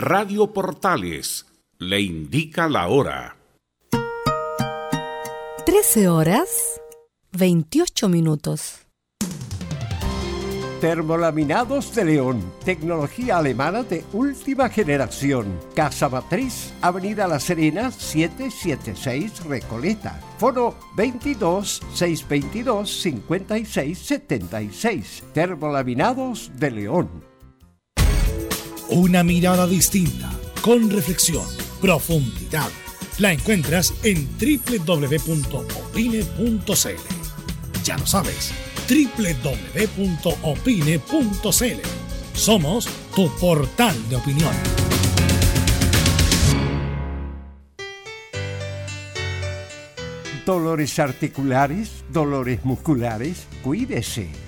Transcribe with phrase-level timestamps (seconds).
[0.00, 1.44] Radio Portales
[1.80, 3.36] le indica la hora.
[5.66, 6.48] 13 horas
[7.32, 8.86] 28 minutos.
[10.80, 15.58] Termolaminados de León, tecnología alemana de última generación.
[15.74, 20.20] Casa Matriz, Avenida La Serena, 776 Recoleta.
[20.38, 25.24] Foro 22 622 56 76.
[25.34, 27.27] Termolaminados de León.
[28.88, 30.30] Una mirada distinta,
[30.62, 31.46] con reflexión,
[31.80, 32.70] profundidad.
[33.18, 35.44] La encuentras en www.opine.cl.
[37.84, 38.52] Ya lo sabes
[38.88, 39.98] www.opine.cl.
[42.32, 44.54] Somos tu portal de opinión.
[50.46, 54.47] Dolores articulares, dolores musculares, cuídese.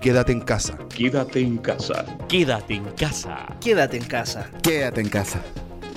[0.00, 0.78] Quédate en casa.
[0.88, 2.06] Quédate en casa.
[2.26, 3.46] Quédate en casa.
[3.60, 4.50] Quédate en casa.
[4.62, 5.42] Quédate en casa.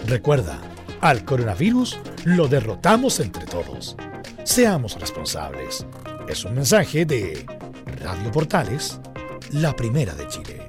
[0.08, 0.59] Recuerda,
[1.00, 3.96] al coronavirus lo derrotamos entre todos.
[4.44, 5.86] Seamos responsables.
[6.28, 7.46] Es un mensaje de
[8.02, 9.00] Radio Portales,
[9.53, 10.68] la primera de Chile.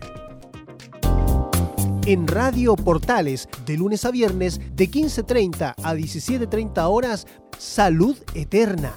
[2.07, 7.27] En Radio Portales, de lunes a viernes, de 15.30 a 17.30 horas,
[7.59, 8.97] Salud Eterna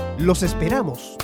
[0.21, 1.17] Los esperamos.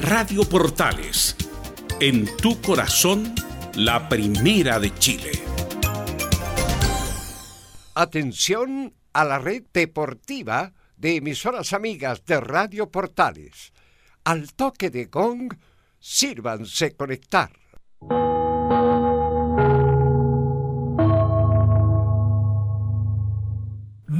[0.00, 1.36] Radio Portales,
[2.00, 3.32] en tu corazón,
[3.74, 5.30] la primera de Chile.
[7.94, 13.72] Atención a la red deportiva de emisoras amigas de Radio Portales.
[14.24, 15.56] Al toque de gong,
[16.00, 17.52] sírvanse conectar.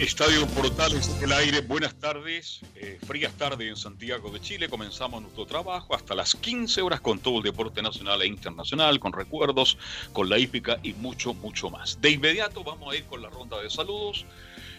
[0.00, 5.22] Estadio Portales en el aire, buenas tardes, eh, frías tardes en Santiago de Chile, comenzamos
[5.22, 9.78] nuestro trabajo hasta las 15 horas con todo el deporte nacional e internacional, con recuerdos,
[10.12, 12.00] con la hípica y mucho, mucho más.
[12.00, 14.26] De inmediato vamos a ir con la ronda de saludos.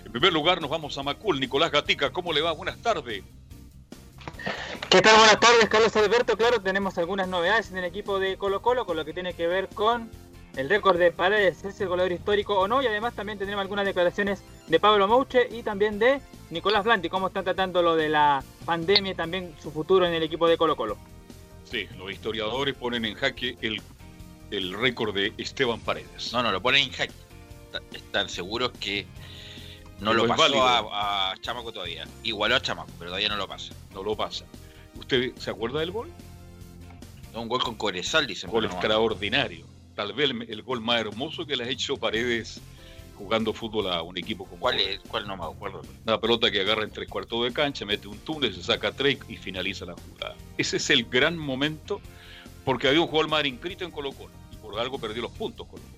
[0.03, 2.51] En primer lugar nos vamos a Macul, Nicolás Gatica, ¿cómo le va?
[2.51, 3.23] Buenas tardes.
[4.89, 5.15] ¿Qué tal?
[5.17, 6.35] Buenas tardes, Carlos Alberto.
[6.35, 9.47] Claro, tenemos algunas novedades en el equipo de Colo Colo con lo que tiene que
[9.47, 10.11] ver con
[10.55, 13.85] el récord de Paredes, es el goleador histórico o no, y además también tendremos algunas
[13.85, 18.43] declaraciones de Pablo Mouche y también de Nicolás Blanti, cómo están tratando lo de la
[18.65, 20.97] pandemia y también su futuro en el equipo de Colo Colo.
[21.65, 23.81] Sí, los historiadores ponen en jaque el,
[24.51, 26.31] el récord de Esteban Paredes.
[26.31, 27.13] No, no, lo ponen en jaque.
[27.93, 29.05] Están seguros que
[29.99, 32.07] no lo, pasó a, a, Chamaco todavía.
[32.23, 33.73] Igualó a Chamaco, pero todavía no lo pasa.
[33.93, 34.45] No lo pasa.
[34.95, 36.09] ¿Usted se acuerda del gol?
[37.33, 38.49] Un gol con Corezal, dicen.
[38.49, 42.61] Gol extraordinario tal vez el, gol más hermoso que le ha hecho Paredes
[43.15, 44.99] jugando fútbol a un equipo como ¿Cuál es?
[45.07, 45.81] ¿Cuál no me acuerdo?
[46.05, 49.17] Una pelota que agarra en tres cuartos de cancha, mete un túnel, se saca tres
[49.29, 50.35] y finaliza la jugada.
[50.57, 52.01] Ese es el gran momento
[52.65, 55.65] porque había un jugador más inscrito en Colo Colo y por algo perdió los puntos
[55.67, 55.95] Colo Colo.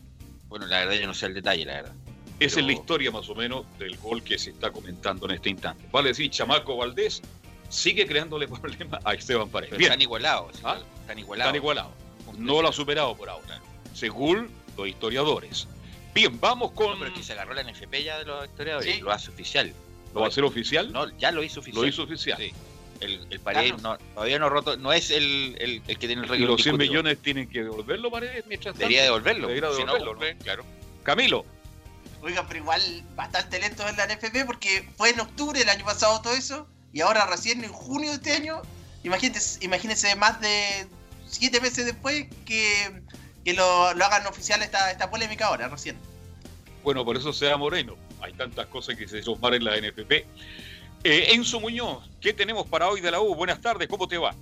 [0.48, 1.94] Bueno, la verdad yo no sé el detalle, la verdad.
[2.40, 5.50] Esa es la historia más o menos del gol que se está comentando en este
[5.50, 5.88] instante.
[5.92, 7.24] Vale decir, Chamaco Valdés
[7.68, 9.76] sigue creándole problemas a Esteban Paredes.
[9.76, 9.92] Bien.
[9.92, 10.60] Están igualados.
[10.64, 10.80] ¿Ah?
[11.02, 11.48] Están igualados.
[11.48, 11.94] Están igualados.
[12.38, 13.60] No lo ha superado por ahora
[13.98, 15.68] según los historiadores.
[16.14, 16.92] Bien, vamos con.
[16.92, 19.30] No, pero es que se agarró la NFP ya de los historiadores y lo hace
[19.30, 19.74] oficial.
[20.14, 20.92] ¿Lo va a hacer oficial?
[20.92, 21.82] No, ya lo hizo oficial.
[21.82, 22.38] Lo hizo oficial.
[22.38, 22.54] Sí.
[23.00, 26.30] El, el Paredes no, todavía no roto, no es el, el, el que tiene el
[26.30, 26.40] récord.
[26.40, 28.80] ¿Y los 100 millones tienen que devolverlo, Paredes, mientras tanto?
[28.80, 29.48] Debería devolverlo.
[29.48, 30.66] Debería devolverlo, si no, claro.
[31.04, 31.46] Camilo.
[32.22, 32.82] Oiga, pero igual
[33.16, 37.02] bastante lento en la NFP porque fue en octubre del año pasado todo eso y
[37.02, 38.64] ahora recién en junio de este año,
[39.04, 40.88] imagínense, imagínense más de
[41.28, 43.04] siete meses después que
[43.48, 45.98] que lo, lo hagan oficial esta, esta polémica ahora, recién.
[46.84, 47.96] Bueno, por eso sea Moreno.
[48.20, 50.12] Hay tantas cosas que se sumar en la NFP.
[51.06, 53.36] Eh, Enzo Muñoz, ¿qué tenemos para hoy de la U?
[53.36, 54.36] Buenas tardes, ¿cómo te va?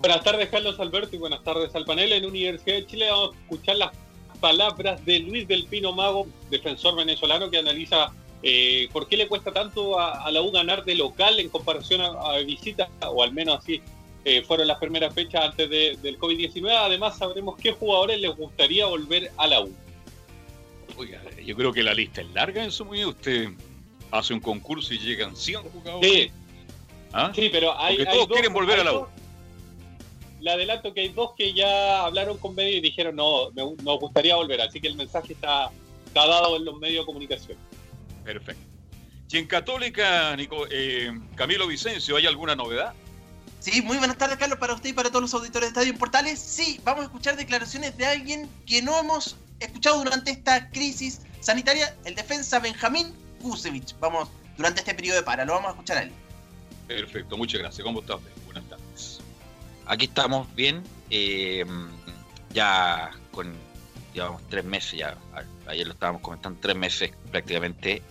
[0.00, 2.10] Buenas tardes, Carlos Alberto, y buenas tardes al panel.
[2.14, 3.92] En Universidad de Chile vamos a escuchar las
[4.40, 8.10] palabras de Luis del Pino Mago, defensor venezolano, que analiza
[8.42, 12.00] eh, por qué le cuesta tanto a, a, la U ganar de local en comparación
[12.00, 13.80] a, a visita, o al menos así
[14.24, 16.70] eh, fueron las primeras fechas antes de, del COVID-19.
[16.70, 19.74] Además, sabremos qué jugadores les gustaría volver a la U.
[20.96, 23.48] Oiga, yo creo que la lista es larga en su muy Usted
[24.10, 26.10] hace un concurso y llegan 100 jugadores.
[26.10, 26.30] Sí,
[27.12, 27.32] ¿Ah?
[27.34, 27.96] sí pero hay.
[27.96, 29.06] Porque todos quieren volver a la U.
[30.40, 34.00] Le adelanto que hay dos que ya hablaron con medios y dijeron no, me, nos
[34.00, 34.60] gustaría volver.
[34.60, 35.70] Así que el mensaje está,
[36.06, 37.58] está dado en los medios de comunicación.
[38.24, 38.62] Perfecto.
[39.30, 42.94] Y en Católica, Nico, eh, Camilo Vicencio, ¿hay alguna novedad?
[43.60, 46.38] Sí, muy buenas tardes, Carlos, para usted y para todos los auditores de Estadio Portales.
[46.40, 51.94] Sí, vamos a escuchar declaraciones de alguien que no hemos escuchado durante esta crisis sanitaria,
[52.06, 53.94] el defensa Benjamín Kusevich.
[54.00, 56.12] Vamos, durante este periodo de para, lo vamos a escuchar a él.
[56.88, 57.84] Perfecto, muchas gracias.
[57.84, 58.16] ¿Cómo estás?
[58.46, 59.20] Buenas tardes.
[59.84, 61.66] Aquí estamos bien, eh,
[62.54, 63.52] ya con,
[64.14, 65.18] llevamos tres meses, ya
[65.66, 68.02] ayer lo estábamos comentando, tres meses prácticamente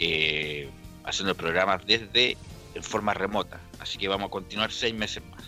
[0.00, 0.68] eh,
[1.04, 2.36] haciendo el programa desde
[2.74, 5.42] en forma remota Así que vamos a continuar seis meses más.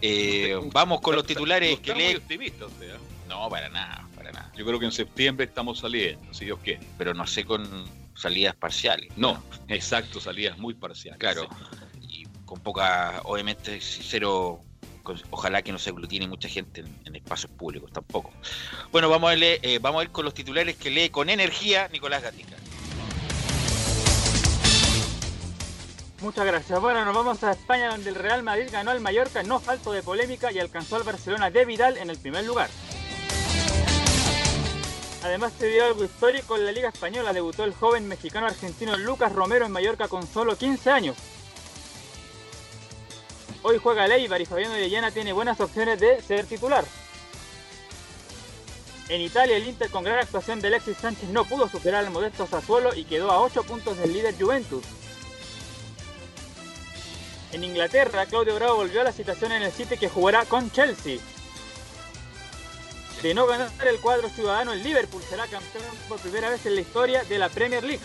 [0.00, 2.20] Eh, vamos con los titulares que lee.
[2.28, 2.98] ¿eh?
[3.28, 4.52] No, para nada, para nada.
[4.56, 6.80] Yo creo que en septiembre estamos saliendo, si Dios quiere.
[6.96, 7.66] Pero no sé con
[8.14, 9.10] salidas parciales.
[9.16, 11.18] No, exacto, salidas muy parciales.
[11.18, 11.48] Claro.
[12.00, 14.62] Y con poca, obviamente, cero
[15.30, 18.30] ojalá que no se aglutine mucha gente en, espacios públicos tampoco.
[18.92, 21.88] Bueno, vamos a, leer, eh, vamos a ir con los titulares que lee con energía
[21.88, 22.57] Nicolás Gatica.
[26.20, 26.80] Muchas gracias.
[26.80, 30.02] Bueno, nos vamos a España donde el Real Madrid ganó al Mallorca no falto de
[30.02, 32.68] polémica y alcanzó al Barcelona de Vidal en el primer lugar.
[35.22, 37.32] Además se dio algo histórico en la Liga Española.
[37.32, 41.16] Debutó el joven mexicano argentino Lucas Romero en Mallorca con solo 15 años.
[43.62, 46.84] Hoy juega Leibar y Fabiano Orellana tiene buenas opciones de ser titular.
[49.08, 52.46] En Italia el Inter con gran actuación de Alexis Sánchez no pudo superar al modesto
[52.46, 54.84] Sassuolo y quedó a 8 puntos del líder Juventus.
[57.52, 61.18] En Inglaterra, Claudio Bravo volvió a la situación en el City que jugará con Chelsea.
[63.22, 66.82] De no ganar el cuadro ciudadano, el Liverpool será campeón por primera vez en la
[66.82, 68.04] historia de la Premier League.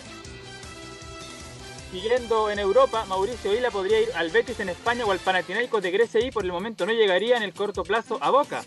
[1.91, 5.91] Siguiendo en Europa, Mauricio Isla podría ir al Betis en España o al Panathinaikos de
[5.91, 8.63] Grecia y por el momento no llegaría en el corto plazo a Boca.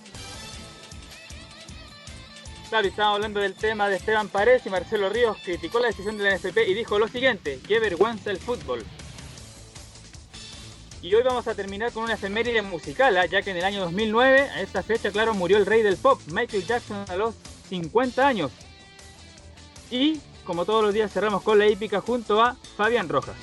[2.68, 6.18] Claro, y estábamos hablando del tema de Esteban Paredes y Marcelo Ríos criticó la decisión
[6.18, 8.84] de la NFP y dijo lo siguiente, qué vergüenza el fútbol.
[11.06, 13.26] Y hoy vamos a terminar con una efeméride musical, ¿ah?
[13.26, 16.20] ya que en el año 2009, a esta fecha, claro, murió el rey del pop,
[16.32, 17.36] Michael Jackson, a los
[17.68, 18.50] 50 años.
[19.88, 23.36] Y, como todos los días, cerramos con la hípica junto a Fabián Rojas.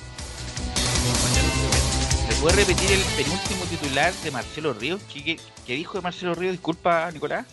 [2.28, 5.02] ¿Me puede repetir el penúltimo titular de Marcelo Ríos?
[5.04, 6.52] ¿Qué, qué dijo de Marcelo Ríos?
[6.52, 7.46] Disculpa, Nicolás.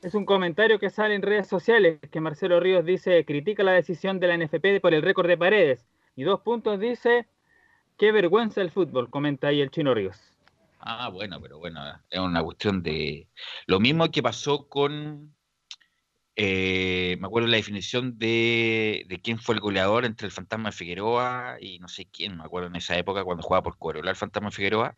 [0.00, 4.20] Es un comentario que sale en redes sociales que Marcelo Ríos dice critica la decisión
[4.20, 5.88] de la NFP por el récord de paredes.
[6.14, 7.26] Y dos puntos dice,
[7.98, 10.16] qué vergüenza el fútbol, comenta ahí el chino Ríos.
[10.80, 11.80] Ah, bueno, pero bueno,
[12.10, 13.28] es una cuestión de...
[13.66, 15.34] Lo mismo que pasó con...
[16.34, 20.76] eh, me acuerdo la definición de, de quién fue el goleador entre el Fantasma de
[20.76, 24.16] Figueroa y no sé quién, me acuerdo en esa época cuando jugaba por Corolla el
[24.16, 24.96] Fantasma Figueroa.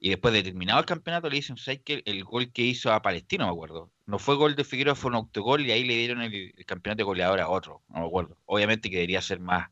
[0.00, 2.02] Y después de terminado el campeonato le dicen, ¿sabes qué?
[2.04, 3.92] El gol que hizo a Palestino, me acuerdo.
[4.06, 6.98] No fue gol de Figueroa, fue un autogol y ahí le dieron el, el campeonato
[6.98, 8.36] de goleador a otro, no me acuerdo.
[8.46, 9.68] Obviamente que debería ser más,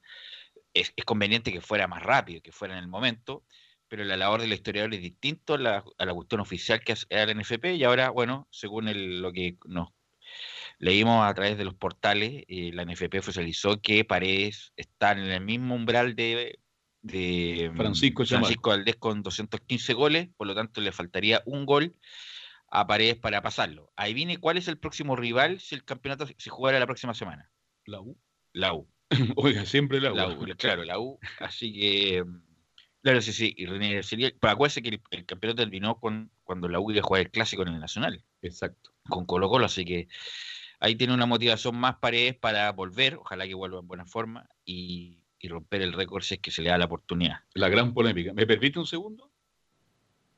[0.75, 3.45] es, es conveniente que fuera más rápido, que fuera en el momento,
[3.89, 7.07] pero la labor del historiador es distinto a la, a la cuestión oficial que hace
[7.11, 9.91] la NFP y ahora, bueno, según el- lo que nos
[10.79, 15.41] leímos a través de los portales, eh, la NFP oficializó que Paredes está en el
[15.43, 16.59] mismo umbral de,
[17.03, 18.25] de mm, Francisco.
[18.25, 21.95] Francisco Valdés con 215 goles, por lo tanto le faltaría un gol
[22.71, 23.93] a Paredes para pasarlo.
[23.97, 27.51] Ahí viene cuál es el próximo rival si el campeonato se jugara la próxima semana.
[27.85, 28.17] La U.
[28.55, 28.89] La U.
[29.37, 30.17] Oiga, siempre la U.
[30.17, 31.19] La U, claro, la U.
[31.41, 32.43] Así que, mm,
[33.03, 33.55] claro, sí, sí.
[33.57, 37.01] Y René sería, pero acuérdense que el, el campeonato terminó con cuando la U iba
[37.01, 38.25] a jugar el clásico en el Nacional.
[38.43, 38.93] Exacto.
[39.09, 40.09] Con Colo Colo, así que
[40.81, 45.23] ahí tiene una motivación más paredes para volver, ojalá que vuelva en buena forma y,
[45.39, 47.41] y romper el récord si es que se le da la oportunidad.
[47.55, 48.33] La gran polémica.
[48.33, 49.31] ¿Me permite un segundo?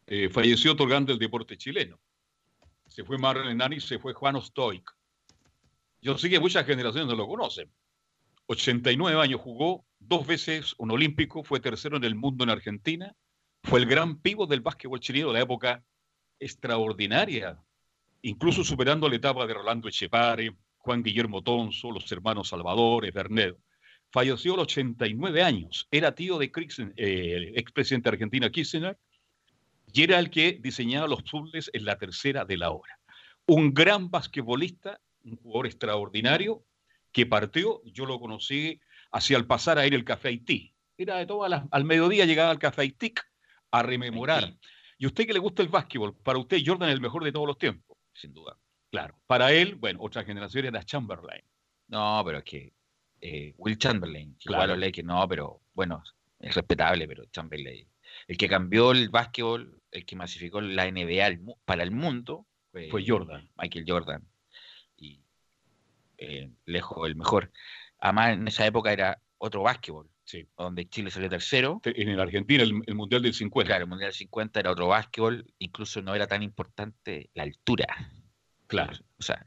[0.06, 2.00] Eh, falleció otorgando el deporte chileno.
[2.86, 4.94] Se fue Marlon Enani, se fue Juan Stoic.
[6.00, 7.70] Yo sé que muchas generaciones no lo conocen.
[8.46, 13.14] 89 años jugó, dos veces un olímpico, fue tercero en el mundo en Argentina,
[13.62, 15.82] fue el gran pivo del básquetbol chileno de la época
[16.38, 17.58] extraordinaria,
[18.22, 23.58] incluso superando la etapa de Rolando Echepare, Juan Guillermo Tonso, los hermanos Salvador, Bernedo.
[24.10, 26.52] Falleció a los 89 años, era tío de
[26.96, 28.98] eh, expresidente de Argentina Kirchner,
[29.92, 32.98] y era el que diseñaba los puzzles en la tercera de la hora.
[33.46, 36.64] Un gran basquetbolista, un jugador extraordinario,
[37.14, 38.80] que partió, yo lo conocí
[39.12, 40.74] hacia al pasar a ir el Café Haití.
[40.98, 43.14] Era de todas las, al mediodía llegaba al Café Haití
[43.70, 44.52] a rememorar.
[44.98, 47.46] Y usted que le gusta el básquetbol, para usted Jordan es el mejor de todos
[47.46, 47.96] los tiempos.
[48.12, 48.58] Sin duda.
[48.90, 49.16] Claro.
[49.26, 51.42] Para él, bueno, otra generación era Chamberlain.
[51.88, 52.72] No, pero es que
[53.20, 54.64] eh, Will Chamberlain, que Claro.
[54.64, 56.02] igual los Lakers, no, pero bueno,
[56.40, 57.88] es respetable, pero Chamberlain.
[58.26, 62.88] El que cambió el básquetbol, el que masificó la NBA al para el mundo fue,
[62.90, 63.48] Fue Jordan.
[63.56, 64.28] Michael Jordan.
[66.18, 67.50] Eh, lejos el mejor.
[67.98, 70.46] Además, en esa época era otro básquetbol, Sí.
[70.56, 71.80] donde Chile salió tercero.
[71.84, 73.66] En el Argentina, el, el Mundial del 50.
[73.68, 77.86] Claro, el Mundial 50 era otro básquetbol, incluso no era tan importante la altura.
[78.66, 78.92] Claro.
[79.18, 79.44] O sea,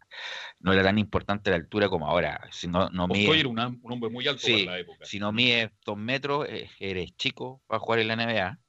[0.60, 2.48] no era tan importante la altura como ahora.
[2.52, 5.06] Si no, no mide- era una- un hombre muy alto Sí, para la época.
[5.06, 8.60] si no mides dos metros, eh, eres chico para jugar en la NBA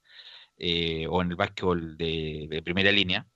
[0.56, 3.26] eh, o en el básquetbol de, de primera línea.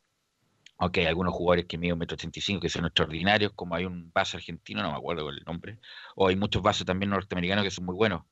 [0.83, 3.77] Aunque hay algunos jugadores que miden un metro ochenta y cinco que son extraordinarios, como
[3.77, 5.79] hay un base argentino, no me acuerdo el nombre,
[6.17, 8.23] o hay muchos bases también norteamericanos que son muy buenos.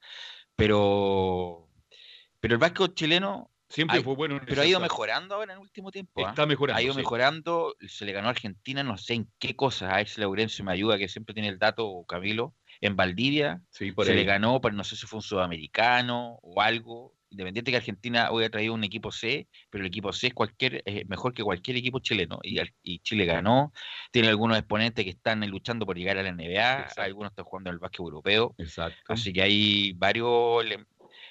[0.56, 1.68] Pero,
[2.40, 5.62] pero el básquetbol chileno Siempre fue bueno en pero ha ido mejorando ahora en el
[5.62, 6.26] último tiempo.
[6.26, 6.30] ¿ah?
[6.30, 6.98] Está mejorando, Ha ido sí.
[6.98, 9.92] mejorando, se le ganó a Argentina, no sé en qué cosas.
[9.92, 12.56] A si Laurencio me ayuda, que siempre tiene el dato, Camilo.
[12.80, 16.60] En Valdivia Sí, por se le ganó, pero no sé si fue un sudamericano o
[16.60, 17.14] algo.
[17.30, 20.82] Independiente que Argentina hoy ha traído un equipo C, pero el equipo C es cualquier,
[20.84, 22.40] es mejor que cualquier equipo chileno.
[22.42, 23.72] Y, Chile ganó.
[24.10, 26.88] Tiene algunos exponentes que están luchando por llegar a la NBA.
[26.96, 28.54] Algunos están jugando en el básquet europeo.
[28.58, 29.00] Exacto.
[29.06, 30.64] Así que hay varios.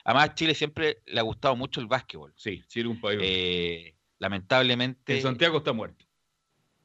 [0.05, 2.33] Además, a Chile siempre le ha gustado mucho el básquetbol.
[2.37, 3.19] Sí, era un país.
[3.21, 5.17] Eh, lamentablemente.
[5.17, 6.05] en Santiago está muerto.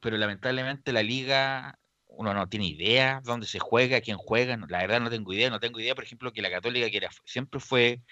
[0.00, 1.78] Pero lamentablemente la liga,
[2.08, 4.56] uno no tiene idea dónde se juega, quién juega.
[4.56, 5.50] la verdad no tengo idea.
[5.50, 8.02] No tengo idea, por ejemplo, que la Católica, que era, siempre fue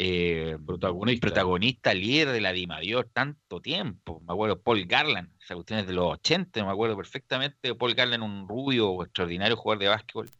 [0.00, 1.26] eh, Protagonista.
[1.26, 4.20] protagonista, líder de la Dimayor tanto tiempo.
[4.26, 7.74] Me acuerdo Paul Garland, esa cuestión es de los 80, me acuerdo perfectamente.
[7.74, 10.30] Paul Garland, un rubio extraordinario jugador de básquetbol.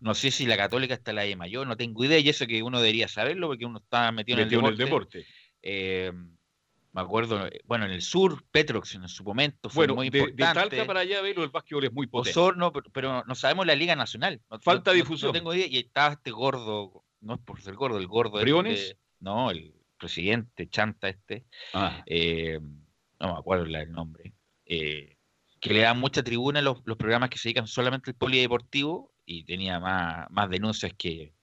[0.00, 2.62] No sé si la Católica está la de mayor, no tengo idea, y eso que
[2.62, 5.26] uno debería saberlo porque uno está metido, Metido en en el deporte.
[5.60, 6.10] Eh,
[6.94, 10.20] me acuerdo, eh, bueno, en el sur, Petrox en su momento fue Bueno, muy de,
[10.20, 10.76] de importante.
[10.76, 12.30] Talca para allá, Velo, el básquetbol es muy potente.
[12.38, 14.40] Osorno, pero, pero no sabemos la Liga Nacional.
[14.50, 15.28] No- Falta no- no- difusión.
[15.28, 15.66] No, tengo idea.
[15.68, 18.40] Y estaba este gordo, no es por ser gordo, el gordo.
[18.40, 18.96] ¿Briones?
[19.22, 21.44] No, el presidente Chanta este.
[21.72, 22.02] Ah.
[22.06, 22.58] eh,
[23.20, 24.32] no me acuerdo el nombre.
[24.66, 25.16] eh,
[25.60, 29.12] que le dan mucha tribuna a los, los programas que se dedican solamente al polideportivo
[29.24, 31.34] y tenía más, más denuncias que,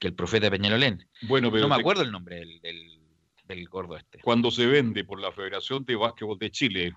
[0.00, 1.08] que el profeta Peñalolén.
[1.22, 3.00] Bueno, pero no me te- acuerdo el nombre del, del,
[3.44, 4.18] del gordo este.
[4.22, 6.92] Cuando se vende por la Federación de Básquetbol de Chile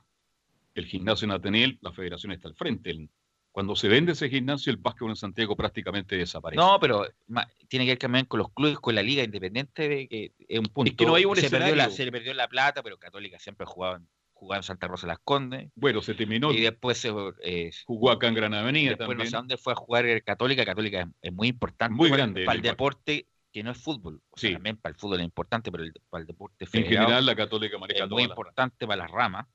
[0.73, 2.89] el gimnasio en Atenel, la federación está al frente.
[2.89, 3.09] El-
[3.53, 6.59] Cuando se vende ese gimnasio, el básquetbol en Santiago prácticamente desaparece.
[6.59, 10.07] No, pero ma- tiene que ver también con los clubes, con la liga independiente, de
[10.07, 10.89] que es un punto.
[10.91, 13.67] Es que no hay un se, perdió la, se perdió la plata, pero Católica siempre
[13.67, 15.69] jugaba en, jugaba en Santa Rosa Las Condes.
[15.75, 16.51] Bueno, se terminó.
[16.51, 19.29] Y después se, eh, Jugó acá en Gran Avenida después no también.
[19.29, 20.65] sé a dónde fue a jugar el Católica.
[20.65, 24.19] Católica es, es muy importante Muy para, grande para el deporte que no es fútbol.
[24.31, 27.23] O sea, también para el fútbol es importante, pero el- para el deporte En general,
[27.23, 29.45] la Católica maneja es muy importante para las ramas.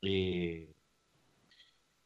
[0.00, 0.73] Eh,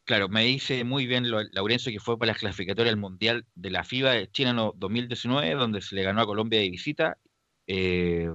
[0.09, 3.71] claro, me dice muy bien lo- Laurencio que fue para la clasificatoria del Mundial de
[3.71, 7.19] la FIBA de China no- 2019, donde se le ganó a Colombia de visita.
[7.67, 8.31] eh,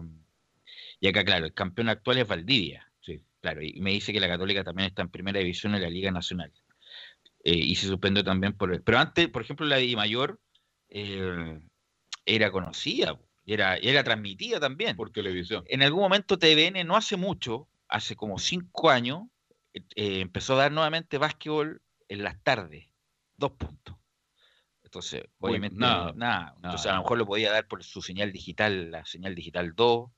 [0.99, 2.91] y acá, claro, el campeón actual es Valdivia.
[3.01, 3.25] Sí.
[3.41, 6.11] Claro, y me dice que la Católica también está en primera división en la Liga
[6.11, 6.53] Nacional.
[7.43, 8.81] Eh, y se suspendió también por...
[8.83, 10.39] Pero antes, por ejemplo, la de Mayor
[10.89, 11.59] eh,
[12.25, 14.95] era conocida, era, era transmitida también.
[14.95, 15.63] Por televisión.
[15.67, 19.23] En algún momento TVN, no hace mucho, hace como cinco años,
[19.73, 22.87] eh, eh, empezó a dar nuevamente básquetbol en las tardes,
[23.37, 23.95] dos puntos.
[24.83, 26.53] Entonces, obviamente, nada, nada.
[26.57, 30.11] Entonces, a lo mejor lo podía dar por su señal digital, la señal digital 2,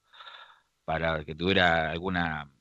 [0.83, 2.51] para que tuviera alguna,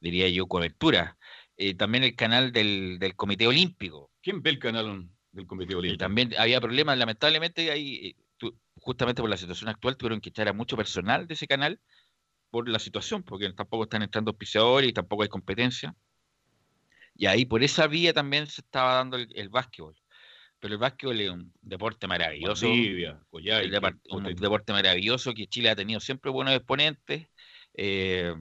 [0.00, 1.18] diría yo, cobertura.
[1.58, 4.10] Eh, también el canal del, del Comité Olímpico.
[4.22, 5.98] ¿Quién ve el canal del Comité Y Olímpico?
[5.98, 8.16] también había problemas, lamentablemente, ahí,
[8.76, 11.80] justamente por la situación actual, tuvieron que echar a mucho personal de ese canal
[12.50, 15.94] por la situación, porque tampoco están entrando auspiciadores y tampoco hay competencia.
[17.16, 19.96] Y ahí por esa vía también se estaba dando el, el básquetbol.
[20.58, 22.66] Pero el básquetbol es un deporte maravilloso.
[23.64, 27.28] El depart- un deporte maravilloso que Chile ha tenido siempre buenos exponentes.
[27.74, 28.34] eh,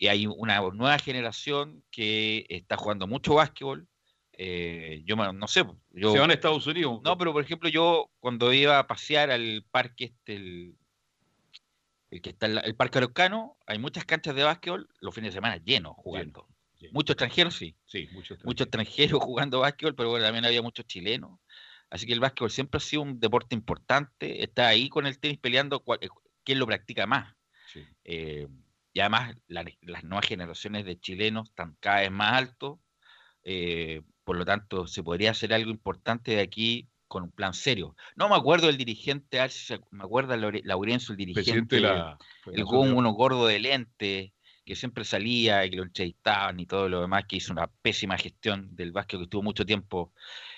[0.00, 3.88] y hay una nueva generación que está jugando mucho básquetbol.
[4.40, 7.00] eh, yo no sé, yo, Se van a Estados Unidos.
[7.02, 10.76] no, pero por ejemplo, yo cuando iba a pasear al parque este, el,
[12.10, 15.32] el que está en la- el Parque Araucano, hay muchas canchas de básquetbol los fines
[15.32, 16.46] de semana llenos jugando.
[16.92, 17.74] Muchos extranjeros, sí.
[17.84, 21.38] Sí, muchos Muchos extranjeros jugando básquetbol, pero bueno, también había muchos chilenos.
[21.90, 24.42] Así que el básquetbol siempre ha sido un deporte importante.
[24.42, 26.08] Está ahí con el tenis peleando cuál- eh,
[26.44, 27.34] quién lo practica más.
[27.72, 27.84] Sí.
[28.04, 28.46] Eh,
[28.92, 32.78] y además la- las nuevas generaciones de chilenos están cada vez más altos.
[33.44, 37.96] eh, por lo tanto, se podría hacer algo importante de aquí con un plan serio.
[38.14, 41.52] No me acuerdo del dirigente, a ver si se- me acuerda Laure- Laurencio, el dirigente,
[41.52, 44.34] Presidente la el de- uno gordo de lente,
[44.68, 48.18] que siempre salía y que lo entrevistaban y todo lo demás, que hizo una pésima
[48.18, 50.12] gestión del básquet, que estuvo mucho tiempo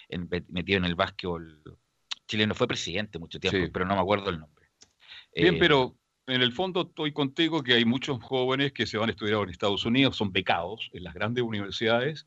[0.08, 1.62] en- metido en el básquetbol
[2.26, 2.56] chileno.
[2.56, 3.70] Fue presidente mucho tiempo, Sí.
[3.72, 4.66] pero no me acuerdo el nombre.
[5.32, 5.94] Bien, Eh, pero
[6.26, 9.50] en el fondo estoy contigo que hay muchos jóvenes que se van a estudiar en
[9.50, 12.26] Estados Unidos, son becados en las grandes universidades.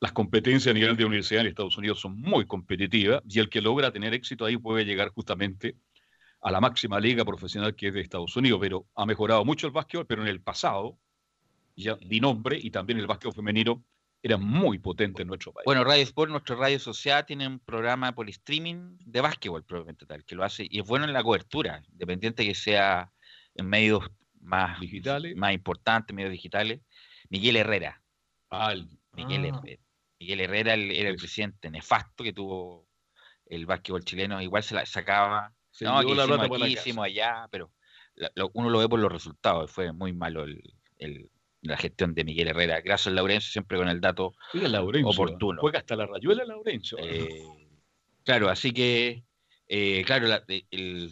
[0.00, 3.60] Las competencias a nivel de universidad en Estados Unidos son muy competitivas y el que
[3.60, 5.76] logra tener éxito ahí puede llegar justamente
[6.46, 8.58] a la máxima liga profesional que es de Estados Unidos.
[8.60, 10.98] Pero ha mejorado mucho el básquetbol, pero en el pasado,
[11.74, 13.82] ya di nombre, y también el básquetbol femenino
[14.22, 15.64] era muy potente en nuestro país.
[15.66, 20.24] Bueno, Radio Sport, nuestra radio social, tiene un programa por streaming de básquetbol, probablemente tal,
[20.24, 23.10] que lo hace, y es bueno en la cobertura, independiente que sea
[23.54, 24.02] en medios
[24.40, 26.80] más digitales, más importantes, medios digitales.
[27.30, 28.02] Miguel Herrera.
[29.12, 29.58] Miguel, Ah.
[29.60, 29.80] Herrera.
[30.20, 32.86] Miguel Herrera el- era el presidente nefasto que tuvo
[33.46, 35.52] el básquetbol chileno, igual se la sacaba.
[35.74, 37.72] Se no, que la plata aquí, hicimos allá, pero
[38.14, 40.62] la- lo- uno lo ve por los resultados, fue muy malo el,
[40.98, 41.28] el-
[41.62, 42.80] la gestión de Miguel Herrera.
[42.80, 45.60] Gracias Laurencio, siempre con el dato Oiga, Laurencio, oportuno.
[45.60, 46.96] Juega hasta la rayuela Laurencio.
[47.00, 47.42] Eh,
[48.22, 49.24] claro, así que,
[49.66, 51.10] eh, claro, la- de- el,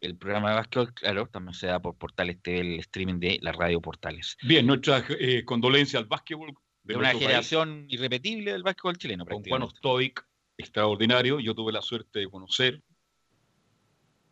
[0.00, 3.52] el programa de básquetbol, claro, también se da por Portales TV, el streaming de la
[3.52, 4.36] radio Portales.
[4.44, 6.54] Bien, nuestra eh, condolencia al básquetbol
[6.84, 7.20] De, de una país.
[7.22, 9.62] generación irrepetible del básquetbol chileno, con Juan.
[9.62, 10.24] Ostoic,
[10.56, 11.38] extraordinario.
[11.40, 12.80] Yo tuve la suerte de conocer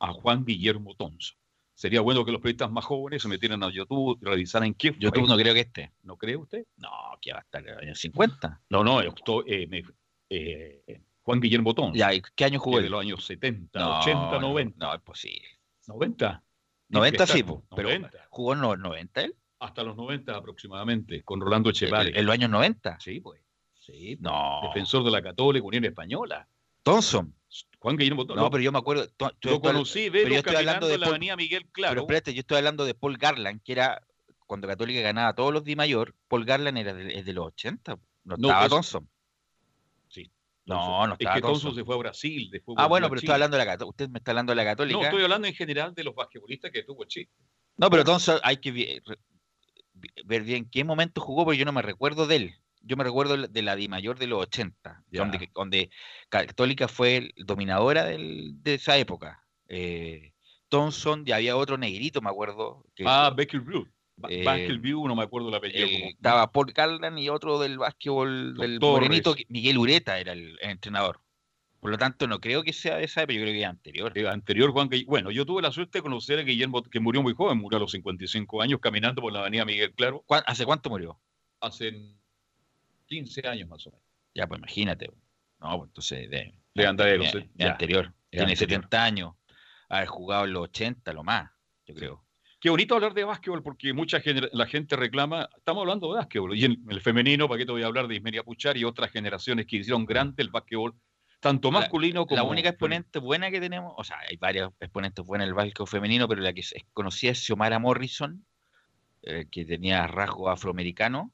[0.00, 1.34] a Juan Guillermo Tonso.
[1.74, 5.00] Sería bueno que los periodistas más jóvenes se metieran a YouTube y revisaran qué fue.
[5.00, 5.92] YouTube no creo que esté.
[6.04, 6.64] ¿No cree usted?
[6.78, 6.88] No,
[7.20, 8.62] que va a estar en los años 50.
[8.70, 9.82] No, no, Osto- eh, me-
[10.30, 11.94] eh, Juan Guillermo Tonso.
[11.94, 14.86] Ya, ¿y ¿qué año jugó de los años 70, No, 80, no, 90.
[14.86, 15.46] No, es posible.
[15.86, 16.42] 90.
[16.88, 18.26] 90 sí, po, pero 90.
[18.30, 19.34] jugó en los 90 él.
[19.58, 22.12] Hasta los 90 aproximadamente, con Rolando Echevarri.
[22.14, 22.98] ¿En los años 90?
[23.00, 23.42] Sí, pues.
[23.74, 24.60] Sí, No.
[24.64, 26.48] defensor de la Católica, Unión Española.
[26.82, 27.34] Thompson.
[27.86, 29.06] Juan Guillermo No, no pero yo me acuerdo.
[29.16, 31.92] to- yo Lo conocí, pero yo estoy hablando de la avenida Miguel Claro.
[31.92, 34.02] Pero espérate, yo estoy hablando de Paul Garland, que era
[34.44, 36.12] cuando Católica ganaba todos los Di Mayor.
[36.26, 37.96] Paul Garland era de, es de los 80.
[38.24, 39.08] No No, estaba es- Thompson.
[40.08, 40.28] Sí.
[40.64, 41.74] No, no es estaba que Thompson Thompson.
[41.76, 43.90] se fue a Brasil, después Ah, bueno, pero estoy hablando de la Católica.
[43.90, 44.98] Usted me está hablando de la Católica.
[44.98, 47.30] No, estoy hablando en general de los basquetbolistas que tuvo Chile.
[47.76, 49.00] No, pero entonces hay que
[50.24, 52.54] ver bien qué momento jugó, porque yo no me recuerdo de él.
[52.86, 55.20] Yo me recuerdo de la Di Mayor de los 80, Ya.
[55.20, 55.90] donde, donde
[56.28, 59.42] Católica fue dominadora del- de esa época.
[59.68, 60.32] Eh,
[60.68, 62.84] Thompson, y había otro negrito, me acuerdo.
[62.94, 63.88] Que, Ah, Becker Blue.
[64.28, 65.84] Eh, Basket View, no me acuerdo el apellido.
[65.86, 70.56] el- como- estaba Paul Garland y otro del básquetbol del morenito, Miguel Ureta era el,
[70.62, 71.20] el entrenador.
[71.80, 74.12] Por lo tanto, no creo que sea de esa época, yo creo que es anterior.
[74.16, 74.88] Eh, anterior Juan.
[75.06, 77.80] Bueno, yo tuve la suerte de conocer a Guillermo, que murió muy joven, murió a
[77.80, 80.22] los 55 años caminando por la avenida Miguel Claro.
[80.26, 81.20] ¿Cuán- ¿Hace cuánto murió?
[81.60, 81.92] Hace
[83.06, 84.04] 15 años más o menos.
[84.34, 85.10] Ya, pues imagínate.
[85.60, 88.12] No, pues entonces de, De andar de los- de anterior.
[88.30, 88.56] Tiene anterior.
[88.82, 89.34] 70 años.
[89.88, 91.50] Haber jugado en los 80, lo más,
[91.86, 92.24] yo creo.
[92.58, 96.56] Qué bonito hablar de básquetbol porque mucha genera- la gente reclama, estamos hablando de básquetbol,
[96.56, 99.10] y en el femenino, ¿para qué te voy a hablar de Ismeria Puchar y otras
[99.12, 100.94] generaciones que hicieron grande el básquetbol,
[101.38, 105.24] tanto La- masculino como La única exponente buena que tenemos, o sea, hay varias exponentes
[105.24, 108.44] buenas del básquetbol femenino, pero la que es conocida es Xiomara Morrison,
[109.22, 111.32] eh, que tenía rasgo afroamericano,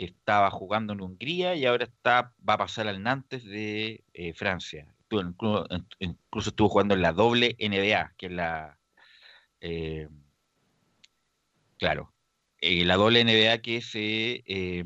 [0.00, 4.32] que estaba jugando en Hungría y ahora está va a pasar al Nantes de eh,
[4.32, 4.86] Francia.
[5.10, 8.78] Incluso estuvo jugando en la doble NBA, que es la...
[9.60, 10.08] eh,
[11.76, 12.14] claro,
[12.62, 14.84] eh, la doble NBA que es, eh,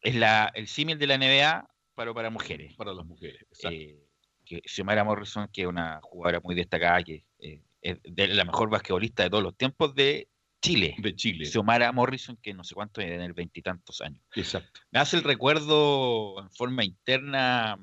[0.00, 2.74] es la, el símil de la NBA, pero para mujeres.
[2.76, 3.44] para las mujeres.
[3.64, 4.02] Eh,
[4.46, 7.26] que Xiomara Morrison, que es una jugadora muy destacada, que
[7.82, 10.30] es de la mejor basquetbolista de todos los tiempos de
[10.62, 10.94] Chile.
[10.98, 11.46] De Chile.
[11.46, 14.20] Xiomara Morrison, que no sé cuánto en el veintitantos años.
[14.34, 14.80] Exacto.
[14.90, 17.78] Me hace el recuerdo en forma interna,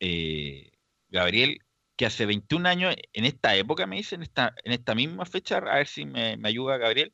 [0.00, 0.70] eh,
[1.08, 1.58] Gabriel,
[1.96, 5.58] que hace 21 años, en esta época, me dice, en esta, en esta misma fecha,
[5.58, 7.12] a ver si me, me ayuda Gabriel.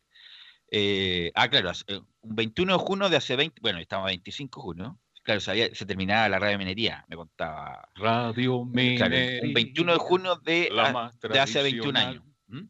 [0.74, 4.58] eh, ah, claro, eh, un 21 de junio de hace 20, bueno, estamos a 25
[4.60, 7.88] de junio, claro, se, había- se terminaba la radio minería, me contaba.
[7.94, 9.40] Radio Claro, Minería.
[9.42, 12.08] un 21 de junio de, a- hace 21 tradicional.
[12.08, 12.24] años.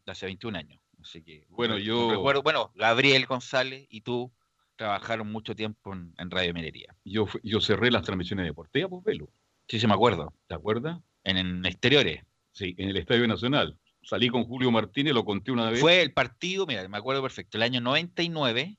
[0.05, 0.79] De hace 21 años.
[1.03, 4.31] Así que, Bueno, no- no yo- recuerdo, bueno, Gabriel González y tú
[4.75, 6.95] trabajaron mucho tiempo en, en Radio Minería.
[7.05, 9.29] Yo, yo cerré las transmisiones deportivas, pues, Velo.
[9.67, 10.33] Sí, sí, me acuerdo.
[10.47, 10.99] ¿Te acuerdas?
[11.23, 12.23] En, en exteriores.
[12.51, 13.77] Sí, en el Estadio Nacional.
[14.01, 15.79] Salí con Julio Martínez, lo conté una vez.
[15.79, 18.77] Fue el partido, mira, me acuerdo perfecto, el año 99,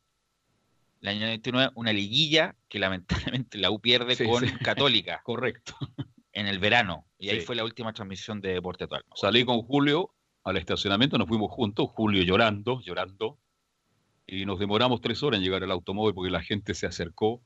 [1.00, 4.54] el año 99, una liguilla que lamentablemente la U pierde Sí, con sí.
[4.62, 5.74] Católica Correcto.
[6.32, 7.06] en el verano.
[7.18, 9.04] Y ahí fue la última transmisión de Deporte Total.
[9.14, 10.13] Salí con Julio
[10.44, 13.38] al estacionamiento, nos fuimos juntos, Julio llorando, llorando,
[14.26, 17.42] y nos demoramos tres horas en llegar al automóvil porque la gente se acercó.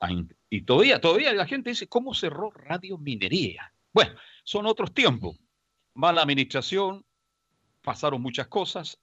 [0.00, 0.08] a
[0.48, 3.72] y todavía, todavía la gente dice, ¿cómo cerró Radio Minería?
[3.92, 4.14] Bueno,
[4.44, 5.36] son otros tiempos.
[5.94, 7.04] Mala administración,
[7.82, 8.98] pasaron muchas cosas,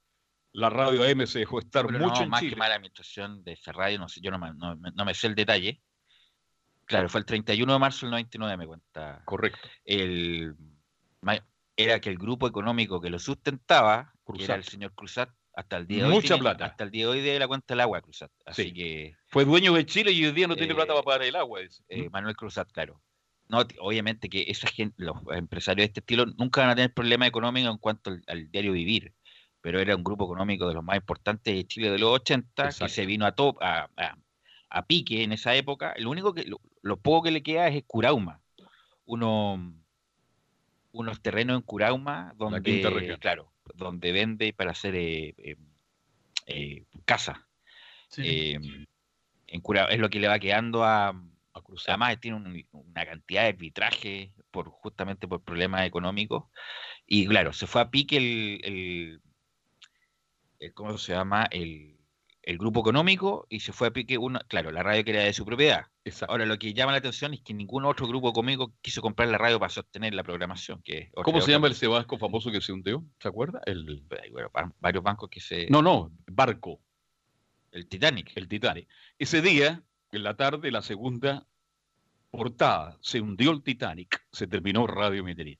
[0.53, 2.53] la radio AM se dejó estar Pero mucho no, en más Chile.
[2.53, 5.27] que mala administración de esa radio, no sé, yo no me, no no me sé
[5.27, 5.81] el detalle.
[6.85, 9.21] Claro, fue el 31 de marzo del 99, me cuenta.
[9.25, 9.67] Correcto.
[9.83, 10.55] El,
[11.77, 15.87] era que el grupo económico que lo sustentaba, que era el señor Cruzat, hasta el
[15.87, 16.15] día de hoy.
[16.15, 16.65] Mucha tiene- plata.
[16.65, 18.31] Hasta el día de hoy de la cuenta del agua, Cruzat.
[18.45, 18.73] Así Sí.
[18.73, 21.35] que Fue dueño de Chile y hoy día no tiene Eh, plata para pagar el
[21.35, 21.61] agua.
[21.89, 23.01] eh, Manuel Cruzat, claro.
[23.49, 27.29] No, obviamente que esa gente, los empresarios de este estilo nunca van a tener problemas
[27.29, 29.13] económicos en cuanto al, al diario vivir,
[29.61, 32.69] pero era un grupo económico de los más importantes de Chile de los 80 que
[32.69, 32.93] Exacto.
[32.93, 34.17] se vino a, top, a, a-
[34.69, 35.93] a pique en esa época.
[35.97, 38.41] Lo único que, lo, lo poco que le queda es Curauma,
[39.05, 39.73] uno,
[40.91, 42.71] unos terrenos en Curauma donde,
[43.19, 45.55] claro, donde vende para hacer eh, eh,
[46.47, 47.47] eh, casa.
[48.25, 48.59] Eh,
[49.47, 51.89] en Cura- es lo que le va quedando a, A Cruzat.
[51.89, 56.45] Además tiene un- una cantidad de arbitraje por justamente por problemas económicos.
[57.05, 59.21] Y claro, se fue a pique el, el-
[60.59, 61.47] el- ¿cómo se llama?
[61.51, 61.96] El,
[62.47, 65.33] el grupo económico y se fue a pique una, claro, la radio que era de
[65.33, 65.87] su propiedad.
[66.05, 66.31] Exacto.
[66.31, 69.37] Ahora lo que llama la atención es que ningún otro grupo económico quiso comprar la
[69.37, 70.81] radio para sostener la programación.
[70.81, 73.03] Que ¿Cómo se llama el Sebasco famoso que se hundió?
[73.19, 73.59] ¿Se acuerda?
[73.65, 74.01] El...
[74.23, 75.67] Hay, bueno, va- varios bancos que se...
[75.69, 76.79] No, no, barco.
[77.71, 78.31] El Titanic.
[78.35, 78.87] El Titanic.
[79.19, 79.83] Ese día,
[80.13, 81.45] en la tarde, la segunda
[82.31, 85.57] portada, se hundió el Titanic, se terminó Radio Minería.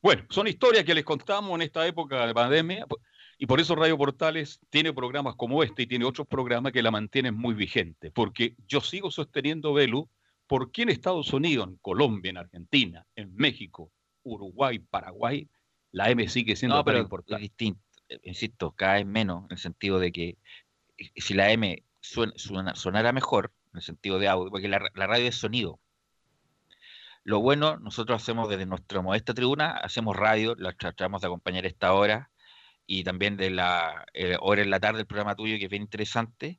[0.00, 2.86] Bueno, son historias que les contamos en esta época de pandemia
[3.38, 6.90] y por eso Radio Portales tiene programas como este y tiene otros programas que la
[6.90, 10.08] mantienen muy vigente, porque yo sigo sosteniendo, Belu,
[10.46, 13.90] ¿por qué en Estados Unidos, en Colombia, en Argentina, en México,
[14.24, 15.48] Uruguay, Paraguay,
[15.92, 17.36] la M sigue siendo No, pero importante?
[17.44, 17.80] es distinto.
[18.08, 20.36] Eh, Insisto, cada vez menos, en el sentido de que
[20.98, 24.80] eh, si la M suena- suena- sonara mejor, en el sentido de audio, porque la,
[24.94, 25.78] la radio es sonido.
[27.24, 31.92] Lo bueno, nosotros hacemos desde nuestra modesta tribuna, hacemos radio, la tratamos de acompañar esta
[31.92, 32.30] hora
[32.90, 35.82] y también de la eh, hora en la tarde el programa tuyo, que es bien
[35.82, 36.58] interesante,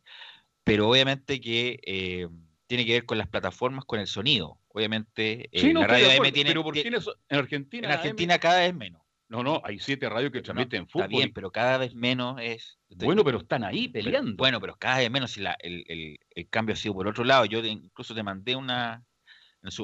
[0.63, 2.27] pero obviamente que eh,
[2.67, 4.59] tiene que ver con las plataformas, con el sonido.
[4.67, 6.51] Obviamente, eh, Sí, no, la radio AM tiene.
[6.51, 7.87] pero ¿por qué en Argentina?
[7.87, 9.01] en Argentina cada vez menos.
[9.27, 11.07] No, no, hay siete radios que transmiten Está fútbol.
[11.09, 12.77] bien, pero cada vez menos es.
[12.89, 14.35] Bueno, pero están ahí Pero- peleando.
[14.37, 15.31] bueno, pero cada vez menos.
[15.31, 17.45] si la- el, el- el cambio ha sido por otro lado.
[17.45, 19.03] Yo te- incluso te mandé una.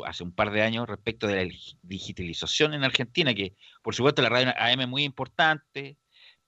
[0.05, 4.21] hace un par de años respecto de la dig- digitalización en Argentina, que por supuesto
[4.21, 5.97] la radio AM es muy importante,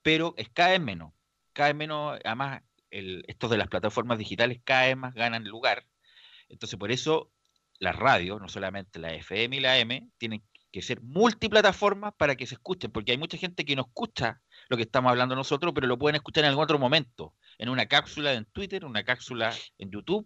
[0.08, 1.12] pero es cada vez menos.
[1.52, 5.86] Cada vez menos, además, el, estos de las plataformas digitales cada vez más ganan lugar.
[6.48, 7.30] Entonces, por eso
[7.78, 12.48] las radios, no solamente la FM y la AM, tienen que ser multiplataformas para que
[12.48, 14.40] se escuchen, porque hay mucha gente que no escucha
[14.70, 17.88] lo que estamos hablando nosotros, pero lo pueden escuchar en algún otro momento, en una
[17.88, 20.26] cápsula en Twitter, una cápsula en YouTube,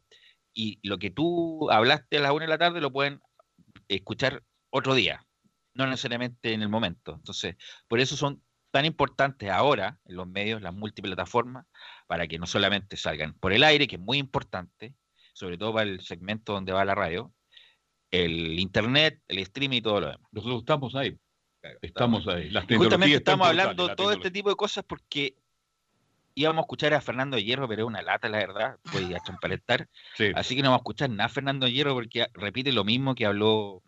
[0.54, 3.20] y lo que tú hablaste a las una de la tarde lo pueden
[3.88, 5.26] escuchar otro día,
[5.74, 7.15] no necesariamente en el momento.
[7.15, 7.56] Entonces,
[7.88, 11.66] por eso son tan importantes ahora en los medios las multiplataformas,
[12.08, 14.96] para que no solamente salgan por el aire, que es muy importante,
[15.34, 17.32] sobre todo para el segmento donde va la radio,
[18.10, 20.28] el internet, el streaming y todo lo demás.
[20.32, 21.18] Nosotros estamos ahí.
[21.82, 22.50] Estamos ahí.
[22.50, 25.36] Las Y justamente estamos hablando la todo este tipo de cosas porque
[26.34, 29.88] íbamos a escuchar a Fernando Hierro, pero es una lata, la verdad, voy a transparentar.
[30.36, 33.26] Así que no vamos a escuchar nada a Fernando Hierro porque repite lo mismo que
[33.26, 33.84] habló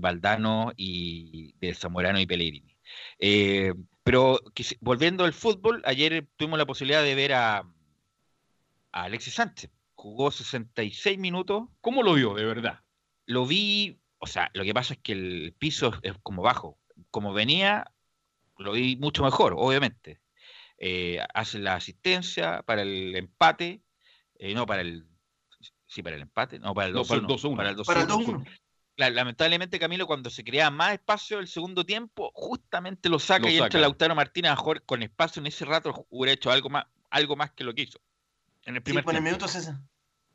[0.00, 2.76] Valdano y de Zamorano y Pellegrini.
[3.18, 3.72] Eh,
[4.06, 4.40] pero
[4.80, 9.68] volviendo al fútbol, ayer tuvimos la posibilidad de ver a, a Alexis Sánchez.
[9.96, 11.64] Jugó 66 minutos.
[11.80, 12.78] ¿Cómo lo vio, de verdad?
[13.24, 16.78] Lo vi, o sea, lo que pasa es que el piso es como bajo.
[17.10, 17.90] Como venía,
[18.58, 20.20] lo vi mucho mejor, obviamente.
[20.78, 23.82] Eh, hace la asistencia para el empate,
[24.38, 25.04] eh, no para el.
[25.86, 27.08] Sí, para el empate, no para el No, 2-1.
[27.08, 27.56] para el 2-1.
[27.56, 28.46] Para el Para el 2-1.
[28.96, 28.98] 2-1.
[28.98, 33.48] Claro, lamentablemente, Camilo, cuando se crea más espacio el segundo tiempo, justamente lo saca Lo
[33.48, 33.78] y entra saca.
[33.80, 37.50] Lautaro Martínez a jugar con espacio en ese rato, hubiera hecho algo más, algo más
[37.52, 38.00] que lo que hizo.
[38.64, 39.44] En el Sí, primer pues en el tiempo.
[39.44, 39.82] minuto 60.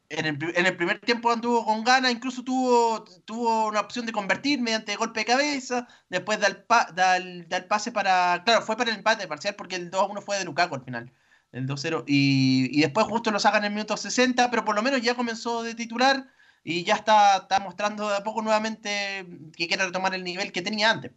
[0.10, 4.06] En el, pri- en el primer tiempo anduvo con ganas, incluso tuvo, tuvo una opción
[4.06, 7.92] de convertir mediante golpe de cabeza, después da el, pa- da el- da el pase
[7.94, 8.42] para...
[8.44, 11.14] Claro, fue para el empate parcial porque el 2-1 fue de Lukaku al final,
[11.54, 14.82] el 2-0, y, y después justo lo sacan en el minuto 60, pero por lo
[14.82, 16.28] menos ya comenzó de titular
[16.64, 20.62] y ya está, está mostrando de a poco nuevamente que quiere retomar el nivel que
[20.62, 21.12] tenía antes.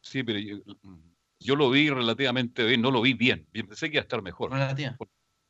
[0.00, 0.58] Sí, pero yo,
[1.38, 3.46] yo lo vi relativamente bien, no lo vi bien.
[3.52, 4.50] Pensé que iba a estar mejor.
[4.52, 4.96] Relativa.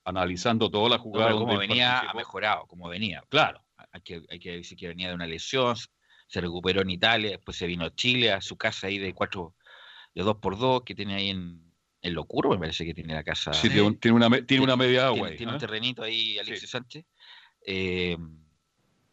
[0.05, 1.29] Analizando toda la jugada.
[1.29, 3.23] pero como venía, ha mejorado, como venía.
[3.29, 3.63] Claro.
[3.93, 5.77] Hay que, hay que decir que venía de una lesión,
[6.27, 9.55] se recuperó en Italia, después se vino a Chile, a su casa ahí de cuatro,
[10.15, 11.63] de dos por dos, que tiene ahí en,
[12.01, 13.53] en Locuro, me parece que tiene la casa.
[13.53, 15.55] Sí, tiene un- tiene una tiene una media agua Tiene, ahí, tiene ¿eh?
[15.55, 17.05] un terrenito ahí, Alexis Sánchez.
[17.67, 18.17] Eh,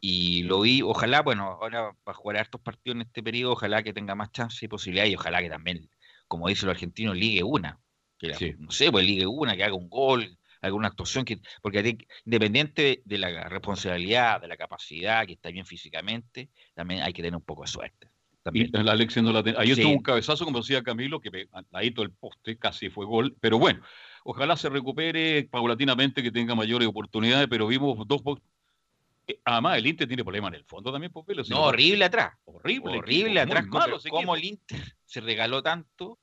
[0.02, 3.84] y lo vi, ojalá, bueno, ahora va a jugar hartos partidos en este periodo, ojalá
[3.84, 5.90] que tenga más chance y posibilidad, y ojalá que también,
[6.28, 7.80] como dice los argentinos, ligue una.
[8.18, 11.98] Que la- No sé, pues ligue una, que haga un gol, alguna actuación, que, porque
[12.26, 17.36] independiente de la responsabilidad, de la capacidad, que está bien físicamente, también hay que tener
[17.36, 18.10] un poco de suerte.
[18.44, 18.70] También.
[18.74, 19.82] Y el no la ten- Ayer Sí.
[19.82, 23.36] tuvo un cabezazo, como decía Camilo, que al ladito del poste, casi fue gol.
[23.40, 23.82] Pero bueno,
[24.24, 28.22] ojalá se recupere paulatinamente, que tenga mayores oportunidades, pero vimos dos...
[29.30, 32.06] Eh, Además, el Inter tiene problemas en el fondo también, pues, Velo, si No, horrible
[32.06, 32.34] atrás.
[32.46, 32.98] Horrible.
[32.98, 34.04] Horrible equipo, atrás.
[34.10, 36.20] Como, el Inter se regaló tanto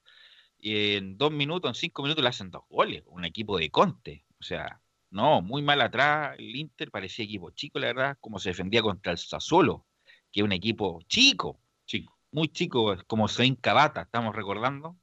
[0.58, 3.02] y en dos minutos, en cinco minutos le hacen dos goles.
[3.06, 4.24] Un equipo de Conte.
[4.40, 6.90] O sea, no, muy mal atrás el Inter.
[6.90, 9.86] Parecía equipo chico, la verdad, como se defendía contra el Sassuolo,
[10.32, 11.60] que es un equipo chico.
[11.86, 12.18] Chico.
[12.32, 14.96] Muy chico, como Soin Cabata, estamos recordando.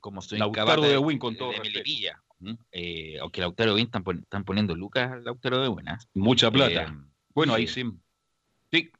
[0.00, 1.58] Como Soin Lautaro Cabata de Win, con todo de.
[2.72, 5.88] Eh, aunque Lautaro de Win están, pon- están poniendo lucas al Lautaro de Win.
[5.90, 5.98] ¿ah?
[6.14, 6.84] Mucha plata.
[6.84, 7.84] Eh, bueno, ahí sí.
[8.70, 8.90] sí.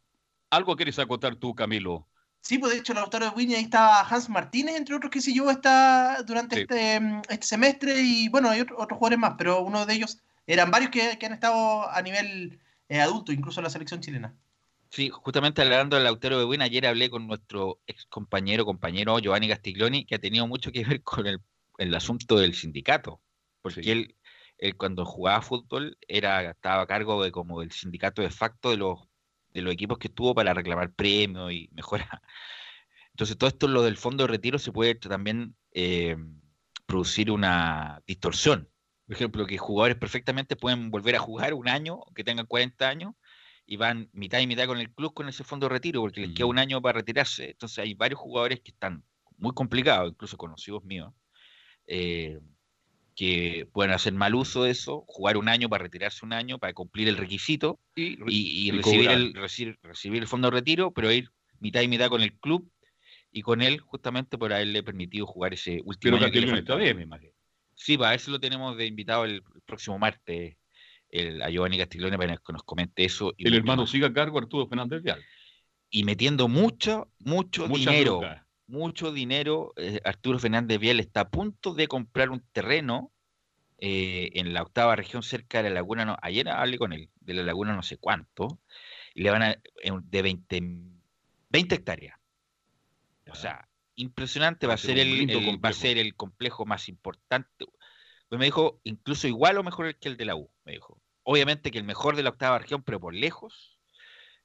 [0.50, 2.06] ¿Algo quieres acotar tú, Camilo?
[2.42, 5.32] Sí, pues de hecho, Lautaro de Winnie, ahí estaba Hans Martínez, entre otros que se
[5.32, 6.62] llevó esta, durante Sí.
[6.62, 10.18] este, mm, este semestre, y bueno, hay otro- otros jugadores más, pero uno de ellos
[10.46, 14.34] eran varios que, que han estado a nivel eh, adulto, incluso en la selección chilena.
[14.88, 19.46] Sí, justamente hablando del Lautaro de Buena, ayer hablé con nuestro ex compañero, compañero Giovanni
[19.48, 21.40] Castiglioni, que ha tenido mucho que ver con el,
[21.78, 23.20] el asunto del sindicato,
[23.62, 24.16] porque él,
[24.60, 28.76] él cuando jugaba fútbol era estaba a cargo de como del sindicato de facto de
[28.76, 28.98] los
[29.52, 32.20] de los equipos que estuvo para reclamar premios y mejorar.
[33.12, 36.16] Entonces todo esto lo del fondo de retiro se puede también eh,
[36.86, 38.68] producir una distorsión.
[39.06, 43.14] Por ejemplo, que jugadores perfectamente pueden volver a jugar un año, que tengan 40 años,
[43.66, 46.34] y van mitad y mitad con el club con ese fondo de retiro, porque les
[46.34, 47.50] queda un año para retirarse.
[47.50, 49.04] Entonces hay varios jugadores que están
[49.36, 51.12] muy complicados, incluso conocidos míos,
[51.86, 52.40] eh,
[53.20, 56.72] que pueden hacer mal uso de eso, jugar un año para retirarse un año, para
[56.72, 60.92] cumplir el requisito y, y- y y recibir, el, recibir, recibir el fondo de retiro,
[60.92, 61.30] pero ir
[61.60, 62.70] mitad y mitad con el club
[63.32, 66.60] y con él justamente por haberle permitido jugar ese último Pero año que le Castiglione
[66.60, 67.32] está bien, me imagino.
[67.74, 70.56] Sí, para eso lo tenemos de invitado el, el próximo martes
[71.08, 73.34] el, a Giovanni Castiglione para que nos comente eso.
[73.36, 75.22] y El hermano sigue a cargo Arturo Fernández Vial.
[75.90, 78.20] Y metiendo mucho, mucho dinero.
[78.70, 79.72] Mucho dinero.
[79.76, 83.10] eh, Arturo Fernández Vial está a punto de comprar un terreno
[83.78, 86.04] eh, en la octava región cerca de la laguna.
[86.04, 88.60] No, ayer hablé con él, de la laguna no sé cuánto.
[89.14, 89.56] Y le van a.
[90.04, 90.62] de 20,
[91.48, 92.16] 20 hectáreas.
[93.30, 94.66] O sea, impresionante.
[94.66, 97.66] Va a ser el, el- va a ser el complejo más importante.
[98.28, 101.00] Pues me dijo, incluso igual o mejor que el de la U, me dijo.
[101.24, 103.78] Obviamente que el mejor de la octava región, pero por lejos.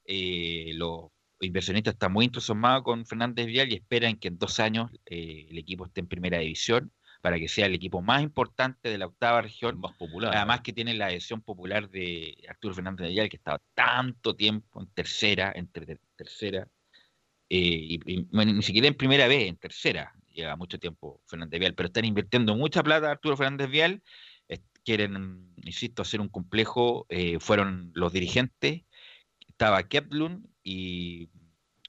[0.04, 1.10] Eh, los
[1.40, 5.58] inversionistas están muy entusiasmados con Fernández Vial y esperan que en dos años eh, el
[5.58, 9.42] equipo esté en primera división para que sea el equipo más importante de la octava
[9.42, 9.80] región.
[9.80, 10.34] Más popular.
[10.34, 14.88] Además que tiene la adhesión popular de Arturo Fernández Vial, que estaba tanto tiempo en
[14.88, 16.68] tercera, entre ter- tercera,
[17.48, 21.58] eh, y, y, bueno, ni siquiera en primera vez, en tercera, lleva mucho tiempo Fernández
[21.58, 24.02] Vial, pero están invirtiendo mucha plata Arturo Fernández Vial,
[24.48, 28.82] es- quieren, insisto, hacer un complejo, eh, fueron los dirigentes,
[29.48, 31.28] estaba Keplun y,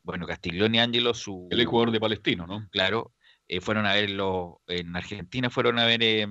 [0.03, 1.47] bueno, Castiglione Angelo, su...
[1.49, 2.67] Él es jugador de Palestino, ¿no?
[2.71, 3.13] Claro,
[3.47, 6.27] eh, fueron a verlo en Argentina, fueron a ver eh,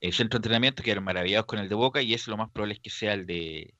[0.00, 2.74] el centro de entrenamiento, quedaron maravillados con el de Boca y eso lo más probable
[2.74, 3.74] es que sea el de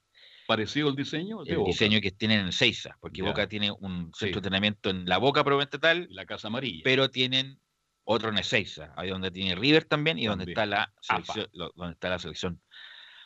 [0.47, 1.69] Parecido el diseño de el Boca.
[1.71, 3.29] diseño que tienen en Seiza, porque Ya.
[3.29, 4.25] Boca tiene un centro Sí.
[4.27, 6.83] de entrenamiento en la Boca probablemente tal, La Casa Amarilla.
[6.85, 7.59] pero tienen
[8.05, 10.59] otro en Ezeiza, ahí donde tiene River también y donde También.
[10.59, 12.61] está la selección, donde está la selección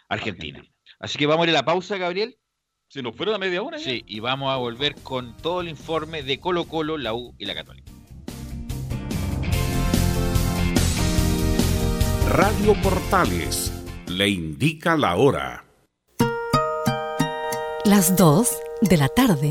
[0.08, 0.62] argentina.
[1.00, 2.36] Así que vamos a ir a la pausa, Gabriel.
[2.96, 3.76] ¿Se nos fueron a media hora?
[3.76, 3.84] ya?
[3.84, 7.44] Sí, y vamos a volver con todo el informe de Colo Colo, la U y
[7.44, 7.92] la Católica.
[12.30, 13.70] Radio Portales
[14.06, 15.66] le indica la hora.
[17.84, 18.48] Las 2
[18.80, 19.50] de la tarde.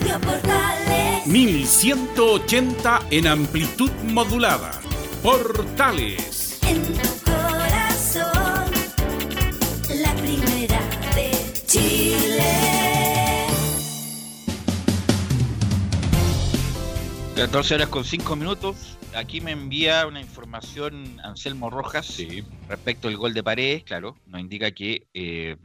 [0.00, 1.26] Radio Portales.
[1.26, 4.70] 1180 en amplitud modulada.
[5.24, 6.60] Portales.
[6.62, 8.70] En tu corazón,
[10.00, 10.80] la primera
[11.16, 11.32] de
[11.66, 12.44] Chile.
[17.34, 18.98] 14 horas con 5 minutos.
[19.16, 22.22] Aquí me envía una información Anselmo Rojas
[22.68, 23.82] respecto al gol de Paredes.
[23.82, 25.56] Claro, nos indica que eh,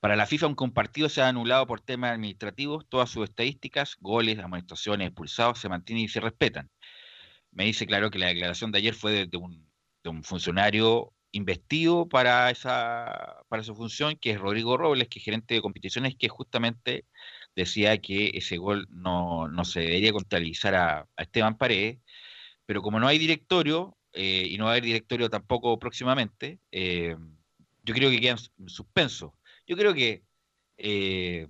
[0.00, 2.86] para la FIFA un compartido se ha anulado por temas administrativos.
[2.88, 6.70] Todas sus estadísticas, goles, amonestaciones, expulsados se mantienen y se respetan.
[7.50, 9.68] Me dice claro que la declaración de ayer fue de, un,
[10.04, 15.24] de un funcionario investido para esa, para esa función, que es Rodrigo Robles, que es
[15.24, 17.06] gerente de competiciones, que justamente
[17.56, 21.98] decía que ese gol no, no se debería contabilizar a, Esteban Paredes,
[22.66, 27.16] pero como no hay directorio, eh, y no va a haber directorio tampoco próximamente, eh,
[27.84, 29.34] yo creo que quedan en suspenso.
[29.68, 30.24] Yo creo que
[30.78, 31.46] eh,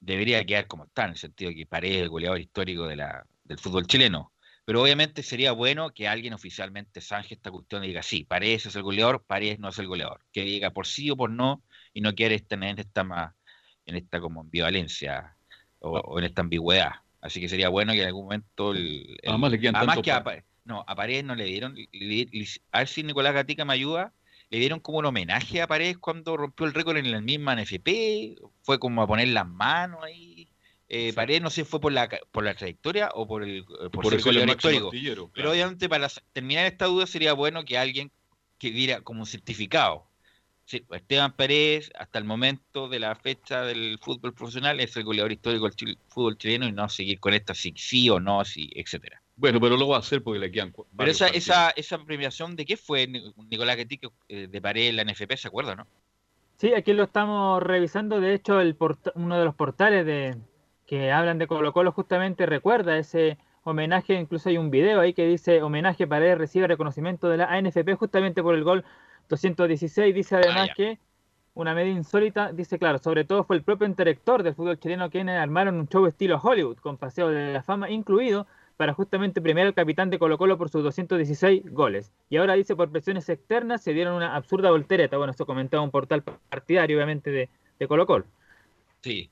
[0.00, 2.96] debería quedar como está, en el sentido de que Paredes es el goleador histórico de
[2.96, 4.32] la, del fútbol chileno.
[4.64, 8.76] Pero obviamente sería bueno que alguien oficialmente zanje esta cuestión y diga, sí, Paredes es
[8.76, 10.20] el goleador, Paredes no es el goleador.
[10.32, 13.34] Que diga por sí o por no, y no quiere estar en esta, más,
[13.86, 15.36] en esta como ambivalencia
[15.80, 16.92] o, o en esta ambigüedad.
[17.20, 18.72] Así que sería bueno que en algún momento...
[18.72, 20.24] El, el- Además le además que a,
[20.64, 21.74] no, a Paredes no le dieron...
[21.74, 21.88] le-
[22.30, 24.12] le- a ver si Nicolás Gatica me ayuda.
[24.52, 28.36] Le dieron como un homenaje a Paredes cuando rompió el récord en la misma NFP.
[28.60, 30.46] Fue como a poner las manos ahí.
[30.90, 34.20] Eh, Paredes no sé si fue por la, por la trayectoria o por el por,
[34.20, 34.90] ser el histórico.
[35.32, 38.12] Pero obviamente para terminar esta duda sería bueno que alguien
[38.58, 40.06] que diera como un certificado.
[40.66, 45.32] Sí, Esteban Pérez, hasta el momento de la fecha del fútbol profesional, es el goleador
[45.32, 49.21] histórico del fútbol chileno y no seguir con esta si sí o no, si, etcétera.
[49.42, 51.48] Bueno, pero lo va a hacer porque le quedan Pero esa, partidos.
[51.48, 55.48] esa, esa premiación de qué fue Ni- Nicolás Gatica eh, de en la NFP, ¿se
[55.48, 55.84] acuerda, no?
[56.58, 58.20] Sí, aquí lo estamos revisando.
[58.20, 60.36] De hecho, el porta- uno de los portales de
[60.86, 64.14] que hablan de Colo Colo justamente recuerda ese homenaje.
[64.14, 68.44] Incluso hay un video ahí que dice homenaje Paredes recibe reconocimiento de la ANFP justamente
[68.44, 68.84] por el gol
[69.28, 70.14] 216.
[70.14, 70.74] Dice además ya.
[70.74, 70.98] que
[71.54, 75.36] una media insólita, dice claro, sobre todo fue el propio director del fútbol chileno quienes
[75.40, 79.74] armaron un show estilo Hollywood con paseo de la fama incluido para justamente premiar al
[79.74, 82.12] capitán de Colo Colo por sus 216 goles.
[82.30, 85.16] Y ahora dice por presiones externas se dieron una absurda voltereta.
[85.16, 87.48] Bueno, esto comentaba un portal partidario obviamente de,
[87.78, 88.26] de Colo Colo.
[89.02, 89.30] Sí.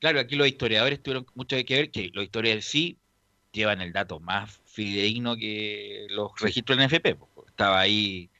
[0.00, 2.98] Claro, aquí los historiadores tuvieron mucho que ver, que los historiadores sí
[3.52, 7.16] llevan el dato más fidedigno que los registros del NFP.
[7.46, 8.30] Estaba ahí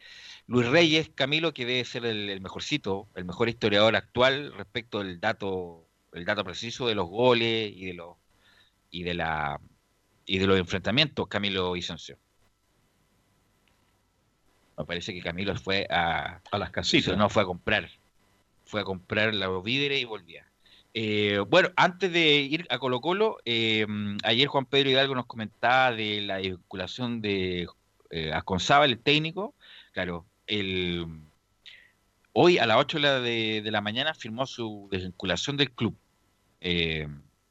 [0.46, 5.20] Luis Reyes, Camilo, que debe ser el, el mejorcito, el mejor historiador actual respecto del
[5.20, 8.16] dato, el dato preciso de los goles y de los
[8.90, 9.60] y de la
[10.26, 12.18] y de los enfrentamientos, Camilo Vicencio.
[14.76, 17.16] Me parece que Camilo fue a, a las casitas.
[17.16, 17.88] No fue a comprar.
[18.64, 20.46] Fue a comprar los víveres y volvía.
[20.94, 23.86] Eh, bueno, antes de ir a Colo Colo, eh,
[24.22, 27.68] ayer Juan Pedro Hidalgo nos comentaba de la vinculación de
[28.10, 29.54] eh, Asconzábal, el técnico.
[29.92, 31.06] Claro, el,
[32.32, 35.96] hoy a las 8 de la, de, de la mañana firmó su desvinculación del club.
[36.60, 37.08] Eh,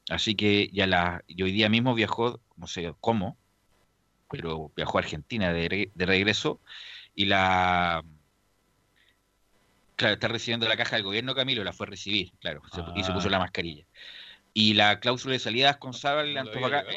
[0.08, 3.36] así que ya la, y hoy día mismo viajó, no sé cómo,
[4.30, 6.60] pero viajó a Argentina de, re- de regreso
[7.14, 8.02] y la
[9.96, 12.62] claro, está recibiendo la caja del gobierno Camilo, la fue a recibir, claro,
[12.96, 13.30] y se puso Ah.
[13.30, 13.84] la mascarilla.
[14.52, 16.50] Y la cláusula de salida con Sábal de No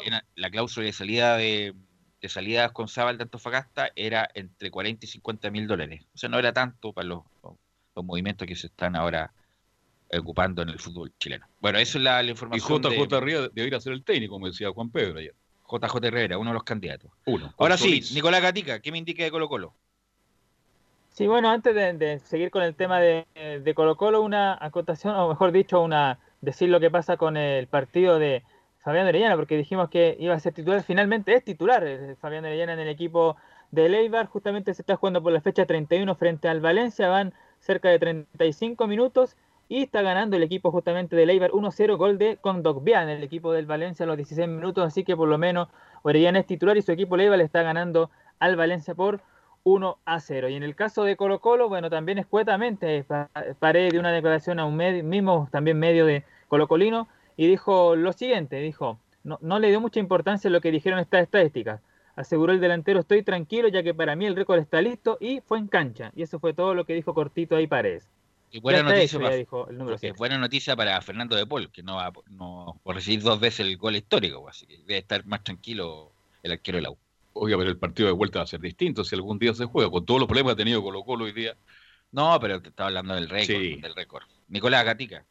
[0.04, 1.74] era- la cláusula de salida de,
[2.20, 6.04] de salida con Sábal de Antofagasta era entre 40 y 50 mil dólares.
[6.14, 7.22] O sea, no era tanto para los,
[7.96, 9.32] los movimientos que se están ahora
[10.16, 11.46] ocupando en el fútbol chileno.
[11.60, 12.80] Bueno, eso es la, la Y información.
[12.82, 15.34] JJ de- Ría debería ser el técnico, como decía Juan Pedro ayer.
[15.70, 17.10] JJ Herrera, uno de los candidatos.
[17.26, 17.52] Uno.
[17.58, 18.02] Ahora sí.
[18.14, 19.74] Nicolás Gatica, ¿qué me indica de Colo Colo?
[21.10, 25.14] Sí, bueno, antes de, de seguir con el tema de, de Colo Colo, una acotación,
[25.16, 28.44] o mejor dicho, una decir lo que pasa con el partido de
[28.84, 32.74] Fabián Orellana, porque dijimos que iba a ser titular, finalmente es titular eh, Fabián Orellana
[32.74, 33.36] en el equipo
[33.70, 37.88] de Leibar, justamente se está jugando por la fecha 31 frente al Valencia, van cerca
[37.88, 39.36] de 35 minutos
[39.68, 43.66] y está ganando el equipo justamente de Leibar 1-0, gol de Condogbian, el equipo del
[43.66, 45.68] Valencia a los 16 minutos, así que por lo menos
[46.02, 49.20] Orellana es titular y su equipo Leibar le está ganando al Valencia por
[49.64, 50.48] 1 a 0.
[50.48, 54.58] Y en el caso de Colo Colo, bueno, también escuetamente pa- paré de una declaración
[54.58, 59.38] a un medio, mismo también medio de Colo Colino y dijo lo siguiente, dijo, no,
[59.42, 61.80] no le dio mucha importancia a lo que dijeron estas estadísticas.
[62.16, 65.58] Aseguró el delantero, estoy tranquilo ya que para mí el récord está listo y fue
[65.58, 66.10] en cancha.
[66.16, 68.08] Y eso fue todo lo que dijo cortito ahí Paredes.
[68.50, 70.18] Y buena noticia, hecho, para, ya dijo el número porque 7.
[70.18, 73.60] buena noticia para Fernando de Paul, que no va a- no, por recibir dos veces
[73.60, 76.96] el gol histórico, así que debe estar más tranquilo el arquero de la U.
[77.34, 79.90] Oiga, pero el partido de vuelta va a ser distinto si algún día se juega,
[79.90, 81.54] con todos los problemas que ha tenido Colo Colo hoy día.
[82.10, 83.76] No, pero te estaba hablando del récord, Sí.
[83.80, 84.24] del récord.
[84.48, 85.24] Nicolás Gatica.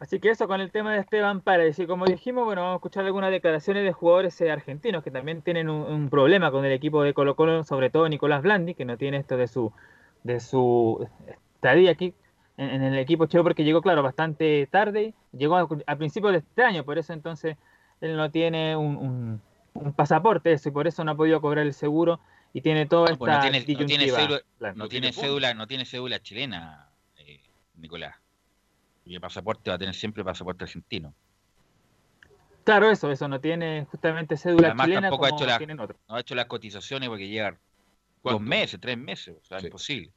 [0.00, 1.78] Así que eso con el tema de Esteban Paredes.
[1.78, 5.42] Y como dijimos, bueno, vamos a escuchar algunas declaraciones de jugadores eh, argentinos que también
[5.42, 8.86] tienen un, un problema con el equipo de Colo Colo, sobre todo Nicolás Blandi, que
[8.86, 9.72] no tiene esto de su,
[10.24, 11.06] de su
[11.60, 12.14] estadía aquí
[12.56, 16.38] en, en el equipo cheo porque llegó, claro, bastante tarde, llegó a, a principios de
[16.38, 17.56] este año, por eso entonces
[18.00, 19.42] él no tiene un, un-
[19.74, 22.18] un pasaporte eso, y por eso no ha podido cobrar el seguro
[22.52, 25.66] y tiene toda No, pues no tiene, no tiene disyuntiva, cédula, no tiene cédula, no
[25.66, 27.40] tiene cédula chilena, eh,
[27.74, 28.16] Nicolás.
[29.04, 31.14] Y el pasaporte va a tener siempre pasaporte argentino.
[32.64, 35.58] Claro, eso, eso no tiene justamente cédula Además chilena tampoco ha hecho, la-
[36.08, 37.58] no ha hecho las cotizaciones porque lleva
[38.22, 40.12] dos meses, tres meses, o sea, imposible.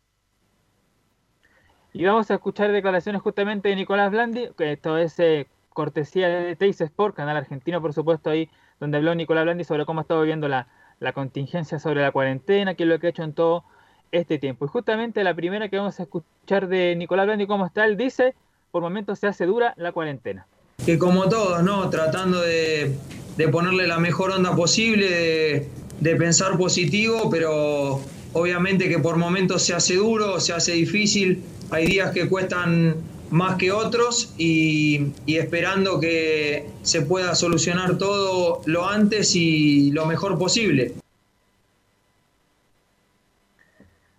[1.94, 6.56] Y vamos a escuchar declaraciones justamente de Nicolás Blandi, que esto es eh, cortesía de
[6.56, 10.22] Teis Sport, canal argentino, por supuesto, ahí donde habló Nicolás Blandi sobre cómo ha estado
[10.22, 10.68] viviendo la,
[11.00, 13.64] la contingencia sobre la cuarentena, qué es lo que ha hecho en todo
[14.12, 14.66] este tiempo.
[14.66, 18.34] Y justamente la primera que vamos a escuchar de Nicolás Blandi, cómo está, él dice,
[18.72, 20.48] por momentos se hace dura la cuarentena.
[20.84, 21.91] que como todos, ¿no?
[21.91, 22.98] Tratando de,
[23.38, 25.70] de ponerle la mejor onda posible, de,
[26.00, 28.02] de pensar positivo, pero
[28.34, 32.95] obviamente que por momentos se hace duro, se hace difícil, hay días que cuestan
[33.30, 40.05] más que otros y, y esperando que se pueda solucionar todo lo antes y lo
[40.05, 40.93] mejor posible.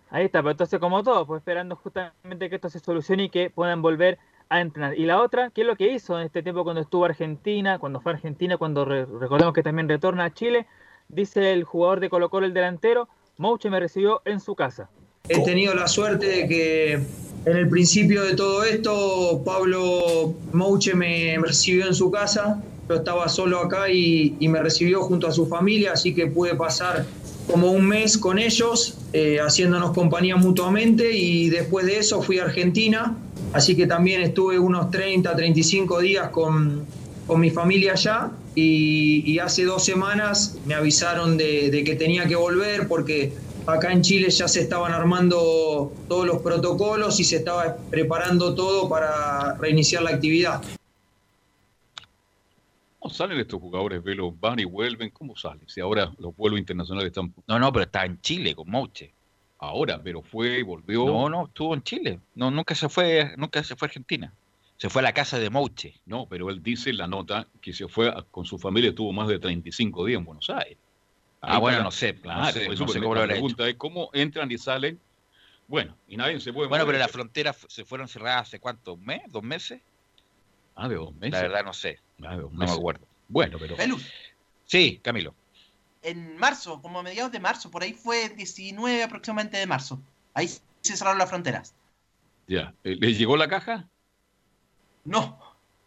[0.09, 3.49] Ahí está, pero entonces como todo, pues esperando justamente que esto se solucione y que
[3.49, 4.97] puedan volver a entrenar.
[4.97, 7.99] Y la otra, ¿qué es lo que hizo en este tiempo cuando estuvo Argentina, cuando
[7.99, 10.67] fue a Argentina, cuando re- recordemos que también retorna a Chile?
[11.09, 14.89] Dice el jugador de Colo Colo, el delantero, Mouche me recibió en su casa.
[15.27, 16.99] He tenido la suerte de que
[17.45, 22.61] en el principio de todo esto Pablo Mouche me recibió en su casa.
[22.89, 27.05] Yo estaba solo acá y, me recibió junto a su familia, así que pude pasar
[27.51, 31.11] como un mes con ellos, eh, haciéndonos compañía mutuamente.
[31.15, 33.17] Y después de eso fui a Argentina,
[33.53, 36.83] así que también estuve unos 30, 35 días con,
[37.27, 38.31] con mi familia allá.
[38.55, 43.33] Y, hace dos semanas me avisaron de que tenía que volver porque
[43.67, 48.87] acá en Chile ya se estaban armando todos los protocolos y se estaba preparando todo
[48.89, 50.61] para reiniciar la actividad.
[52.99, 54.31] ¿Cómo salen estos jugadores, Velo?
[54.31, 55.67] Van y vuelven, ¿cómo salen?
[55.67, 57.33] Si ahora los vuelos internacionales están...
[57.47, 59.13] No, no, pero está en Chile con Mouche.
[59.59, 61.05] Ahora, pero fue y volvió...
[61.05, 62.19] No, no, estuvo en Chile.
[62.33, 64.33] No, nunca se fue, nunca se fue a Argentina.
[64.77, 65.93] Se fue a la casa de Mouche.
[66.05, 69.13] No, pero él dice en la nota que se fue a- con su familia, estuvo
[69.13, 70.77] más de 35 días en Buenos Aires.
[71.47, 73.23] Ah, bueno, no sé, no Claro, sé, por no eso sé me- cómo lo la
[73.23, 74.99] habrá pregunta es cómo entran y salen.
[75.67, 76.95] Bueno, y nadie se puede Bueno, mover.
[76.95, 79.21] pero las fronteras se fueron cerradas hace cuánto, ¿un mes?
[79.29, 79.81] ¿Dos meses?
[80.75, 81.31] Ah, de dos meses.
[81.33, 81.99] La verdad no sé.
[82.23, 83.07] Ah, de dos No me acuerdo.
[83.27, 83.75] Bueno, pero...
[83.75, 83.97] Pelu,
[84.65, 85.35] Sí, Camilo.
[86.01, 89.99] en marzo, como a mediados de marzo, por ahí fue 19 aproximadamente de marzo.
[90.33, 91.73] Ahí se cerraron las fronteras.
[92.47, 92.73] Ya.
[92.83, 93.87] Eh, ¿Le llegó la caja?
[95.03, 95.39] No.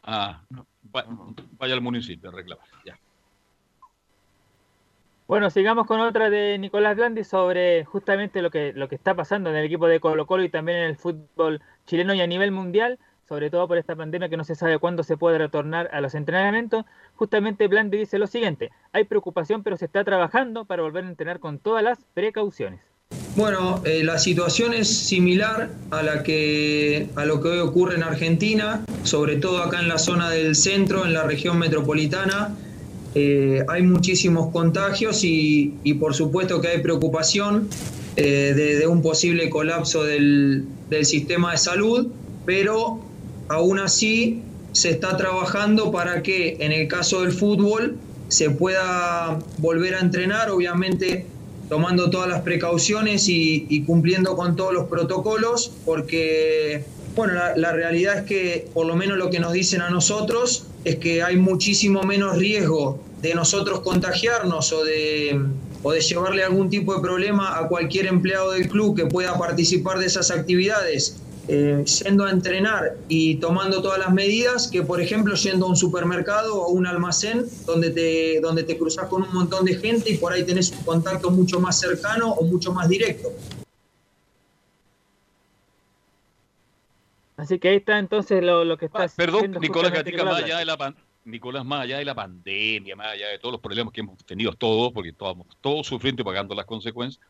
[0.03, 0.43] Ah,
[0.95, 1.07] va-
[1.59, 2.67] vaya al municipio a reclamar.
[2.85, 2.99] Ya.
[5.29, 9.51] Bueno, sigamos con otra de Nicolás Blandi sobre justamente lo que, lo que está pasando
[9.51, 12.51] en el equipo de Colo Colo y también en el fútbol chileno y a nivel
[12.51, 12.99] mundial,
[13.29, 16.15] sobre todo por esta pandemia que no se sabe cuándo se puede retornar a los
[16.15, 16.87] entrenamientos.
[17.15, 21.41] Justamente Blandi dice lo siguiente, hay preocupación pero se está trabajando para volver a entrenar
[21.41, 22.81] con todas las precauciones.
[23.37, 28.03] Bueno, eh, la situación es similar a la que a lo que hoy ocurre en
[28.03, 32.57] Argentina, sobre todo acá en la zona del centro, en la región metropolitana.
[33.15, 37.69] Eh, hay muchísimos contagios y, y por supuesto que hay preocupación
[38.17, 42.09] eh, de, un posible colapso del, del sistema de salud,
[42.45, 43.01] pero
[43.49, 44.43] aún así
[44.73, 47.97] se está trabajando para que en el caso del fútbol
[48.29, 51.27] se pueda volver a entrenar, obviamente
[51.69, 56.85] tomando todas las precauciones y, y cumpliendo con todos los protocolos, porque
[57.19, 60.67] bueno, la, la realidad es que por lo menos lo que nos dicen a nosotros
[60.85, 65.41] es que hay muchísimo menos riesgo de nosotros contagiarnos o de,
[65.83, 69.99] o de llevarle algún tipo de problema a cualquier empleado del club que pueda participar
[69.99, 71.17] de esas actividades
[71.49, 75.77] eh, yendo a entrenar y tomando todas las medidas que, por ejemplo, yendo a un
[75.77, 80.19] supermercado o un almacén donde te, donde te cruzas con un montón de gente y
[80.19, 83.33] por ahí tenés un contacto mucho más cercano o mucho más directo.
[87.39, 90.59] Así que ahí está entonces lo, lo que está Perdón, haciendo Nicolás Gatica, más allá
[90.59, 93.93] de la pan- Nicolás, más allá de la pandemia, más allá de todos los problemas
[93.93, 97.25] que hemos tenido todos, porque todos, todos sufriendo y pagando las consecuencias,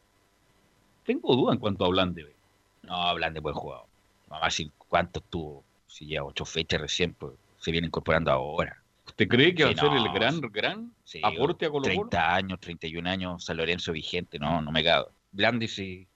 [1.04, 2.34] tengo duda en cuanto a Blande.
[2.82, 3.86] No, Blande buen jugador.
[4.28, 8.82] Mamá, si cuánto tuvo, si ya ocho fechas recién, pues se viene incorporando ahora.
[9.06, 11.84] ¿Usted cree que va a ser no, el gran, gran Sí, aporte a Colo?
[11.84, 15.10] 30 años, 31 años, San Lorenzo vigente, no, no me cago.
[15.32, 16.06] Blandi sí,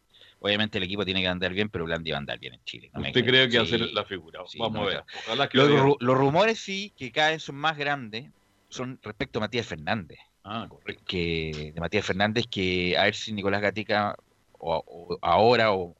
[0.43, 2.90] obviamente el equipo tiene que andar bien, pero Blandi va a andar bien en Chile.
[2.93, 4.40] no ¿Usted cree que va a ser la figura?
[4.47, 4.95] sí, Vamos no a ver.
[4.97, 5.07] cago.
[5.26, 8.30] Ojalá que Los, lo rumores sí, que cada vez son más grandes,
[8.68, 10.18] son respecto a Matías Fernández.
[10.45, 11.05] Ah, correcto.
[11.07, 14.16] Que, de Matías Fernández, que a ver si Nicolás Gatica,
[14.53, 15.95] o, o ahora o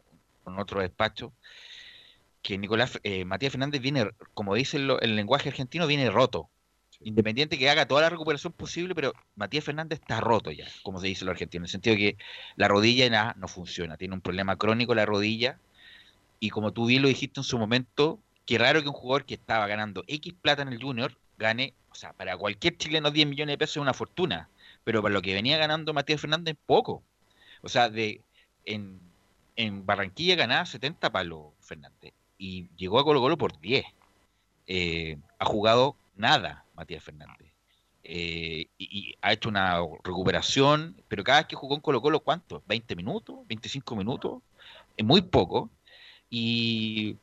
[0.47, 1.32] en otro despacho,
[2.43, 6.51] que Nicolás eh, Matías Fernández viene, como dice el, el lenguaje argentino, viene roto.
[7.05, 11.09] Independiente que haga toda la recuperación posible, pero Matías Fernández está roto ya, como se
[11.09, 12.16] dice lo argentino, en el sentido que
[12.57, 15.59] la rodilla nada, no funciona, tiene un problema crónico la rodilla,
[16.40, 19.34] y como tú bien lo dijiste en su momento, qué raro que un jugador que
[19.34, 23.55] estaba ganando X plata en el Junior gane, o sea, para cualquier chileno 10 millones
[23.55, 24.48] de pesos es una fortuna,
[24.84, 27.03] pero para lo que venía ganando Matías Fernández, poco.
[27.62, 28.20] O sea, de
[28.64, 29.00] en,
[29.57, 33.84] en Barranquilla ganaba 70 palos Fernández y llegó a Colo Colo por 10.
[34.66, 37.53] Eh, ha jugado nada Matías Fernández.
[38.05, 42.62] Eh, y, ha hecho una recuperación, pero cada vez que jugó en Colo Colo, ¿cuánto?
[42.68, 43.37] ¿20 minutos?
[43.49, 44.43] ¿25 minutos?
[44.97, 45.70] Es muy poco.
[46.28, 47.16] Y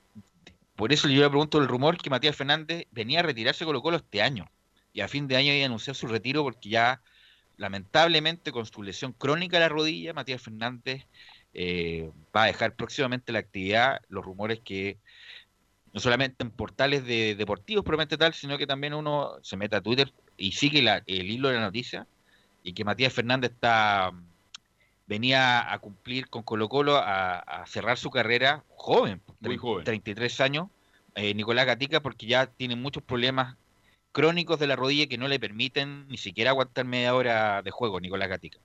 [0.75, 3.81] por eso yo le pregunto el rumor que Matías Fernández venía a retirarse de Colo
[3.81, 4.49] Colo este año.
[4.93, 7.01] Y a fin de año iba a anunciar su retiro porque ya,
[7.57, 11.05] lamentablemente, con su lesión crónica de la rodilla, Matías Fernández
[11.53, 14.01] eh, va a dejar próximamente la actividad.
[14.07, 14.97] Los rumores que
[15.93, 19.81] no solamente en portales de deportivos promete tal, sino que también uno se mete a
[19.81, 22.05] Twitter y sigue la- el hilo de la noticia
[22.63, 24.11] y que Matías Fernández está
[25.07, 29.83] venía a cumplir con Colo Colo a, a cerrar su carrera joven, Muy joven.
[29.83, 30.67] 33 años,
[31.15, 33.55] eh, Nicolás Gatica, porque ya tiene muchos problemas
[34.11, 37.99] crónicos de la rodilla que no le permiten ni siquiera aguantar media hora de juego,
[37.99, 38.59] Nicolás Gatica.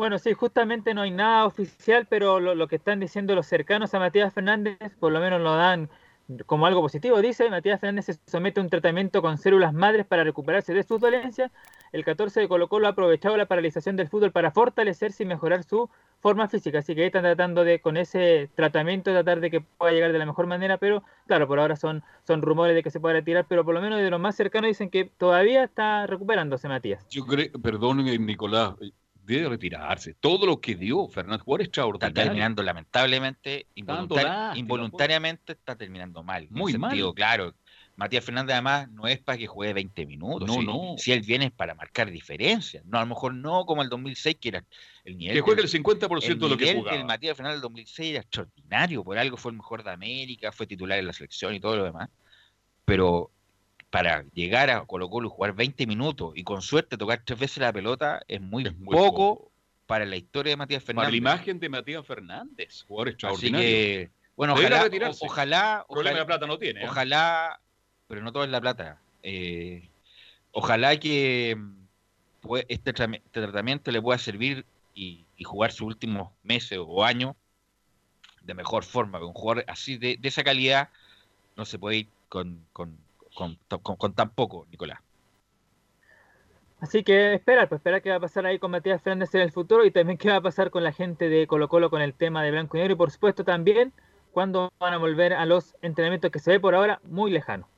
[0.00, 3.98] Bueno, sí, justamente no hay nada oficial, pero lo, que están diciendo los cercanos a
[3.98, 5.90] Matías Fernández, por lo menos lo dan
[6.46, 7.20] como algo positivo.
[7.20, 11.00] Dice, Matías Fernández se somete a un tratamiento con células madres para recuperarse de sus
[11.00, 11.52] dolencias.
[11.92, 15.64] El 14 de Colo Colo ha aprovechado la paralización del fútbol para fortalecerse y mejorar
[15.64, 15.90] su
[16.20, 16.78] forma física.
[16.78, 20.24] Así que están tratando de, con ese tratamiento, tratar de que pueda llegar de la
[20.24, 23.66] mejor manera, pero claro, por ahora son, son rumores de que se pueda retirar, pero
[23.66, 27.06] por lo menos de los más cercanos dicen que todavía está recuperándose Matías.
[27.10, 28.76] Yo creo, perdón, eh, Nicolás,
[29.36, 30.14] debe retirarse.
[30.14, 32.14] Todo lo que dio Fernández Juárez Está extraordinario.
[32.14, 36.44] terminando lamentablemente, Dando involuntari- lástima, involuntariamente está terminando mal.
[36.44, 37.14] en Muy el sentido, mal.
[37.14, 37.54] Claro,
[37.96, 40.48] Matías Fernández además no es para que juegue 20 minutos.
[40.48, 40.94] No, si, no.
[40.96, 42.82] si él viene es para marcar diferencias.
[42.86, 44.64] No, a lo mejor no como el 2006, que era
[45.04, 45.34] el nivel.
[45.36, 46.96] Que juegue el 50% de lo que jugaba.
[46.96, 49.04] del Matías Fernández del 2006 era extraordinario.
[49.04, 51.84] Por algo fue el mejor de América, fue titular en la selección y todo lo
[51.84, 52.08] demás.
[52.86, 53.30] Pero
[53.90, 57.58] para llegar a Colo Colo y jugar 20 minutos y con suerte tocar tres veces
[57.58, 59.50] la pelota es muy, muy poco,
[59.86, 61.10] para la historia de Matías Para Fernández.
[61.10, 63.66] la imagen de Matías Fernández, jugador Así extraordinario.
[63.66, 65.26] que, bueno, ojalá, retirarse.
[65.26, 66.80] ojalá, Problema ojalá- de plata no tiene.
[66.82, 66.86] ¿eh?
[66.88, 67.60] ojalá,
[68.06, 69.00] pero no todo es la plata.
[69.24, 69.88] eh,
[70.52, 71.86] ojalá que mm,
[72.42, 74.64] pue- este, tra- este tratamiento le pueda servir
[74.94, 77.34] y, y jugar sus últimos meses o años
[78.42, 79.18] de mejor forma.
[79.24, 80.88] Un jugador así de, de esa calidad
[81.56, 82.96] no se puede ir con, con,
[83.34, 85.00] con- con- con tan poco, Nicolás.
[86.80, 89.52] Así que esperar, pues esperar qué va a pasar ahí con Matías Fernández en el
[89.52, 92.14] futuro y también qué va a pasar con la gente de Colo Colo con el
[92.14, 93.92] tema de Blanco y Negro y por supuesto también
[94.32, 97.68] cuando van a volver a los entrenamientos que se ve por ahora muy lejano.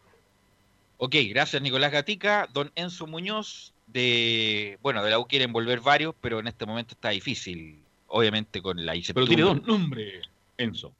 [0.98, 2.48] Ok, gracias Nicolás Gatica.
[2.52, 6.94] Don Enzo Muñoz, de bueno, de la U quieren volver varios, pero en este momento
[6.94, 9.34] está difícil, obviamente con la Pero incertidumbre.
[9.36, 10.28] tiene dos nombres,
[10.58, 10.92] Enzo.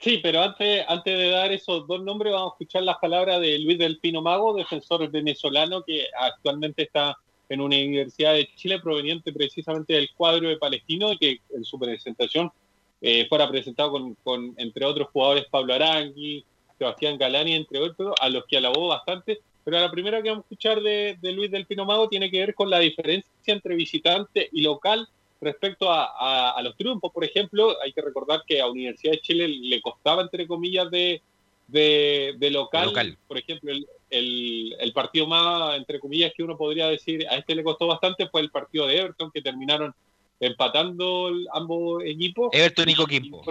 [0.00, 3.58] Sí, pero antes, antes de dar esos dos nombres, vamos a escuchar las palabras de
[3.58, 7.16] Luis del Pino Mago, defensor venezolano que actualmente está
[7.48, 11.80] en una universidad de Chile proveniente precisamente del cuadro de Palestino y que en su
[11.80, 12.52] presentación
[13.00, 16.44] eh, fuera presentado con, con, entre otros jugadores, Pablo Arangui,
[16.78, 20.46] Sebastián Galani, entre otros, a los que alabó bastante, Pero la primera que vamos a
[20.46, 24.48] escuchar de, de Luis del Pino Mago tiene que ver con la diferencia entre visitante
[24.52, 25.08] y local
[25.40, 27.12] respecto a, a- a los triunfos.
[27.12, 31.22] Por ejemplo, hay que recordar que a Universidad de Chile le costaba, entre comillas, de,
[31.68, 32.86] de, de local.
[33.26, 37.54] Por ejemplo, el, el- el partido más, entre comillas, que uno podría decir a este
[37.54, 39.94] le costó bastante fue el partido de Everton, que terminaron
[40.40, 42.50] empatando ambos equipos.
[42.52, 43.42] Everton y Coquimbo.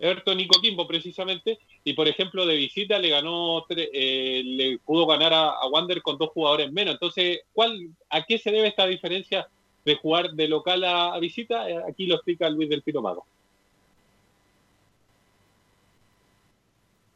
[0.00, 5.06] Everton y Coquimbo precisamente, y por ejemplo de visita le ganó, tre- eh, le pudo
[5.06, 6.94] ganar a, a Wander con dos jugadores menos.
[6.94, 7.76] Entonces, ¿cuál,
[8.08, 9.48] ¿a qué se debe esta diferencia
[9.88, 11.68] de jugar de local a, visita?
[11.68, 13.24] Eh, Aquí lo explica Luis del Pino Mago.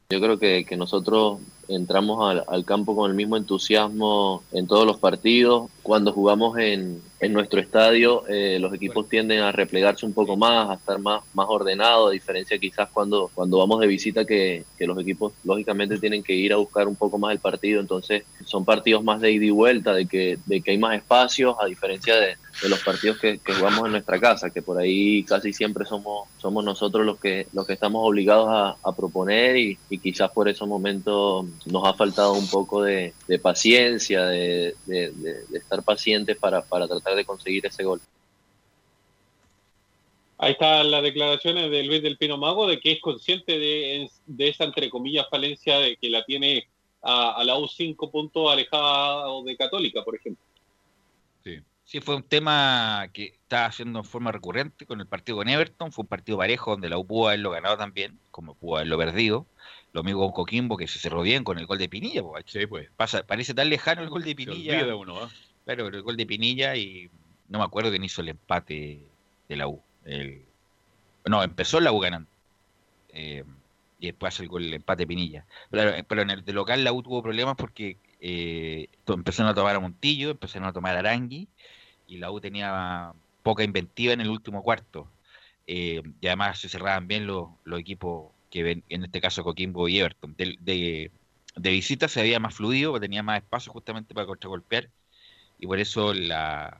[0.09, 4.85] Yo creo que, que nosotros entramos al, al campo con el mismo entusiasmo en todos
[4.85, 5.69] los partidos.
[5.81, 10.69] Cuando jugamos en, en nuestro estadio, eh, los equipos tienden a replegarse un poco más,
[10.69, 14.87] a estar más, más ordenados, a diferencia quizás cuando, cuando vamos de visita, que, que
[14.87, 17.81] los equipos lógicamente tienen que ir a buscar un poco más el partido.
[17.81, 21.55] Entonces son partidos más de ida y vuelta, de que, de que hay más espacios,
[21.59, 25.23] a diferencia de, de los partidos que, que jugamos en nuestra casa, que por ahí
[25.23, 29.77] casi siempre somos, somos nosotros los que, los que estamos obligados a, a proponer y,
[29.89, 35.11] y quizás por esos momentos nos ha faltado un poco de, de paciencia, de, de-
[35.11, 38.01] de- de estar pacientes para, para tratar de conseguir ese gol.
[40.37, 44.47] Ahí están las declaraciones de Luis del Pino Mago de que es consciente de, de
[44.49, 46.67] esa, entre comillas, falencia de que la tiene
[47.01, 50.43] a, a la U 5 puntos alejada de Católica, por ejemplo.
[51.85, 55.91] Sí, fue un tema que está haciendo en forma recurrente con el partido con Everton.
[55.91, 59.45] Fue un partido parejo donde la U pudo haberlo ganado también, como pudo haberlo perdido.
[59.93, 62.21] Lo mismo con Coquimbo, que se cerró bien con el gol de Pinilla.
[62.21, 62.89] po, Sí, pues.
[62.97, 64.95] Pasa, parece tan lejano el gol de Se Pinilla.
[64.95, 65.29] uno, ¿ah?
[65.65, 67.09] Claro, el gol de Pinilla y
[67.47, 68.99] no me acuerdo quién hizo el empate
[69.47, 69.81] de la U.
[70.03, 70.41] El-
[71.25, 72.29] no, empezó la U ganando.
[73.09, 73.43] Eh,
[73.99, 75.45] y después hace el gol el empate de Pinilla.
[75.69, 79.75] Pero, pero en el de local la U tuvo problemas porque eh, empezaron a tomar
[79.75, 81.47] a Montillo, empezaron a tomar a Arangui
[82.07, 83.13] y la U tenía
[83.43, 85.07] poca inventiva en el último cuarto.
[85.67, 89.87] Eh, y además se cerraban bien los, los equipos que ven, en este caso Coquimbo
[89.89, 90.35] y Everton.
[90.37, 91.09] De, de,
[91.55, 94.91] de visita se veía más fluido, tenía más espacio justamente para contragolpear
[95.59, 96.79] y por eso la,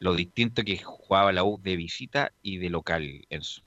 [0.00, 3.62] lo distinto que jugaba la U de visita y de local, Enzo.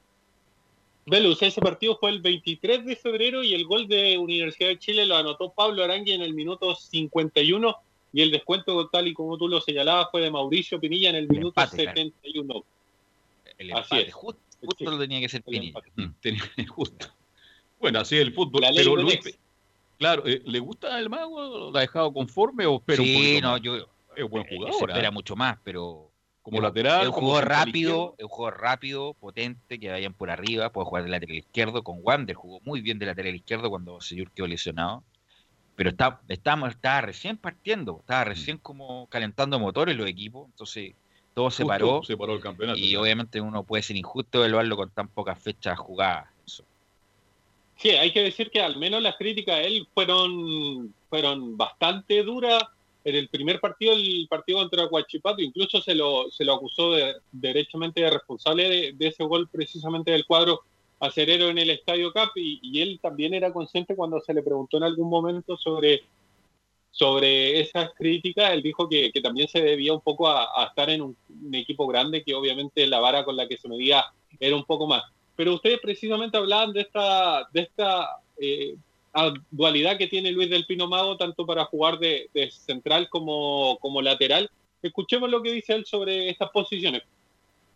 [1.08, 5.08] Velus, ese partido fue el 23 de febrero y el gol de Universidad de Chile
[5.08, 7.76] lo anotó Pablo Arangui en el minuto 51
[8.14, 11.28] y el descuento, tal y como tú lo señalabas, fue de Mauricio Pinilla en el
[11.28, 11.96] minuto empate, claro.
[11.98, 12.64] 71.
[13.58, 14.14] El Así empate, es.
[14.14, 15.80] justo, justo lo tenía que ser Pinilla.
[15.96, 17.08] Mm, tenía- justo.
[17.82, 18.62] Bueno, así es el fútbol.
[18.62, 19.20] La Pero Luis,
[19.98, 21.72] claro, eh, ¿le gusta el mago?
[21.72, 23.62] ¿La ha dejado conforme o espera un Sí, poquito no, más?
[23.62, 23.76] yo
[24.16, 24.90] Es buen eh, se jugador.
[24.90, 25.12] espera ¿ah?
[25.12, 26.12] mucho más, pero
[26.42, 30.72] Como lateral, es un jugador rápido, es un jugador rápido, potente, que vayan por arriba,
[30.72, 34.32] puede jugar de lateral izquierdo con Wander, jugó muy bien de lateral izquierdo cuando Seyur
[34.32, 35.04] quedó lesionado.
[35.76, 40.94] Pero está, estaba, estaba recién partiendo, estaba recién como calentando motores los equipos, entonces
[41.34, 42.04] todo se paró.
[42.04, 42.78] se paró el campeonato.
[42.78, 46.28] Y obviamente uno puede ser injusto evaluarlo con tan pocas fechas jugadas.
[47.82, 52.64] Sí, hay que decir que al menos las críticas a él fueron, fueron bastante duras.
[53.04, 57.16] En el primer partido, el partido contra Huachipato, incluso se lo, se lo acusó de,
[57.32, 60.62] derechamente de responsable de, de ese gol precisamente del cuadro
[61.00, 64.84] acerero en el Estadio Cap y, él también era consciente cuando se le preguntó en
[64.84, 66.04] algún momento sobre,
[66.92, 71.02] sobre esas críticas, él dijo que, que también se debía un poco a, estar en
[71.02, 71.16] un
[71.54, 74.06] equipo grande, que obviamente la vara con la que se medía
[74.40, 75.02] era un poco más.
[75.42, 78.76] Pero ustedes precisamente hablaban de esta, de esta eh,
[79.50, 84.04] dualidad que tiene Luis del Pino Mago, tanto para jugar de, de central como, como
[84.04, 84.52] lateral.
[84.84, 87.02] Escuchemos lo que dice él sobre estas posiciones.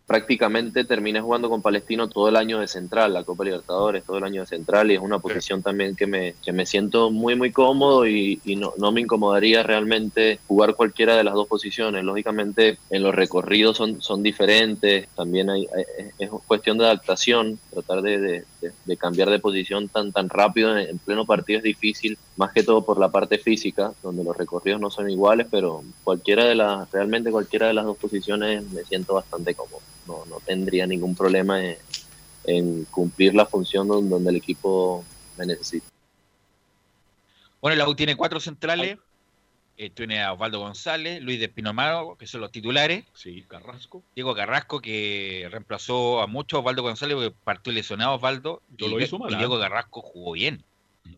[0.06, 4.24] Prácticamente terminé jugando con Palestino todo el año de central, la Copa Libertadores, todo el
[4.24, 7.50] año de central, y es una posición también que me, que me siento muy, muy
[7.50, 12.04] cómodo y, y no, no me incomodaría realmente jugar cualquiera de las dos posiciones.
[12.04, 18.00] Lógicamente, en los recorridos son, son diferentes, también hay, hay- es cuestión de adaptación, tratar
[18.02, 21.64] de, de- de- de cambiar de posición tan, tan rápido en, en pleno partido es
[21.64, 25.82] difícil, más que todo por la parte física, donde los recorridos no son iguales, pero
[26.04, 30.40] cualquiera de las, realmente cualquiera de las dos posiciones me siento bastante cómodo no, no
[30.40, 31.76] tendría ningún problema en,
[32.44, 35.04] en cumplir la función donde, donde el equipo
[35.36, 35.86] me necesita.
[37.60, 38.98] Bueno, la U tiene cuatro centrales.
[39.78, 43.04] Eh, tiene a Osvaldo González, Luis de Pinomaro, que son los titulares.
[43.12, 44.02] Sí, Carrasco.
[44.14, 48.62] Diego Carrasco, que reemplazó a mucho a Osvaldo González, porque partió lesionado Osvaldo.
[48.78, 49.36] Yo y, lo hizo y mal, ¿ah?
[49.36, 50.64] Diego Carrasco jugó bien.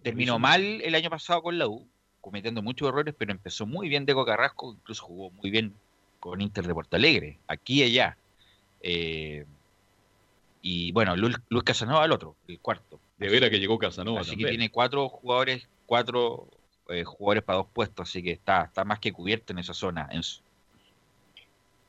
[0.03, 1.87] Terminó mal el año pasado con la U,
[2.21, 5.75] cometiendo muchos errores, pero empezó muy bien Diego Carrasco, incluso jugó muy bien
[6.21, 8.17] con Inter de Porto Alegre, aquí y allá.
[8.81, 9.45] Eh,
[10.63, 13.01] y bueno, Luis, Luis Casanova el otro, el cuarto.
[13.19, 16.49] De veras que llegó Casanova Así que tiene cuatro jugadores, cuatro
[16.89, 20.09] eh, jugadores para dos puestos, así que está, está más que cubierto en esa zona.
[20.11, 20.43] Enzo.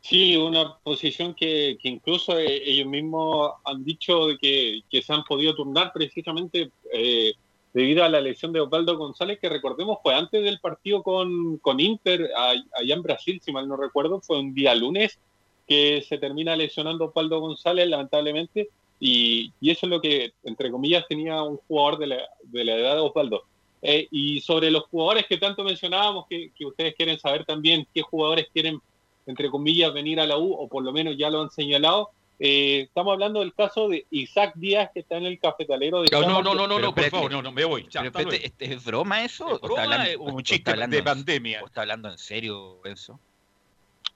[0.02, 5.14] Sí, una posición que, que incluso eh, ellos mismos han dicho de que, que se
[5.14, 7.34] han podido turnar precisamente eh,
[7.74, 11.80] debido a la lesión de Osvaldo González, que recordemos fue antes del partido con, con
[11.80, 15.20] Inter, a- allá en Brasil, si mal no recuerdo, fue un día lunes
[15.68, 21.06] que se termina lesionando Osvaldo González, lamentablemente, y, y eso es lo que, entre comillas,
[21.08, 23.44] tenía un jugador de la, de la edad de Osvaldo.
[23.82, 28.02] Eh, y sobre los jugadores que tanto mencionábamos, que, que ustedes quieren saber también qué
[28.02, 28.82] jugadores quieren,
[29.26, 32.10] entre comillas, venir a la U, o por lo menos ya lo han señalado,
[32.40, 36.22] eh, estamos hablando del caso de Isaac Díaz, que está en el cafetalero de No,
[36.22, 36.44] no, Chiapas.
[36.44, 37.84] no, no, no, no, por espérate, favor, no, no, me voy.
[37.90, 38.46] Ya, Pero espérate, luego.
[38.46, 39.46] ¿este ¿Es broma eso?
[39.46, 41.62] ¿O está broma, hablando- es un chiste está hablando de pandemia.
[41.64, 43.20] ¿O está hablando en serio, Enzo?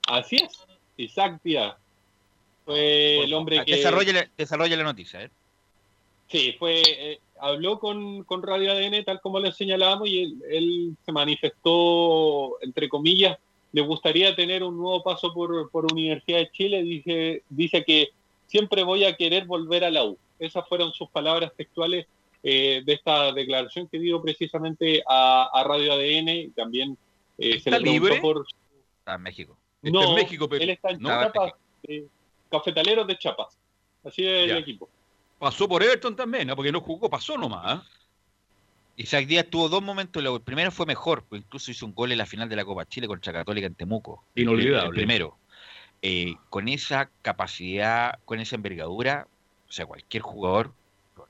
[0.08, 0.66] Así es,
[0.96, 1.74] Isaac Díaz.
[2.64, 3.76] Fue el hombre que...
[3.76, 5.30] Desarrolla la, desarrolla la noticia, ¿eh?
[6.28, 10.96] Sí, fue, eh, habló con, con Radio ADN, tal como le señalábamos, y él, él
[11.04, 13.38] se manifestó, entre comillas,
[13.74, 16.82] le gustaría tener un nuevo paso por, por Universidad de Chile.
[16.84, 18.10] Dice, dice que
[18.46, 20.16] siempre voy a querer volver a la U.
[20.38, 22.06] Esas fueron sus palabras textuales
[22.44, 26.28] eh, de esta declaración que dio precisamente a, a Radio ADN.
[26.28, 26.96] y También
[27.36, 28.20] eh, se ¿Está le preguntó libre?
[28.20, 28.46] por...
[29.00, 29.56] Está en México.
[29.82, 31.08] No, Está en México, pero él está en no.
[31.08, 31.52] Chiapas,
[31.88, 32.06] eh,
[32.48, 33.58] Cafetaleros de Chiapas.
[34.04, 34.52] Así es Ya.
[34.54, 34.88] el equipo.
[35.36, 36.54] Pasó por Everton también, ¿ah?
[36.54, 37.82] porque no jugó, pasó nomás.
[38.96, 40.24] Isaac Díaz tuvo dos momentos.
[40.24, 42.86] El primero fue mejor, pues incluso hizo un gol en la final de la Copa
[42.86, 44.24] Chile contra Católica en Temuco.
[44.34, 44.88] Inolvidable.
[44.88, 45.38] El primero.
[46.02, 49.26] Eh, con esa capacidad, con esa envergadura,
[49.68, 50.74] o sea, cualquier jugador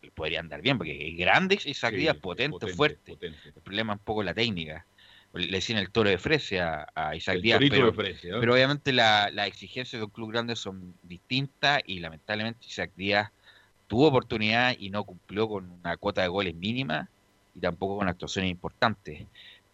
[0.02, 3.12] le podría andar bien, porque es grande Isaac Sí, Díaz, potente, potente, fuerte.
[3.12, 3.48] potente.
[3.54, 4.86] El problema es un poco la técnica.
[5.32, 8.16] Le decían el toro de Fresia a, a Isaac El Díaz, pero, ¿eh?
[8.22, 13.30] pero obviamente la- las exigencias de un club grande son distintas y lamentablemente Isaac Díaz
[13.86, 17.10] tuvo oportunidad y no cumplió con una cuota de goles mínima
[17.54, 19.26] y tampoco con actuaciones importantes.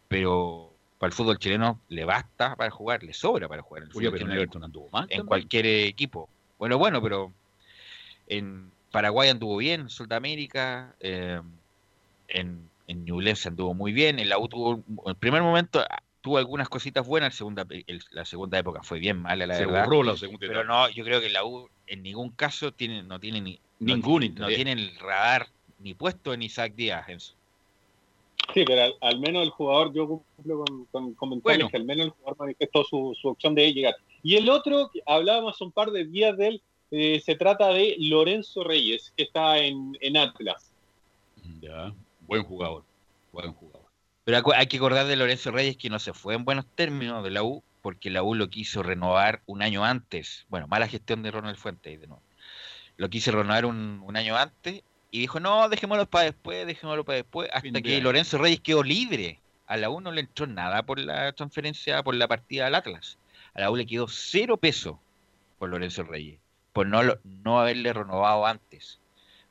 [0.08, 3.84] Pero para el fútbol chileno le basta para jugar, le sobra para jugar.
[3.84, 5.26] El pero en chileno Everton anduvo mal en también.
[5.26, 6.28] cualquier equipo.
[6.58, 7.32] Bueno, bueno, pero
[8.26, 11.40] en Paraguay anduvo bien, en Sudamérica, eh,
[12.28, 15.84] en, en Ñublense anduvo muy bien, en la U tuvo, en el primer momento
[16.20, 19.64] tuvo algunas cositas buenas, el segunda, el- la segunda época fue bien mala, la Se
[19.64, 19.84] verdad.
[19.84, 23.18] borró la segunda Pero no, yo creo que la U en ningún caso tiene, no
[23.18, 27.34] tiene ni Ningún no tiene el radar ni puesto en Isaac Díaz, Enzo.
[28.53, 31.70] Sí, pero al, al menos el jugador, yo cumplo con, con comentarios Bueno.
[31.70, 33.95] que al menos el jugador manifestó su, su opción de llegar.
[34.22, 37.95] Y el otro, que hablábamos un par de días de él, eh, se trata de
[37.99, 40.72] Lorenzo Reyes, que está en, en Atlas.
[41.61, 41.95] Ya,
[42.26, 42.84] buen jugador,
[43.32, 43.88] buen jugador.
[44.24, 47.30] Pero hay que acordar de Lorenzo Reyes que no se fue en buenos términos de
[47.30, 50.47] la U, porque la U lo quiso renovar un año antes.
[50.49, 52.22] Bueno, mala gestión de Ronald Fuentes, de nuevo.
[52.97, 57.16] Lo quiso renovar un, un año antes y dijo, no, dejémoslo para después, dejémoslo para
[57.16, 58.00] después, hasta que.
[58.00, 59.40] Lorenzo Reyes quedó libre.
[59.66, 63.18] A la U no le entró nada por la transferencia, por la partida al Atlas.
[63.54, 65.00] A la U le quedó cero peso
[65.58, 66.38] por Lorenzo Reyes,
[66.72, 69.00] por no, no haberle renovado antes.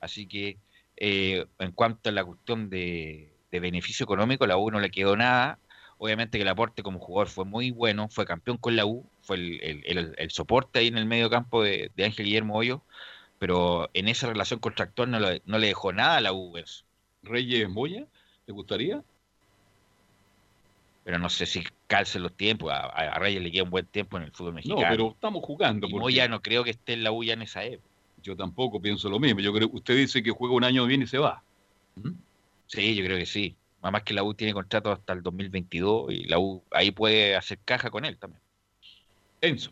[0.02, 0.58] Así que
[0.98, 4.90] eh, en cuanto a la cuestión de, de beneficio económico, a la U no le
[4.92, 5.58] quedó nada.
[5.98, 9.36] Obviamente que el aporte como jugador fue muy bueno, fue campeón con la U, fue
[9.36, 12.82] el, el- el- el soporte ahí en el medio campo de, de Ángel Guillermo Hoyo,
[13.40, 16.86] pero en esa relación contractual no, le- no le dejó nada a la U eso.
[17.24, 18.06] Reyes Moya,
[18.46, 19.02] ¿te gustaría?
[21.04, 24.18] Pero no sé si calcen los tiempos, a, a- Reyes le queda un buen tiempo
[24.18, 24.86] en el fútbol No, mexicano.
[24.90, 25.88] pero estamos jugando.
[25.88, 27.90] y porque Moya no creo que esté en la U ya en esa época.
[28.22, 29.40] Yo tampoco pienso lo mismo.
[29.40, 31.42] Yo creo usted dice que juega un año bien y se va.
[32.68, 33.56] Sí, yo creo que sí.
[33.82, 37.60] Además que la U tiene contrato hasta el 2022 y la U ahí puede hacer
[37.64, 38.42] caja con él también.
[39.42, 39.72] Enzo.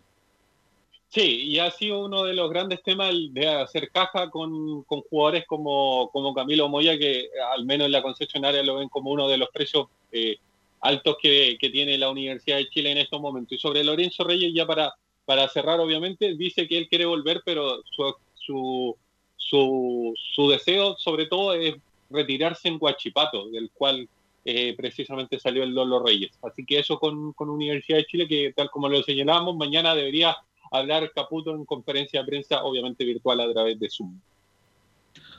[1.09, 5.45] Sí, y ha sido uno de los grandes temas de hacer caja con, con jugadores
[5.47, 9.37] como, como Camilo Moya, que al menos en la concesionaria lo ven como uno de
[9.37, 10.37] los precios eh,
[10.81, 13.53] altos que, que tiene la Universidad de Chile en estos momentos.
[13.53, 14.93] Y sobre Lorenzo Reyes, ya para,
[15.25, 18.95] para cerrar, obviamente, dice que él quiere volver, pero su, su,
[19.37, 21.75] su, su deseo, sobre todo, es
[22.09, 24.09] retirarse en Huachipato, del cual
[24.43, 26.31] eh, precisamente salió el Lolo Reyes.
[26.41, 30.37] Así que eso con, con Universidad de Chile, que tal como lo señalábamos, mañana debería
[30.72, 34.20] hablar Caputo en conferencia de prensa, obviamente virtual a través de Zoom.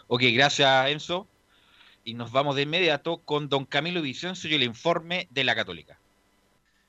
[0.09, 1.27] Ok, gracias Enzo.
[2.05, 5.99] Y nos vamos de inmediato con don Camilo Vicencio y el informe de la Católica.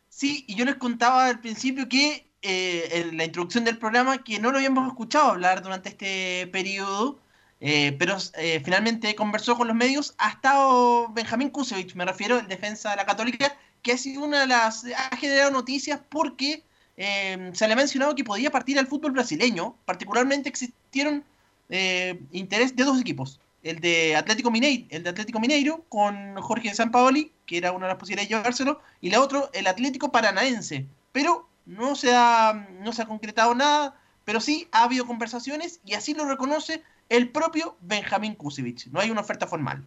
[0.07, 4.39] Sí, y yo les contaba al principio que eh, en la introducción del programa que
[4.39, 7.19] no lo habíamos escuchado hablar durante este periodo,
[7.59, 10.15] eh, pero eh, finalmente conversó con los medios.
[10.17, 14.41] Ha estado Benjamín Kusevich, me refiero, el defensa de la Católica, que ha sido una
[14.41, 14.85] de las.
[14.85, 16.63] ha generado noticias porque
[17.01, 19.73] eh, se le ha mencionado que podía partir al fútbol brasileño.
[19.85, 21.23] Particularmente existieron
[21.69, 27.57] eh, interés de dos equipos, el de Atlético Mineiro, de Mineiro con Jorge Sampaoli, que
[27.57, 30.87] era una de las posibilidades de llevárselo, y la otra, el Atlético Paranaense.
[31.13, 35.93] Pero no se ha, no se ha concretado nada, pero sí ha habido conversaciones y
[35.93, 38.87] así lo reconoce el propio Benjamín Kusevich.
[38.87, 39.85] No hay una oferta formal.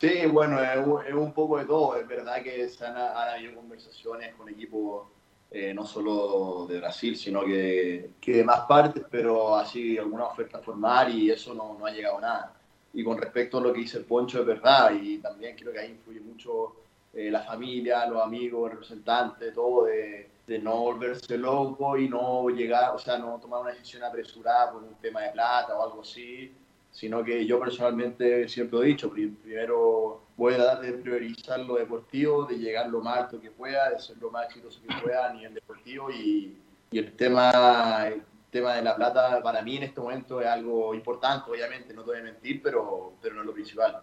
[0.00, 1.96] Sí, bueno, es un, poco de todo.
[1.96, 5.08] Es verdad que han habido conversaciones con equipos
[5.50, 10.58] eh, no solo de Brasil, sino que, que de más partes, pero así alguna oferta
[10.60, 12.54] formal y eso no, no ha llegado a nada.
[12.92, 15.78] Y con respecto a lo que dice el Poncho, es verdad, y también creo que
[15.80, 16.74] ahí influye mucho
[17.12, 22.48] eh, la familia, los amigos, el representante, todo, de, de no volverse loco y no
[22.50, 26.00] llegar, o sea, no tomar una decisión apresurada por un tema de plata o algo
[26.02, 26.52] así,
[26.90, 31.74] sino que yo personalmente siempre he dicho, pri- primero voy a dar de priorizar lo
[31.74, 35.28] deportivo, de llegar lo más alto que pueda, de ser lo más exitoso que pueda
[35.28, 36.56] a nivel deportivo y,
[36.90, 40.94] y el tema el tema de la plata para mí en este momento es algo
[40.94, 44.00] importante, obviamente, no te voy a mentir, pero, pero no es lo principal.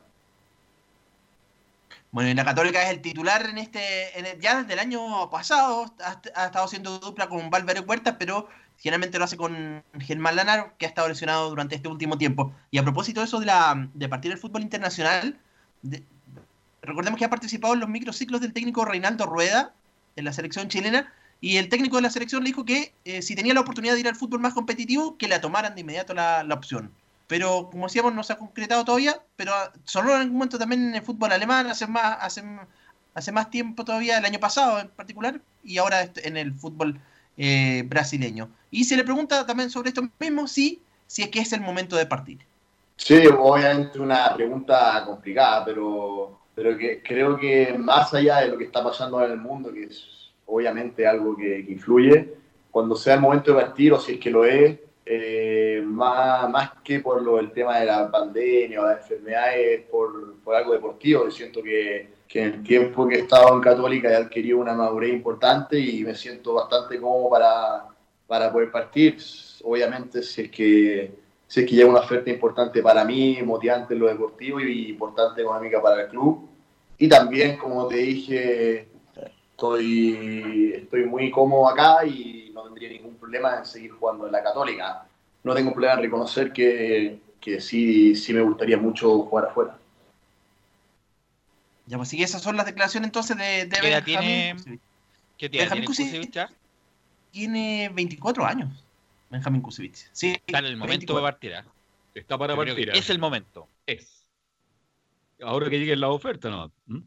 [2.12, 5.86] Bueno, y la Católica es el titular en este, en ya desde el año pasado,
[6.00, 10.86] ha, estado haciendo dupla con Valverde Huertas, pero generalmente lo hace con Germán Lanaro, que
[10.86, 12.54] ha estado lesionado durante este último tiempo.
[12.72, 15.40] Y a propósito de eso de, la, de partir del fútbol internacional,
[16.86, 19.74] recordemos que ha participado en los microciclos del técnico Reinaldo Rueda,
[20.16, 21.12] en la selección chilena,
[21.42, 24.00] y el técnico de la selección le dijo que eh, si tenía la oportunidad de
[24.00, 26.92] ir al fútbol más competitivo, que la tomaran de inmediato la, la opción.
[27.28, 30.90] Pero como decíamos, no se ha concretado todavía, pero ah, sonó en algún momento también
[30.90, 32.44] en el fútbol alemán, hace más, hace,
[33.14, 37.00] hace más tiempo todavía, el año pasado en particular, y ahora en el fútbol
[37.38, 38.50] eh, brasileño.
[38.72, 41.96] Y se le pregunta también sobre esto mismo, sí, si es que es el momento
[41.96, 42.40] de partir.
[42.98, 48.64] Sí, obviamente una pregunta complicada, pero, pero que creo que más allá de lo que
[48.64, 52.34] está pasando en el mundo, que es obviamente algo que, que influye,
[52.72, 56.72] cuando sea el momento de partir, o si es que lo es, eh, más, más
[56.84, 61.26] que por lo del tema de la pandemia o las enfermedades, por, por algo deportivo,
[61.26, 64.74] yo siento que, que en el tiempo que he estado en Católica he adquirido una
[64.74, 67.86] madurez importante y me siento bastante cómodo para,
[68.26, 69.18] para poder partir.
[69.64, 71.25] Obviamente, si es que
[71.56, 75.41] si es que llega una oferta importante para mí, motivante en lo deportivo y importante
[75.41, 76.49] económica para el club.
[76.97, 78.89] Y también, como te dije,
[79.51, 84.43] estoy, estoy muy cómodo acá y no tendría ningún problema en seguir jugando en la
[84.43, 85.08] Católica.
[85.45, 89.78] No tengo problema en reconocer que, que sí, sí me gustaría mucho jugar afuera.
[91.86, 94.80] Ya, pues sí, esas son las declaraciones entonces de, de ¿Qué Benjamín tiene-.
[95.38, 95.70] ¿Qué tiene?
[95.70, 96.49] Benjamín ¿Tiene
[97.32, 98.85] tiene 24 años.
[99.36, 100.08] Benjamín Kusevich.
[100.14, 101.16] Sí, Está en el momento 24.
[101.16, 101.54] de partir.
[101.56, 101.66] ¿ah?
[102.14, 102.90] Está para partir.
[102.90, 103.68] Es el momento.
[103.86, 104.26] Es.
[105.42, 106.72] Ahora que lleguen las ofertas, ¿no?
[106.86, 107.02] ¿Mm?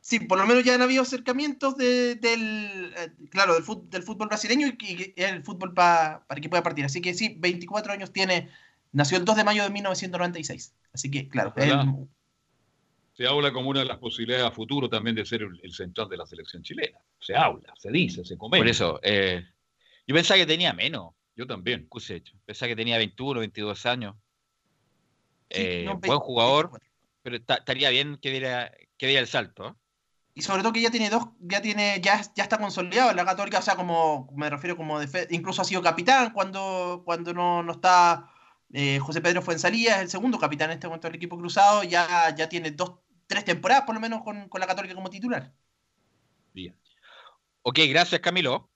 [0.00, 4.02] Sí, por lo menos ya han habido acercamientos de- del, eh, claro, del, fut- del
[4.02, 6.84] fútbol brasileño y el fútbol pa- para que pueda partir.
[6.84, 8.50] Así que sí, 24 años tiene,
[8.92, 10.74] nació el 2 de mayo de 1996.
[10.92, 12.06] Así que, claro, él-
[13.16, 16.08] Se habla como una de las posibilidades a futuro también de ser el, el central
[16.08, 16.98] de la selección chilena.
[17.20, 18.60] Se habla, se dice, se comenta.
[18.60, 19.46] Por eso, eh,
[20.06, 21.14] yo pensaba que tenía menos.
[21.36, 21.86] Yo también.
[21.86, 22.34] Kusevich.
[22.44, 24.14] Pensaba que tenía 21, 22 años.
[25.50, 26.80] Eh, no, buen 20, jugador,
[27.22, 29.68] pero ta- estaría bien que diera, que diera el salto.
[29.68, 29.74] ¿eh?
[30.36, 33.24] y sobre todo que ya tiene dos, ya tiene, ya, ya está consolidado en la
[33.24, 34.98] Católica, o sea, como me refiero como
[35.30, 38.28] incluso ha sido capitán cuando, cuando no, no está
[38.72, 42.34] eh, José Pedro Fuensalía, es el segundo capitán en este momento del equipo cruzado, ya,
[42.34, 42.94] ya tiene dos,
[43.28, 45.52] tres temporadas por lo menos con, con la Católica como titular.
[47.62, 48.68] Ok, gracias Camilo.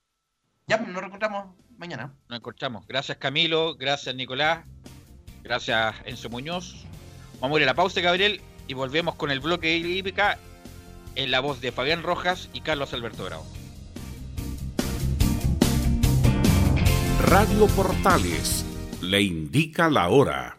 [0.68, 2.12] Ya pues, nos reencontramos mañana.
[2.28, 2.86] Nos encontramos.
[2.86, 4.64] Gracias Camilo, gracias Nicolás,
[5.42, 6.84] gracias Enzo Muñoz.
[7.40, 10.38] Vamos a ir a la pausa, Gabriel, y volvemos con el bloque hípica
[11.14, 13.46] en la voz de Fabián Rojas y Carlos Alberto Bravo.
[17.20, 18.64] Radio Portales
[19.00, 20.58] le indica la hora.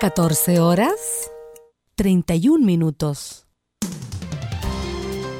[0.00, 1.30] 14 horas
[1.96, 3.45] 31 minutos.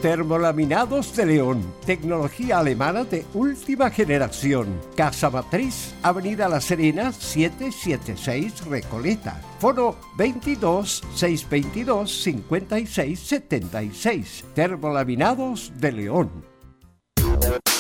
[0.07, 4.81] Termolaminados de León, tecnología alemana de última generación.
[4.95, 9.43] Casa Matriz, Avenida La Serena, 776 Recoleta.
[9.59, 14.45] Foro 22 622 56 76.
[14.55, 16.31] Termolaminados de León.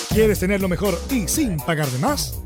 [0.08, 2.45] ¿Quieres tener lo mejor y sin pagar de más?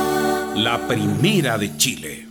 [0.63, 2.27] La primera de Chile.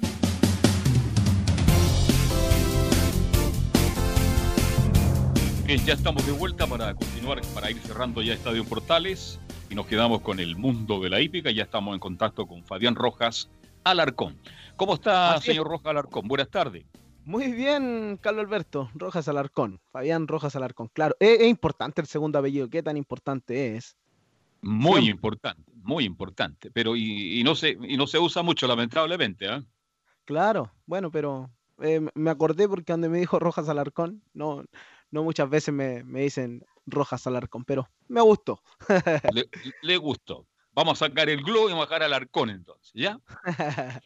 [5.66, 9.86] Bien, ya estamos de vuelta para continuar, para ir cerrando ya Estadio Portales y nos
[9.86, 11.50] quedamos con el mundo de la hípica.
[11.50, 13.50] Ya estamos en contacto con Fabián Rojas
[13.82, 14.38] Alarcón.
[14.76, 16.28] ¿Cómo está, señor Rojas Alarcón?
[16.28, 16.84] Buenas tardes.
[17.24, 20.88] Muy bien, Carlos Alberto, Rojas Alarcón, Fabián Rojas Alarcón.
[20.92, 23.96] Claro, es, importante el segundo apellido, ¿qué tan importante es?
[24.62, 29.64] Muy importante, muy importante, pero y, no se y no se usa mucho lamentablemente, ¿ah?
[30.24, 31.50] Claro, bueno, pero
[31.80, 34.64] eh, me acordé porque cuando me dijo Rojas Alarcón, no,
[35.10, 38.62] no muchas veces me, dicen Rojas Alarcón, pero me gustó.
[39.82, 40.46] le, gustó.
[40.72, 43.18] Vamos a sacar el globo y vamos a dejar Alarcón entonces, ¿ya?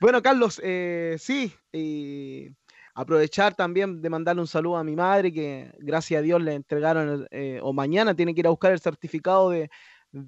[0.00, 2.48] bueno, Carlos, eh, sí, y
[2.94, 7.26] aprovechar también de mandarle un saludo a mi madre, que gracias a Dios le entregaron,
[7.30, 9.70] eh, o mañana tiene que ir a buscar el certificado de,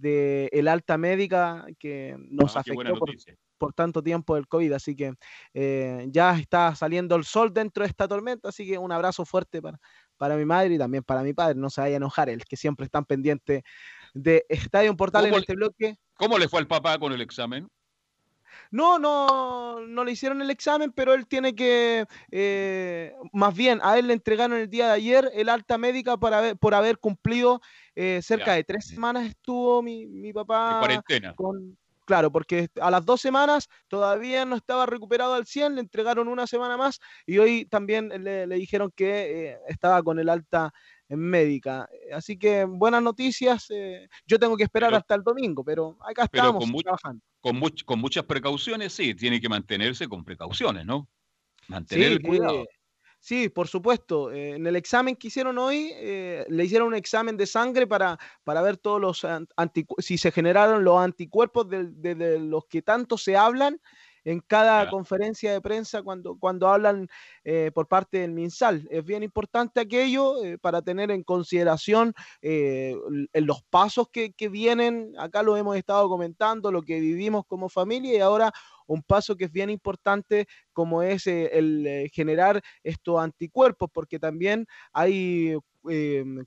[0.03, 2.95] el alta médica que nos ah, afectó
[3.59, 4.73] por, tanto tiempo del COVID.
[4.73, 5.15] Así que
[5.55, 9.61] eh, ya está saliendo el sol dentro de esta tormenta, así que un abrazo fuerte
[9.61, 9.79] para,
[10.17, 11.55] para mi madre y también para mi padre.
[11.57, 13.63] No se vaya a enojar, el que siempre están pendientes
[14.15, 15.97] de Estadio Portal en este bloque.
[16.15, 17.69] ¿Cómo le fue al papá con el examen?
[18.71, 23.99] No, no, no le hicieron el examen, pero él tiene que, eh, más bien, a
[23.99, 27.61] él le entregaron el día de ayer el alta médica para por haber cumplido
[27.95, 30.79] eh, cerca de tres semanas estuvo mi, mi papá.
[30.81, 31.35] cuarentena.
[31.35, 31.77] Con,
[32.09, 36.47] claro, porque a las dos semanas todavía no estaba recuperado al 100, le entregaron una
[36.47, 40.73] semana más y hoy también le, dijeron que eh, estaba con el alta
[41.09, 41.89] en médica.
[42.13, 43.69] Así que buenas noticias.
[44.27, 48.93] yo tengo que esperar hasta el domingo, pero acá estamos trabajando con, con muchas precauciones,
[48.93, 51.09] sí, tiene que mantenerse con precauciones, ¿no?
[51.69, 52.67] Mantener el cuidado.
[53.21, 54.33] sí, por supuesto.
[54.33, 58.19] Eh, en el examen que hicieron hoy, eh, le hicieron un examen de sangre para,
[58.45, 59.27] para ver todos los
[59.99, 63.81] si se generaron los anticuerpos de, los que tanto se hablan
[64.29, 67.09] en cada conferencia de prensa cuando, cuando hablan
[67.45, 68.87] eh, por parte del MinSal.
[68.91, 72.13] Es bien importante aquello eh, para tener en consideración
[72.43, 72.95] eh,
[73.33, 78.21] los pasos que, vienen, acá lo hemos estado comentando, lo que vivimos como familia y
[78.21, 78.53] ahora
[78.87, 85.57] un paso que es bien importante como es el generar estos anticuerpos, porque también hay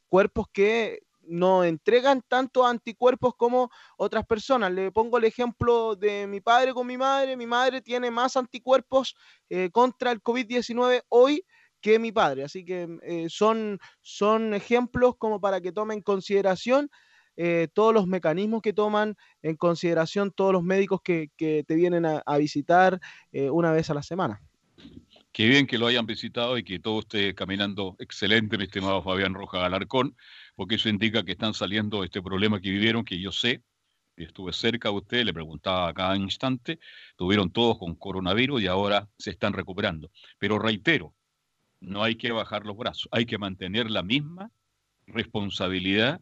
[0.08, 4.72] cuerpos que no entregan tanto anticuerpos como otras personas.
[4.72, 7.38] Le pongo el ejemplo de mi padre con mi madre.
[7.38, 9.16] Mi madre tiene más anticuerpos
[9.50, 11.44] eh, contra el COVID-19 hoy
[11.80, 12.44] que mi padre.
[12.44, 16.90] Así que eh, son, son ejemplos como para que tomen en consideración
[17.38, 22.38] eh, todos los mecanismos que toman en consideración todos los médicos que, te vienen a,
[22.38, 23.00] visitar
[23.32, 24.42] una vez a la semana.
[25.32, 29.34] Qué bien que lo hayan visitado y que todo esté caminando excelente, mi estimado Fabián
[29.34, 30.16] Roja Alarcón
[30.62, 33.64] porque eso indica que están saliendo de este problema que vivieron, que yo sé,
[34.16, 36.78] estuve cerca de usted, le preguntaba a cada instante,
[37.16, 40.12] tuvieron todos con coronavirus y ahora se están recuperando.
[40.38, 41.16] Pero reitero,
[41.80, 44.52] no hay que bajar los brazos, hay que mantener la misma
[45.08, 46.22] responsabilidad,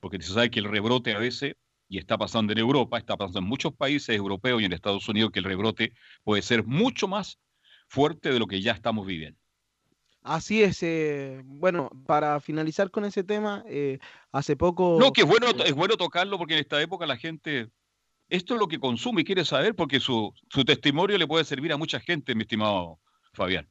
[0.00, 1.54] porque se sabe que el rebrote a veces,
[1.88, 5.30] y está pasando en Europa, está pasando en muchos países europeos y en Estados Unidos,
[5.30, 5.92] que el rebrote
[6.24, 7.38] puede ser mucho más
[7.86, 9.38] fuerte de lo que ya estamos viviendo.
[10.26, 10.82] Así es.
[10.82, 14.00] Eh, bueno, para finalizar con ese tema, eh,
[14.32, 14.98] hace poco...
[14.98, 17.70] No, que es bueno, es bueno tocarlo porque en esta época la gente,
[18.28, 21.72] esto es lo que consume y quiere saber porque su, su testimonio le puede servir
[21.72, 22.98] a mucha gente, mi estimado
[23.34, 23.68] Fabián.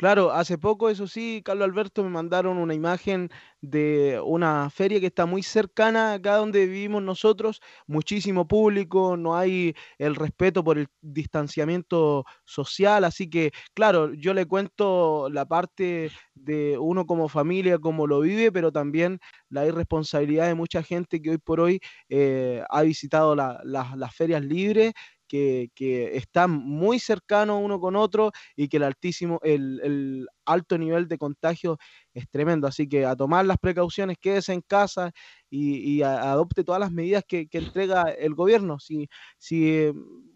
[0.00, 3.30] Claro, hace poco, eso sí, Carlos Alberto me mandaron una imagen
[3.60, 9.74] de una feria que está muy cercana acá donde vivimos nosotros, muchísimo público, no hay
[9.98, 16.78] el respeto por el distanciamiento social, así que, claro, yo le cuento la parte de
[16.78, 19.18] uno como familia, cómo lo vive, pero también
[19.48, 24.92] la irresponsabilidad de mucha gente que hoy por hoy eh, ha visitado las ferias libres
[25.28, 25.70] que,
[26.16, 31.78] están muy cercanos uno con otro y que el altísimo, el, alto nivel de contagio
[32.14, 32.66] es tremendo.
[32.66, 35.12] Así que a tomar las precauciones, quédese en casa
[35.50, 38.78] y, adopte todas las medidas que, entrega el gobierno.
[38.80, 39.90] Si, si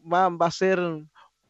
[0.05, 0.79] va, va a ser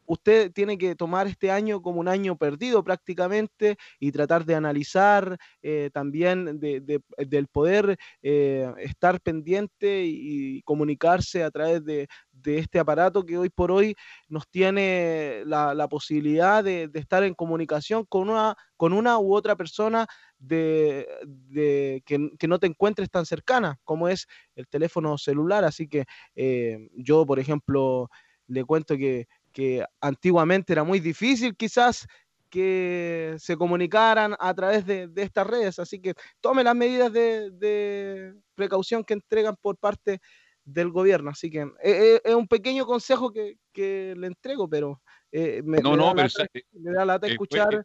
[0.05, 5.37] usted tiene que tomar este año como un año perdido prácticamente y tratar de analizar
[5.61, 12.07] eh, también del poder eh, estar pendiente y comunicarse a través de,
[12.45, 13.95] este aparato que hoy por hoy
[14.27, 20.07] nos tiene la, posibilidad de, estar en comunicación con una, con una u otra persona
[20.37, 25.63] de, que, no te encuentres tan cercana como es el teléfono celular.
[25.63, 26.05] Así que
[26.35, 28.09] eh, yo, por ejemplo,
[28.47, 32.07] le cuento que que antiguamente era muy difícil quizás
[32.53, 35.79] que se comunicaran a través de, estas redes.
[35.79, 40.19] Así que tome las medidas de, precaución que entregan por parte
[40.63, 41.31] del gobierno.
[41.31, 45.01] Así que eh, eh, es, un pequeño consejo que, le entrego, pero
[45.31, 47.83] eh, me, no, no, da lata, lata escuchar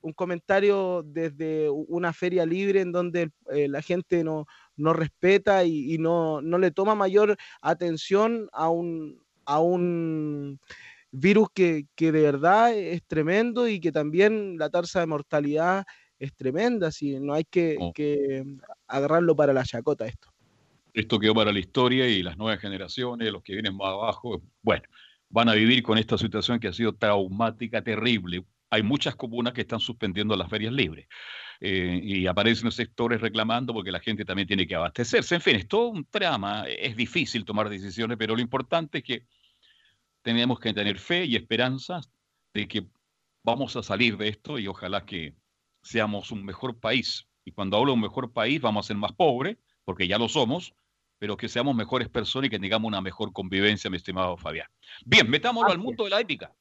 [0.00, 6.40] un comentario desde una feria libre en donde la gente no, no respeta y, no,
[6.40, 10.58] no, le toma mayor atención a un, a un
[11.18, 15.84] virus que, de verdad es tremendo y que también la tasa de mortalidad
[16.18, 17.92] es tremenda, así no hay que, oh.
[17.92, 18.44] que
[18.86, 20.28] agarrarlo para la chacota esto.
[20.92, 24.84] Esto quedó para la historia y las nuevas generaciones, los que vienen más abajo, bueno,
[25.28, 28.44] van a vivir con esta situación que ha sido traumática, terrible.
[28.70, 31.06] Hay muchas comunas que están suspendiendo las ferias libres.
[31.60, 35.34] Eh, y aparecen sectores reclamando porque la gente también tiene que abastecerse.
[35.34, 39.26] En fin, es todo un trama, es difícil tomar decisiones, pero lo importante es que
[40.26, 42.00] tenemos que tener fe y esperanza
[42.52, 42.84] de que
[43.44, 45.36] vamos a salir de esto y ojalá que
[45.84, 47.28] seamos un mejor país.
[47.44, 50.28] Y cuando hablo de un mejor país, vamos a ser más pobres, porque ya lo
[50.28, 50.74] somos,
[51.20, 54.66] pero que seamos mejores personas y que tengamos una mejor convivencia, mi estimado Fabián.
[55.04, 56.52] Bien, metámoslo al mundo de la épica.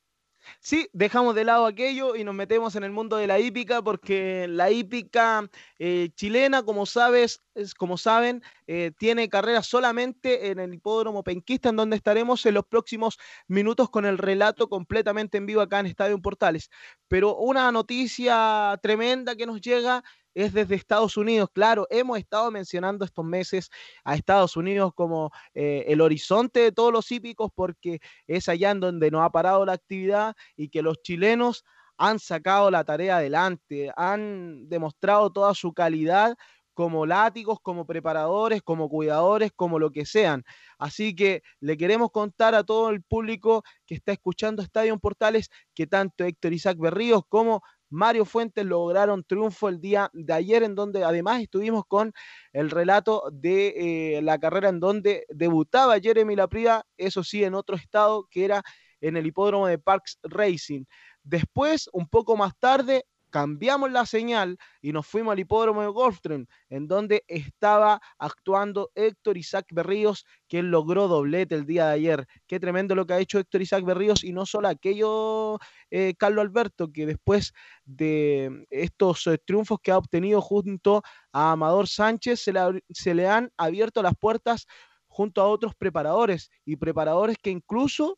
[0.60, 4.48] Sí, dejamos de lado aquello y nos metemos en el mundo de la hípica porque
[4.48, 5.50] la hípica
[5.80, 11.70] eh, chilena, como sabes, es, como saben, eh, tiene carrera solamente en el hipódromo penquista,
[11.70, 13.18] en donde estaremos en los próximos
[13.48, 16.70] minutos con el relato completamente en vivo acá en Estadio Portales.
[17.08, 20.04] Pero una noticia tremenda que nos llega
[20.36, 21.50] es desde Estados Unidos.
[21.52, 23.70] Claro, hemos estado mencionando estos meses
[24.04, 28.82] a Estados Unidos como eh, el horizonte de todos los hípicos porque es allá en
[28.82, 31.64] donde no ha parado la actividad y que los chilenos
[31.98, 36.36] han sacado la tarea adelante, han demostrado toda su calidad
[36.74, 40.44] como látigos, como preparadores, como cuidadores, como lo que sean.
[40.78, 45.88] Así que le queremos contar a todo el público que está escuchando Estadio Portales que
[45.88, 51.04] tanto Héctor Isaac Berríos como Mario Fuentes lograron triunfo el día de ayer, en donde
[51.04, 52.14] además estuvimos con
[52.54, 57.76] el relato de eh, la carrera en donde debutaba Jeremy Lapria, eso sí, en otro
[57.76, 58.64] estado que era
[59.02, 60.86] en el hipódromo de Parks Racing.
[61.24, 63.06] Después, un poco más tarde,
[63.36, 69.38] cambiamos la señal y nos fuimos al hipódromo de Gulfstream, en donde estaba actuando Héctor
[69.38, 72.28] Isaac Berríos, que logró doblete el día de ayer.
[72.48, 75.60] Qué tremendo lo que ha hecho Héctor Isaac Berríos y no solo aquello,
[75.92, 77.52] eh, Carlos Alberto, que después
[77.84, 81.04] de estos eh, triunfos que ha obtenido junto
[81.34, 84.66] a Amador Sánchez, se le, se le han abierto las puertas
[85.10, 88.18] junto a otros preparadores y preparadores que incluso,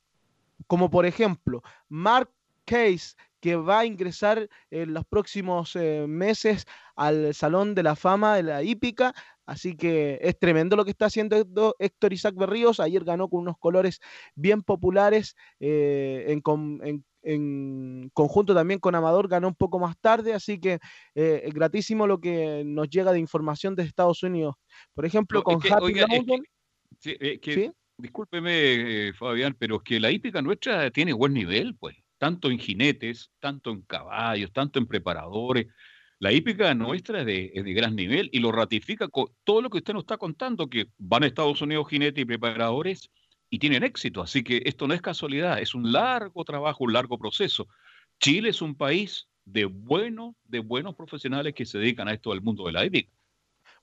[0.67, 2.29] como por ejemplo, Mark
[2.65, 3.15] Case,
[3.47, 6.65] que va a ingresar en los próximos eh, meses
[6.97, 9.13] al Salón de la Fama de la Hípica.
[9.45, 12.81] Así que es tremendo lo que está haciendo Héctor Isaac Berríos.
[12.81, 14.01] Ayer ganó con unos colores
[14.35, 16.25] bien populares eh,
[17.23, 20.33] en, conjunto también con Amador, ganó un poco más tarde.
[20.33, 20.79] Así que
[21.15, 24.55] eh, es gratísimo lo que nos llega de información de Estados Unidos.
[24.93, 25.93] Por ejemplo, con Happy
[27.97, 33.31] Discúlpeme, Fabián, pero es que la hípica nuestra tiene buen nivel, pues tanto en jinetes,
[33.39, 35.67] tanto en caballos, tanto en preparadores.
[36.19, 39.93] La hípica nuestra es de, gran nivel y lo ratifica con todo lo que usted
[39.93, 43.09] nos está contando, que van a Estados Unidos jinetes y preparadores
[43.49, 44.21] y tienen éxito.
[44.21, 47.67] Así que esto no es casualidad, es un largo trabajo, un largo proceso.
[48.19, 52.41] Chile es un país de buenos, de buenos profesionales que se dedican a esto del
[52.41, 53.11] mundo de la hípica.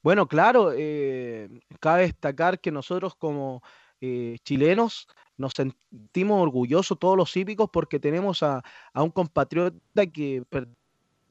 [0.03, 1.49] Bueno, claro, eh,
[1.81, 3.63] cabe destacar que nosotros como
[4.01, 5.07] eh, chilenos
[5.37, 8.63] nos sentimos orgullosos todos los hípicos porque tenemos a,
[8.93, 10.43] a un compatriota que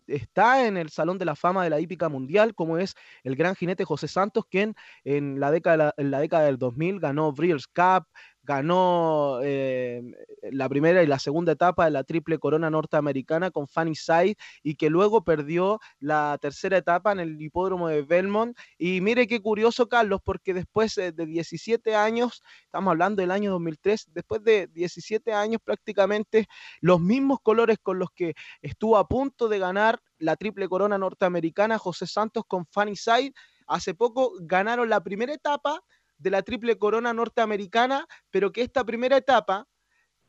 [0.07, 3.55] está en el Salón de la Fama de la Hípica Mundial, como es el gran
[3.55, 8.07] jinete José Santos, quien en la década, en la década del 2000 ganó Breeders' Cup,
[8.43, 10.01] ganó eh,
[10.51, 14.75] la primera y la segunda etapa de la triple corona norteamericana con Fanny Side y
[14.75, 18.57] que luego perdió la tercera etapa en el hipódromo de Belmont.
[18.77, 24.09] Y mire qué curioso, Carlos, porque después de 17 años, estamos hablando del año 2003,
[24.13, 26.47] después de 17 años prácticamente
[26.81, 31.77] los mismos colores con los que estuvo a punto de ganar la triple corona norteamericana
[31.77, 33.33] José Santos con Fanny Side,
[33.67, 35.81] hace poco ganaron la primera etapa
[36.17, 39.67] de la triple corona norteamericana, pero que esta primera etapa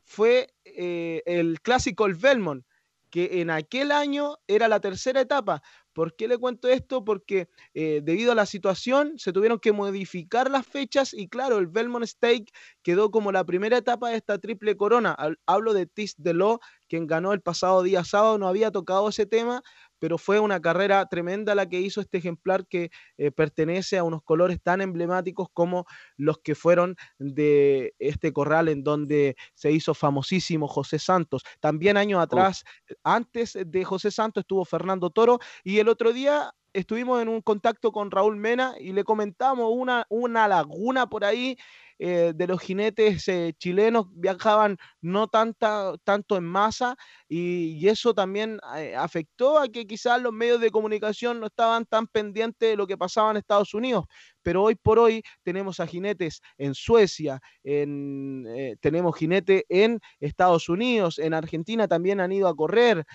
[0.03, 2.65] fue eh, el clásico el Belmont,
[3.09, 5.61] que en aquel año era la tercera etapa.
[5.93, 7.05] ¿Por qué le cuento esto?
[7.05, 11.67] Porque eh, debido a la situación se tuvieron que modificar las fechas y claro, el
[11.67, 12.51] Belmont Stake
[12.83, 15.15] quedó como la primera etapa de esta triple corona.
[15.45, 16.59] Hablo de Tis Lo,
[16.89, 19.63] quien ganó el pasado día sábado, no había tocado ese tema,
[19.99, 24.23] pero fue una carrera tremenda la que hizo este ejemplar que eh, pertenece a unos
[24.23, 25.85] colores tan emblemáticos como
[26.17, 31.43] los que fueron de este corral en donde se hizo famosísimo José Santos.
[31.59, 32.63] También años atrás,
[33.03, 37.91] antes de José Santos, estuvo Fernando Toro y el otro día estuvimos en un contacto
[37.91, 41.57] con Raúl Mena y le comentamos una, una laguna por ahí
[41.97, 46.97] eh, de los jinetes eh, chilenos viajaban no tanta, tanto en masa
[47.29, 52.07] y, eso también eh, afectó a que quizás los medios de comunicación no estaban tan
[52.07, 54.05] pendientes de lo que pasaba en Estados Unidos.
[54.41, 58.45] Pero hoy por hoy tenemos a jinetes en Suecia, en,
[58.81, 63.05] tenemos jinetes en Estados Unidos, en Argentina también han ido a correr.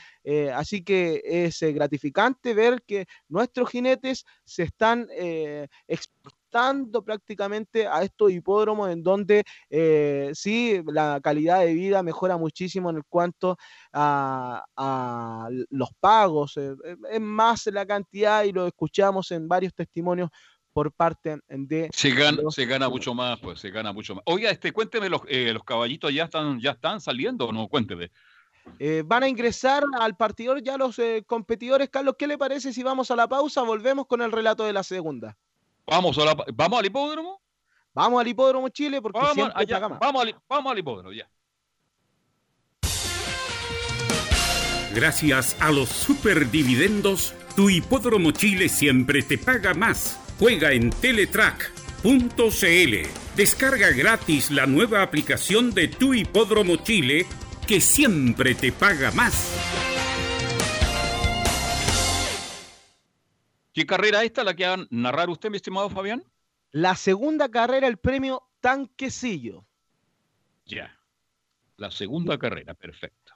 [0.55, 5.09] así que es gratificante ver que nuestros jinetes se están
[5.87, 6.40] exportando
[7.05, 13.03] prácticamente a estos hipódromos en donde eh, sí la calidad de vida mejora muchísimo en
[13.09, 13.57] cuanto
[13.93, 20.31] a, los pagos, eh, eh, es más la cantidad y lo escuchamos en varios testimonios
[20.73, 21.91] por parte de...
[21.93, 24.23] Se gana, se gana mucho más, pues se gana mucho más.
[24.27, 28.11] Oiga, este, cuénteme, los, los caballitos ya están, ya están saliendo o no, cuénteme.
[29.05, 31.91] van a ingresar al partidor ya los competidores.
[31.91, 33.63] Carlos, ¿qué le parece si vamos a la pausa?
[33.63, 35.37] Volvemos con el relato de la segunda.
[35.87, 36.19] Vamos,
[36.55, 37.41] ¿Vamos al hipódromo?
[37.93, 39.37] Vamos al hipódromo Chile porque vamos,
[40.01, 41.29] vamos, al, vamos al hipódromo, ya.
[44.95, 50.19] Gracias a los superdividendos, tu hipódromo Chile siempre te paga más.
[50.39, 52.07] Juega en Teletrack.cl.
[53.37, 57.27] Descarga gratis la nueva aplicación de tu hipódromo Chile
[57.67, 60.00] que siempre te paga más.
[63.81, 66.23] ¿Qué carrera esta la que va a narrar usted, mi estimado Fabián?
[66.71, 69.65] La segunda carrera, el premio Tanquecillo.
[70.67, 70.95] Ya.
[71.79, 73.33] La segunda carrera, perfecto.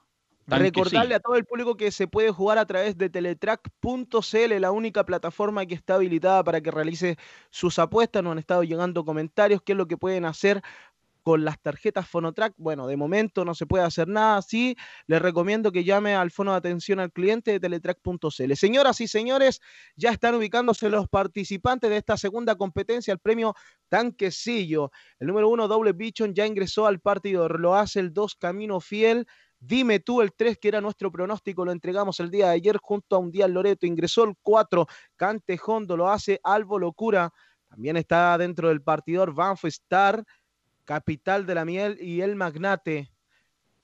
[0.46, 5.06] Recordarle a todo el público que se puede jugar a través de teletrack.cl, la única
[5.06, 7.16] plataforma que está habilitada para que realice
[7.48, 8.22] sus apuestas.
[8.22, 10.60] Nos han estado llegando comentarios, qué es lo que pueden hacer
[11.24, 14.76] con las tarjetas Fonotrack, bueno, de momento no se puede hacer nada así.
[15.06, 18.54] Les recomiendo que llame al fono de atención al cliente de teletrack.cl.
[18.54, 19.62] Señoras y señores,
[19.96, 23.54] ya están ubicándose los participantes de esta segunda competencia, el premio
[23.88, 24.90] Tanquecillo.
[25.18, 27.48] El número uno, Doble Bichon, ya ingresó al partido.
[27.48, 29.26] Lo hace el dos, Camino Fiel.
[29.58, 33.16] Dime tú el 3, que era nuestro pronóstico, lo entregamos el día de ayer junto
[33.16, 33.86] a un día Loreto.
[33.86, 34.86] Ingresó el 4,
[35.16, 37.32] Cante Hondo, lo hace Albo Locura.
[37.70, 40.22] También está dentro del partidor Banfo Star.
[40.84, 43.10] Capital de la Miel y el Magnate.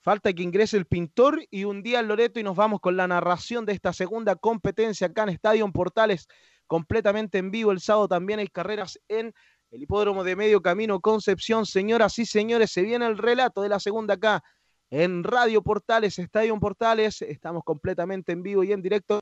[0.02, 3.66] Falta que ingrese el pintor y un día Loreto y nos vamos con la narración
[3.66, 6.26] de esta segunda competencia acá en Estadio Portales,
[6.66, 7.70] completamente en vivo.
[7.70, 9.34] El sábado también hay carreras en
[9.70, 11.66] el hipódromo de Medio Camino Concepción.
[11.66, 14.42] Señoras y señores, se viene el relato de la segunda acá
[14.88, 17.20] en Radio Portales, Estadio Portales.
[17.22, 19.20] Estamos completamente en vivo y en directo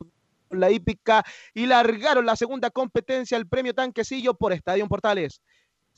[0.49, 1.25] con la hípica
[1.55, 5.43] y largaron la segunda competencia, el premio Tanquecillo por Estadio Portales.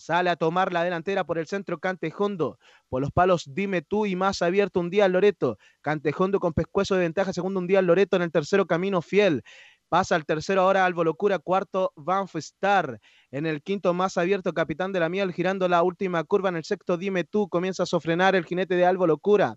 [0.01, 2.59] Sale a tomar la delantera por el centro Cantejondo.
[2.89, 5.59] Por los palos, dime tú y más abierto un día Loreto.
[5.83, 9.43] Cantejondo con pescuezo de ventaja, segundo un día Loreto en el tercero Camino Fiel.
[9.91, 12.35] Pasa al tercero ahora Albo Locura, cuarto Banff.
[13.31, 16.49] En el quinto más abierto Capitán de la Miel girando la última curva.
[16.49, 19.57] En el sexto Dime tú comienza a sofrenar el jinete de Albo Locura.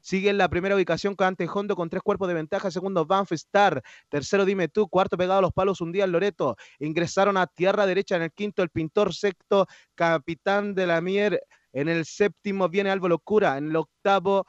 [0.00, 2.70] Sigue en la primera ubicación con Hondo con tres cuerpos de ventaja.
[2.70, 3.82] Segundo, Banff Star.
[4.08, 4.88] Tercero, Dime tú.
[4.88, 6.56] Cuarto, pegado a los palos, un día Loreto.
[6.78, 9.14] Ingresaron a tierra derecha en el quinto, el pintor.
[9.14, 11.40] Sexto, Capitán de la Mier.
[11.72, 13.58] En el séptimo viene Albo Locura.
[13.58, 14.46] En el octavo,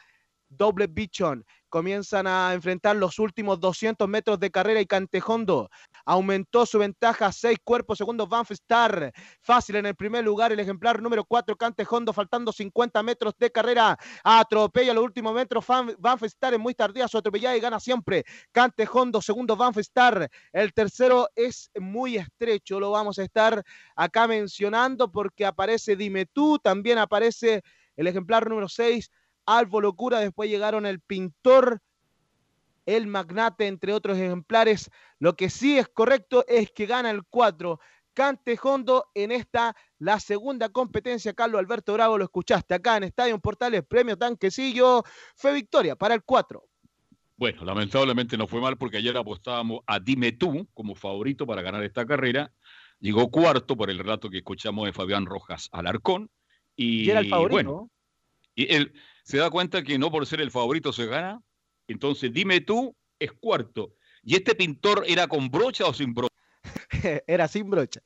[0.49, 5.72] Doble Bichon comienzan a enfrentar los últimos 200 metros de carrera y Cantejondo
[6.06, 9.11] aumentó su ventaja a seis cuerpos, segundo Banff Star,
[9.41, 13.98] fácil en el primer lugar el ejemplar número 4 Cantejondo, faltando 50 metros de carrera,
[14.23, 15.65] atropella los últimos metros,
[15.98, 20.73] Banff Star es muy tardía su atropellada y gana siempre, Cantejondo, segundo Banff Star, el
[20.73, 23.64] tercero es muy estrecho, lo vamos a estar
[23.95, 27.61] acá mencionando porque aparece Dime tú, también aparece
[27.95, 29.10] el ejemplar número 6
[29.45, 31.81] Alvo Locura, después llegaron el pintor,
[32.85, 34.89] el magnate, entre otros ejemplares.
[35.19, 37.80] Lo que sí es correcto es que gana el 4.
[38.13, 41.34] Cantejondo en esta, la segunda competencia.
[41.34, 45.03] Carlos Alberto Bravo, lo escuchaste acá en Estadio Portales, premio Tanquecillo.
[45.35, 46.63] Fue victoria para el 4.
[47.38, 51.84] Bueno, lamentablemente no fue mal porque ayer apostábamos a Dime tú como favorito para ganar
[51.84, 52.51] esta carrera.
[52.99, 56.30] Llegó cuarto por el relato que escuchamos de Fabián Rojas Alarcón.
[56.76, 57.55] Y, y era el favorito.
[57.55, 57.91] Bueno,
[58.53, 58.93] y él,
[59.23, 61.41] se da cuenta que no por ser el favorito se gana.
[61.88, 63.95] Entonces, dime tú, es cuarto.
[64.23, 66.35] ¿Y este pintor era con brocha o sin brocha?
[67.27, 68.02] era sin brocha.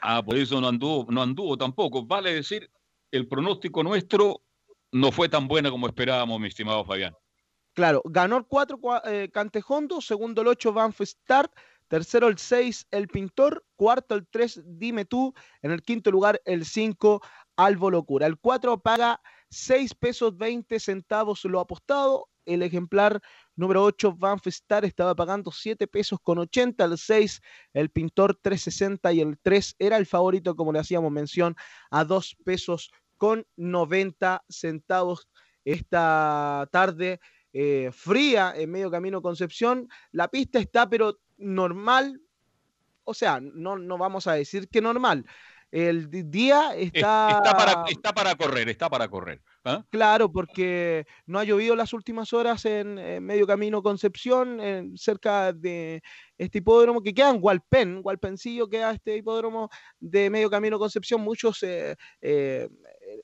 [0.00, 2.04] Ah, por eso no anduvo, no anduvo tampoco.
[2.04, 2.70] Vale decir,
[3.10, 4.42] el pronóstico nuestro
[4.92, 7.14] no fue tan bueno como esperábamos, mi estimado Fabián.
[7.74, 11.52] Claro, ganó el 4 eh, Cantejondo, segundo el 8 Banff Start,
[11.86, 16.64] tercero el 6 el Pintor, cuarto el 3 Dime tú, en el quinto lugar el
[16.64, 17.20] 5
[17.56, 18.26] Alvo Locura.
[18.26, 19.20] El 4 paga
[19.50, 22.28] 6 pesos 20 centavos lo apostado.
[22.44, 23.20] El ejemplar
[23.56, 26.84] número 8, Banff Star, estaba pagando 7 pesos con 80.
[26.84, 27.40] El 6,
[27.74, 31.56] el pintor 360 y el 3 era el favorito, como le hacíamos mención,
[31.90, 35.28] a 2 pesos con 90 centavos
[35.64, 37.20] esta tarde
[37.52, 39.88] eh, fría en medio camino Concepción.
[40.12, 42.20] La pista está pero normal,
[43.04, 45.24] o sea, no, no vamos a decir que normal,
[45.70, 47.40] el día está...
[47.44, 49.42] Está para, está para correr, está para correr.
[49.64, 49.84] ¿ah?
[49.90, 54.60] Claro, porque no ha llovido las últimas horas en, Medio Camino Concepción,
[54.96, 56.02] cerca de
[56.38, 59.68] este hipódromo que queda en Hualpén, Hualpencillo queda este hipódromo
[60.00, 61.20] de Medio Camino Concepción.
[61.20, 62.68] Muchos, eh, eh,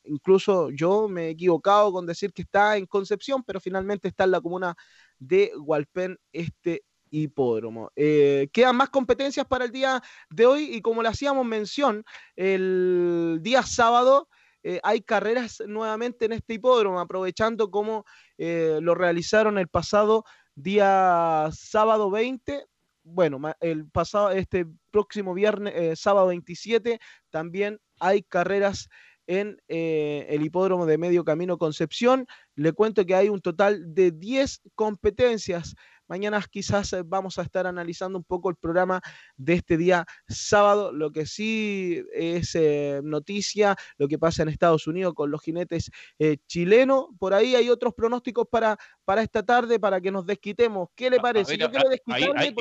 [0.05, 4.33] incluso yo me he equivocado con decir que está en Concepción, pero finalmente está en
[4.33, 4.75] la comuna
[5.19, 6.85] de Hualpén este
[7.23, 7.93] hipódromo.
[7.97, 12.05] Eh, quedan más competencias para el día de hoy y como le hacíamos mención,
[12.37, 14.29] el día sábado
[14.63, 18.05] eh, hay carreras nuevamente en este hipódromo, aprovechando como
[18.39, 20.25] eh, lo realizaron el pasado
[20.55, 22.67] día sábado 20.
[23.05, 28.89] Bueno, el pasado, este próximo viernes, sábado 27, también hay carreras
[29.27, 32.27] en el hipódromo de Medio Camino Concepción.
[32.55, 35.75] Le cuento que hay un total de 10 competencias
[36.07, 39.01] Mañana quizás eh, vamos a estar analizando un poco el programa
[39.37, 40.93] de este día sábado.
[40.93, 45.91] Lo que sí es eh, noticia, lo que pasa en Estados Unidos con los jinetes
[46.19, 47.07] eh, chilenos.
[47.19, 50.89] Por ahí hay otros pronósticos para, para esta tarde para que nos desquitemos.
[50.95, 51.57] ¿Qué le parece?
[51.57, 52.55] Yo quiero desquitarme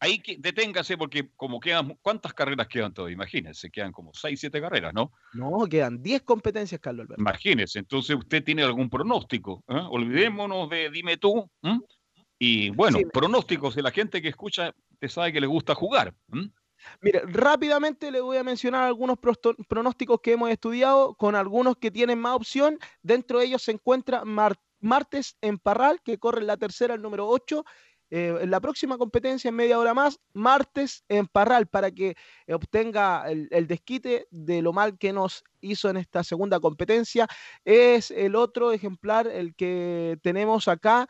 [0.00, 3.14] ahí, deténgase porque como quedan, ¿cuántas carreras quedan todavía?
[3.14, 5.12] Imagínense, quedan como 6, 7 carreras, ¿no?
[5.34, 7.20] No, quedan 10 competencias, Carlos Alberto.
[7.20, 9.62] Imagínense, entonces usted tiene algún pronóstico.
[9.66, 11.50] Olvidémonos de dime tú.
[12.38, 16.14] Y bueno, pronósticos de la gente que escucha, te sabe que le gusta jugar.
[17.00, 19.18] Mire, rápidamente le voy a mencionar algunos
[19.68, 22.78] pronósticos que hemos estudiado, con algunos que tienen más opción.
[23.02, 24.22] Dentro de ellos se encuentra
[24.80, 27.64] Martes en Parral, que corre en la tercera, el número 8.
[28.10, 32.16] Eh, en la próxima competencia, en media hora más, martes en Parral, para que
[32.50, 37.26] obtenga el, el, desquite de lo mal que nos hizo en esta segunda competencia.
[37.66, 41.06] Es el otro ejemplar, el que tenemos acá,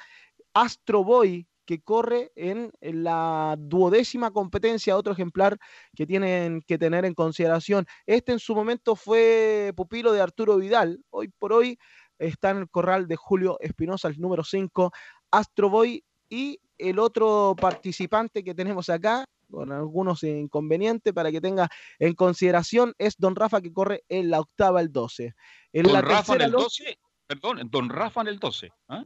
[0.58, 5.56] Astro Boy, que corre en, la duodécima competencia, otro ejemplar
[5.94, 7.86] que tienen que tener en consideración.
[8.06, 11.78] Este en su momento fue pupilo de Arturo Vidal, hoy por hoy
[12.18, 14.90] está en el corral de Julio Espinosa, el número 5,
[15.30, 21.68] Astro Boy, y el otro participante que tenemos acá, con algunos inconvenientes para que tenga
[22.00, 25.34] en consideración, es Don Rafa que corre en la octava, el 12.
[25.72, 26.98] En Don Rafa en el 12,
[27.28, 28.72] perdón, Don Rafa en el 12.
[28.88, 29.04] ¿ah?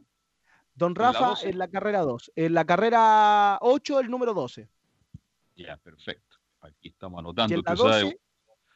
[0.75, 2.31] Don Rafa en la, carrera 2.
[2.35, 4.69] En la carrera 8, el número 12.
[5.55, 6.37] Ya, perfecto.
[6.61, 7.53] Aquí estamos anotando.
[7.53, 8.19] Y en la 12,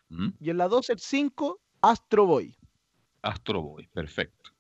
[0.10, 0.30] ¿Mm?
[0.40, 2.56] y en la 12 el 5, Astro Boy.
[3.22, 4.52] Astro Boy, perfecto.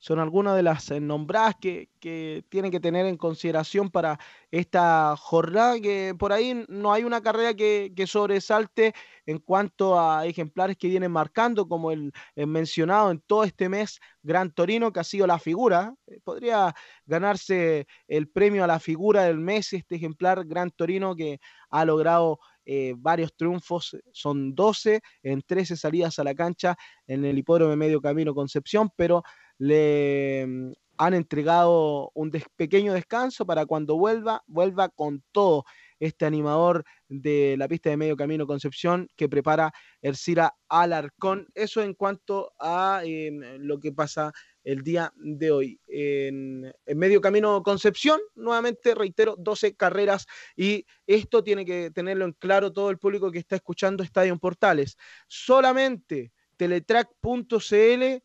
[0.00, 4.18] Son algunas de las eh, nombradas que, que tienen que tener en consideración para
[4.50, 8.94] esta jornada, que por ahí no hay una carrera que, que sobresalte
[9.26, 14.00] en cuanto a ejemplares que vienen marcando, como el, el, mencionado en todo este mes,
[14.22, 15.94] Gran Torino, que ha sido la figura.
[16.06, 16.74] Eh, podría
[17.04, 22.40] ganarse el premio a la figura del mes, este ejemplar Gran Torino que ha logrado
[22.64, 26.76] eh, varios triunfos, son 12 en 13 salidas a la cancha
[27.06, 29.22] en el hipódromo de Medio Camino Concepción, pero
[29.58, 35.64] le mm, han entregado un pequeño descanso para cuando vuelva, vuelva con todo
[36.00, 39.72] este animador de la pista de medio camino Concepción que prepara
[40.02, 41.46] Ercira Alarcón.
[41.54, 44.32] Eso en cuanto a eh, lo que pasa
[44.64, 45.80] el día de hoy.
[45.86, 52.32] En, en, medio camino Concepción, nuevamente reitero, 12 carreras y esto tiene que tenerlo en
[52.32, 54.96] claro todo el público que está escuchando Estadio Portales.
[55.28, 58.22] Solamente teletrack.cl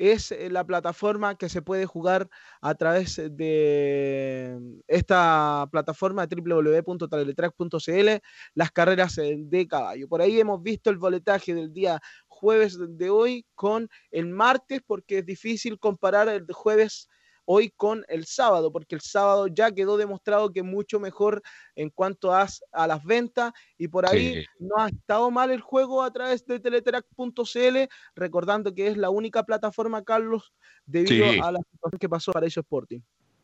[0.00, 2.28] es eh, la plataforma que se puede jugar
[2.62, 4.58] a través de
[4.88, 8.08] esta plataforma www.taleletrack.cl,
[8.54, 10.08] las carreras eh, de caballo.
[10.08, 15.18] Por ahí hemos visto el boletaje del día jueves de hoy con el martes, porque
[15.18, 17.10] es difícil comparar el jueves
[17.44, 21.42] hoy con el sábado, porque el sábado ya quedó demostrado que mucho mejor
[21.74, 24.46] en cuanto a, a las ventas y por ahí sí.
[24.58, 27.78] no ha estado mal el juego a través de teletrack.cl,
[28.14, 30.52] recordando que es la única plataforma, Carlos,
[30.86, 31.40] debido sí.
[31.42, 33.00] a la situación que pasó para ellos Sporting.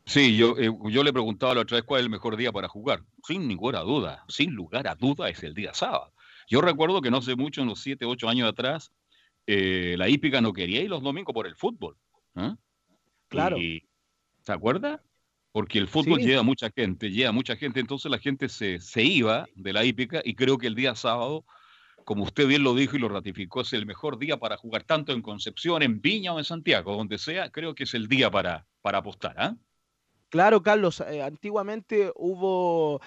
[0.06, 2.68] Sí, yo, eh, yo le preguntaba la otra vez cuál es el mejor día para
[2.68, 3.02] jugar.
[3.26, 6.12] Sin ninguna duda, sin lugar a duda, es el día sábado.
[6.48, 8.92] Yo recuerdo que no sé mucho, unos 7, 8 años atrás,
[9.48, 11.96] eh, la hípica no quería ir los domingos por el fútbol.
[12.36, 12.54] ¿eh?
[13.36, 13.58] Claro.
[13.58, 13.86] Y,
[14.40, 15.02] ¿Se acuerda?
[15.52, 16.26] Porque el fútbol sí.
[16.26, 20.20] lleva mucha gente, lleva mucha gente, entonces la gente se, se iba de la hípica
[20.24, 21.44] y creo que el día sábado,
[22.04, 25.12] como usted bien lo dijo y lo ratificó, es el mejor día para jugar tanto
[25.12, 28.66] en Concepción, en Viña o en Santiago, donde sea, creo que es el día para,
[28.82, 29.34] para apostar.
[29.38, 29.56] ¿eh?
[30.28, 33.00] Claro, Carlos, eh, antiguamente hubo,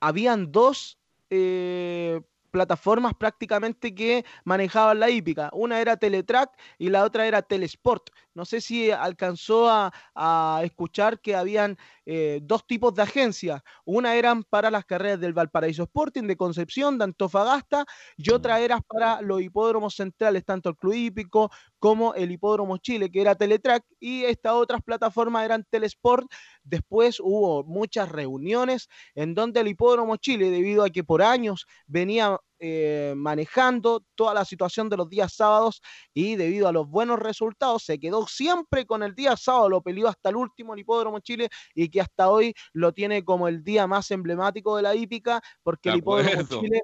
[0.00, 0.98] habían dos
[1.30, 5.50] eh, plataformas prácticamente que manejaban la hípica.
[5.52, 8.10] Una era Teletrack y la otra era Telesport.
[8.36, 13.62] No sé si alcanzó a, a escuchar que habían eh, dos tipos de agencias.
[13.86, 18.78] Una eran para las carreras del Valparaíso Sporting, de Concepción, de Antofagasta, y otra era
[18.82, 23.84] para los hipódromos centrales, tanto el Club Hípico como el Hipódromo Chile, que era Teletrack,
[23.98, 26.30] y estas otras plataformas eran Telesport.
[26.62, 32.38] Después hubo muchas reuniones en donde el Hipódromo Chile, debido a que por años venía
[32.58, 35.82] eh, manejando toda la situación de los días sábados
[36.14, 40.08] y debido a los buenos resultados se quedó siempre con el día sábado, lo peleó
[40.08, 43.86] hasta el último el Hipódromo Chile y que hasta hoy lo tiene como el día
[43.86, 46.82] más emblemático de la hípica porque el Hipódromo Chile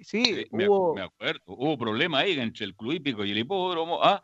[0.00, 0.94] Sí, hubo...
[0.94, 1.40] me, acuerdo.
[1.46, 4.02] Hubo problema ahí entre el club hípico y el hipódromo.
[4.02, 4.22] Ah,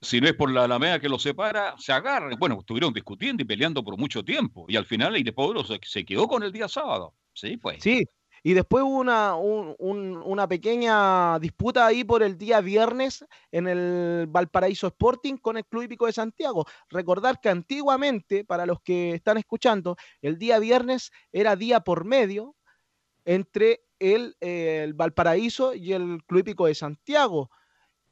[0.00, 2.38] si no es por la alameda que los separa, se agarran.
[2.38, 4.66] Bueno, estuvieron discutiendo y peleando por mucho tiempo.
[4.68, 7.14] Y al final el hipódromo se, se quedó con el día sábado.
[7.32, 7.82] Sí, pues.
[7.82, 8.04] Sí,
[8.42, 13.66] y después hubo una, un, un, una pequeña disputa ahí por el día viernes en
[13.66, 16.66] el Valparaíso Sporting con el Club Hípico de Santiago.
[16.88, 22.54] Recordar que antiguamente, para los que están escuchando, el día viernes era día por medio
[23.24, 27.50] entre el, eh, el Valparaíso y el Club Hípico de Santiago.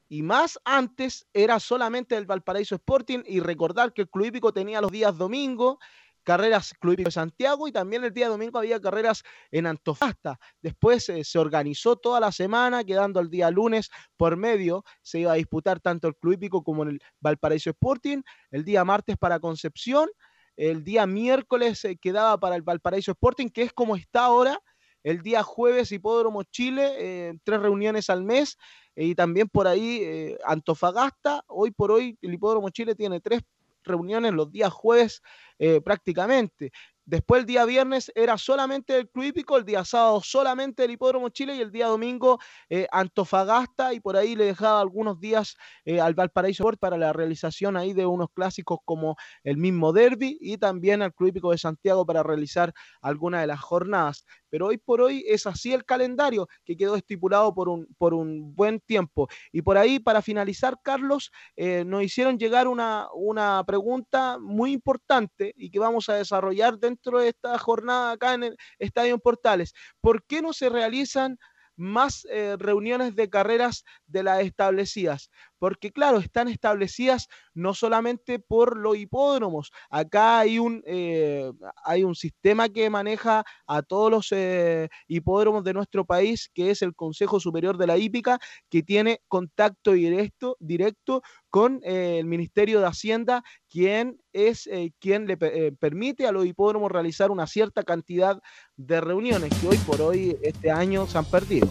[0.08, 4.80] Y más antes era solamente el Valparaíso Sporting y recordar que el Club Hípico tenía
[4.80, 5.78] los días domingo
[6.26, 9.22] carreras Club de Santiago y también el día domingo había carreras
[9.52, 10.38] en Antofagasta.
[10.60, 14.84] Después eh, se organizó toda la semana, quedando el día lunes por medio.
[15.02, 18.22] Se iba a disputar tanto el Club Hípico como el Valparaíso Sporting.
[18.50, 20.10] El día martes para Concepción.
[20.56, 24.58] El día miércoles eh, quedaba para el Valparaíso Sporting, que es como está ahora.
[25.04, 28.56] El día jueves Hipódromo Chile, eh, tres reuniones al mes.
[28.96, 31.44] y también por ahí eh, Antofagasta.
[31.46, 33.42] Hoy por hoy el Hipódromo Chile tiene tres
[33.86, 35.22] reuniones los días jueves
[35.58, 36.72] eh, prácticamente.
[37.08, 41.28] Después el día viernes era solamente el Club Hípico, el día sábado solamente el Hipódromo
[41.28, 46.00] Chile y el día domingo eh, Antofagasta y por ahí le dejaba algunos días eh,
[46.00, 49.14] al Valparaíso Sport para la realización ahí de unos clásicos como
[49.44, 53.60] el mismo Derby y también al Club Hípico de Santiago para realizar alguna de las
[53.60, 54.24] jornadas.
[54.50, 58.54] Pero hoy por hoy es así el calendario que quedó estipulado por un, por un
[58.54, 59.28] buen tiempo.
[59.52, 65.52] Y por ahí, para finalizar, Carlos, eh, nos hicieron llegar una, una pregunta muy importante
[65.56, 69.74] y que vamos a desarrollar dentro dentro de esta jornada acá en el Estadio Portales.
[70.00, 71.38] ¿Por qué no se realizan
[71.76, 75.30] más eh, reuniones de carreras de las establecidas?
[75.58, 81.50] Porque claro, están establecidas no solamente por los hipódromos, acá hay un, eh,
[81.84, 86.82] hay un sistema que maneja a todos los eh, hipódromos de nuestro país, que es
[86.82, 88.38] el Consejo Superior de la Hípica,
[88.68, 94.68] que tiene contacto directo, directo con eh, el Ministerio de Hacienda, quien es
[95.00, 98.38] quien le permite a los hipódromos realizar una cierta cantidad
[98.76, 101.68] de reuniones que hoy por hoy este año se han perdido.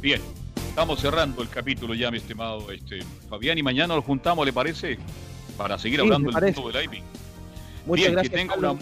[0.00, 0.20] Bien,
[0.80, 4.98] estamos cerrando el capítulo ya, mi estimado este, Fabián, y mañana nos juntamos, ¿le parece?
[5.58, 7.02] Para seguir hablando del mundo del IB.
[7.84, 8.30] Muchas Bien, gracias.
[8.30, 8.80] que tenga, una,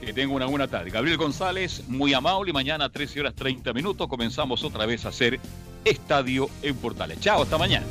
[0.00, 0.90] que tenga una buena tarde.
[0.90, 5.10] Gabriel González, muy amable, y mañana a 13 horas 30 minutos comenzamos otra vez a
[5.10, 5.38] hacer
[5.84, 7.20] Estadio en Portales.
[7.20, 7.86] Chao, hasta mañana.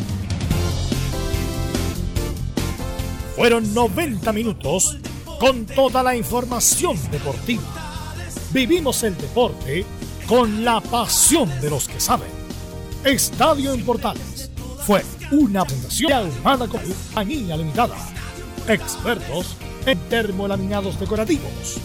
[3.37, 4.97] Fueron 90 minutos
[5.39, 7.63] con toda la información deportiva.
[8.51, 9.85] Vivimos el deporte
[10.27, 12.40] con la pasión de los que saben.
[13.03, 14.51] Estadio en Portales
[14.85, 17.95] fue una presentación armada con compañía limitada.
[18.67, 19.57] Expertos
[19.87, 21.79] en termolaminados decorativos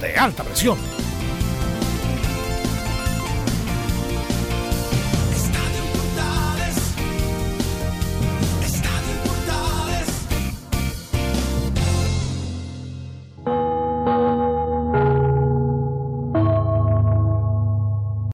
[0.00, 0.76] de alta presión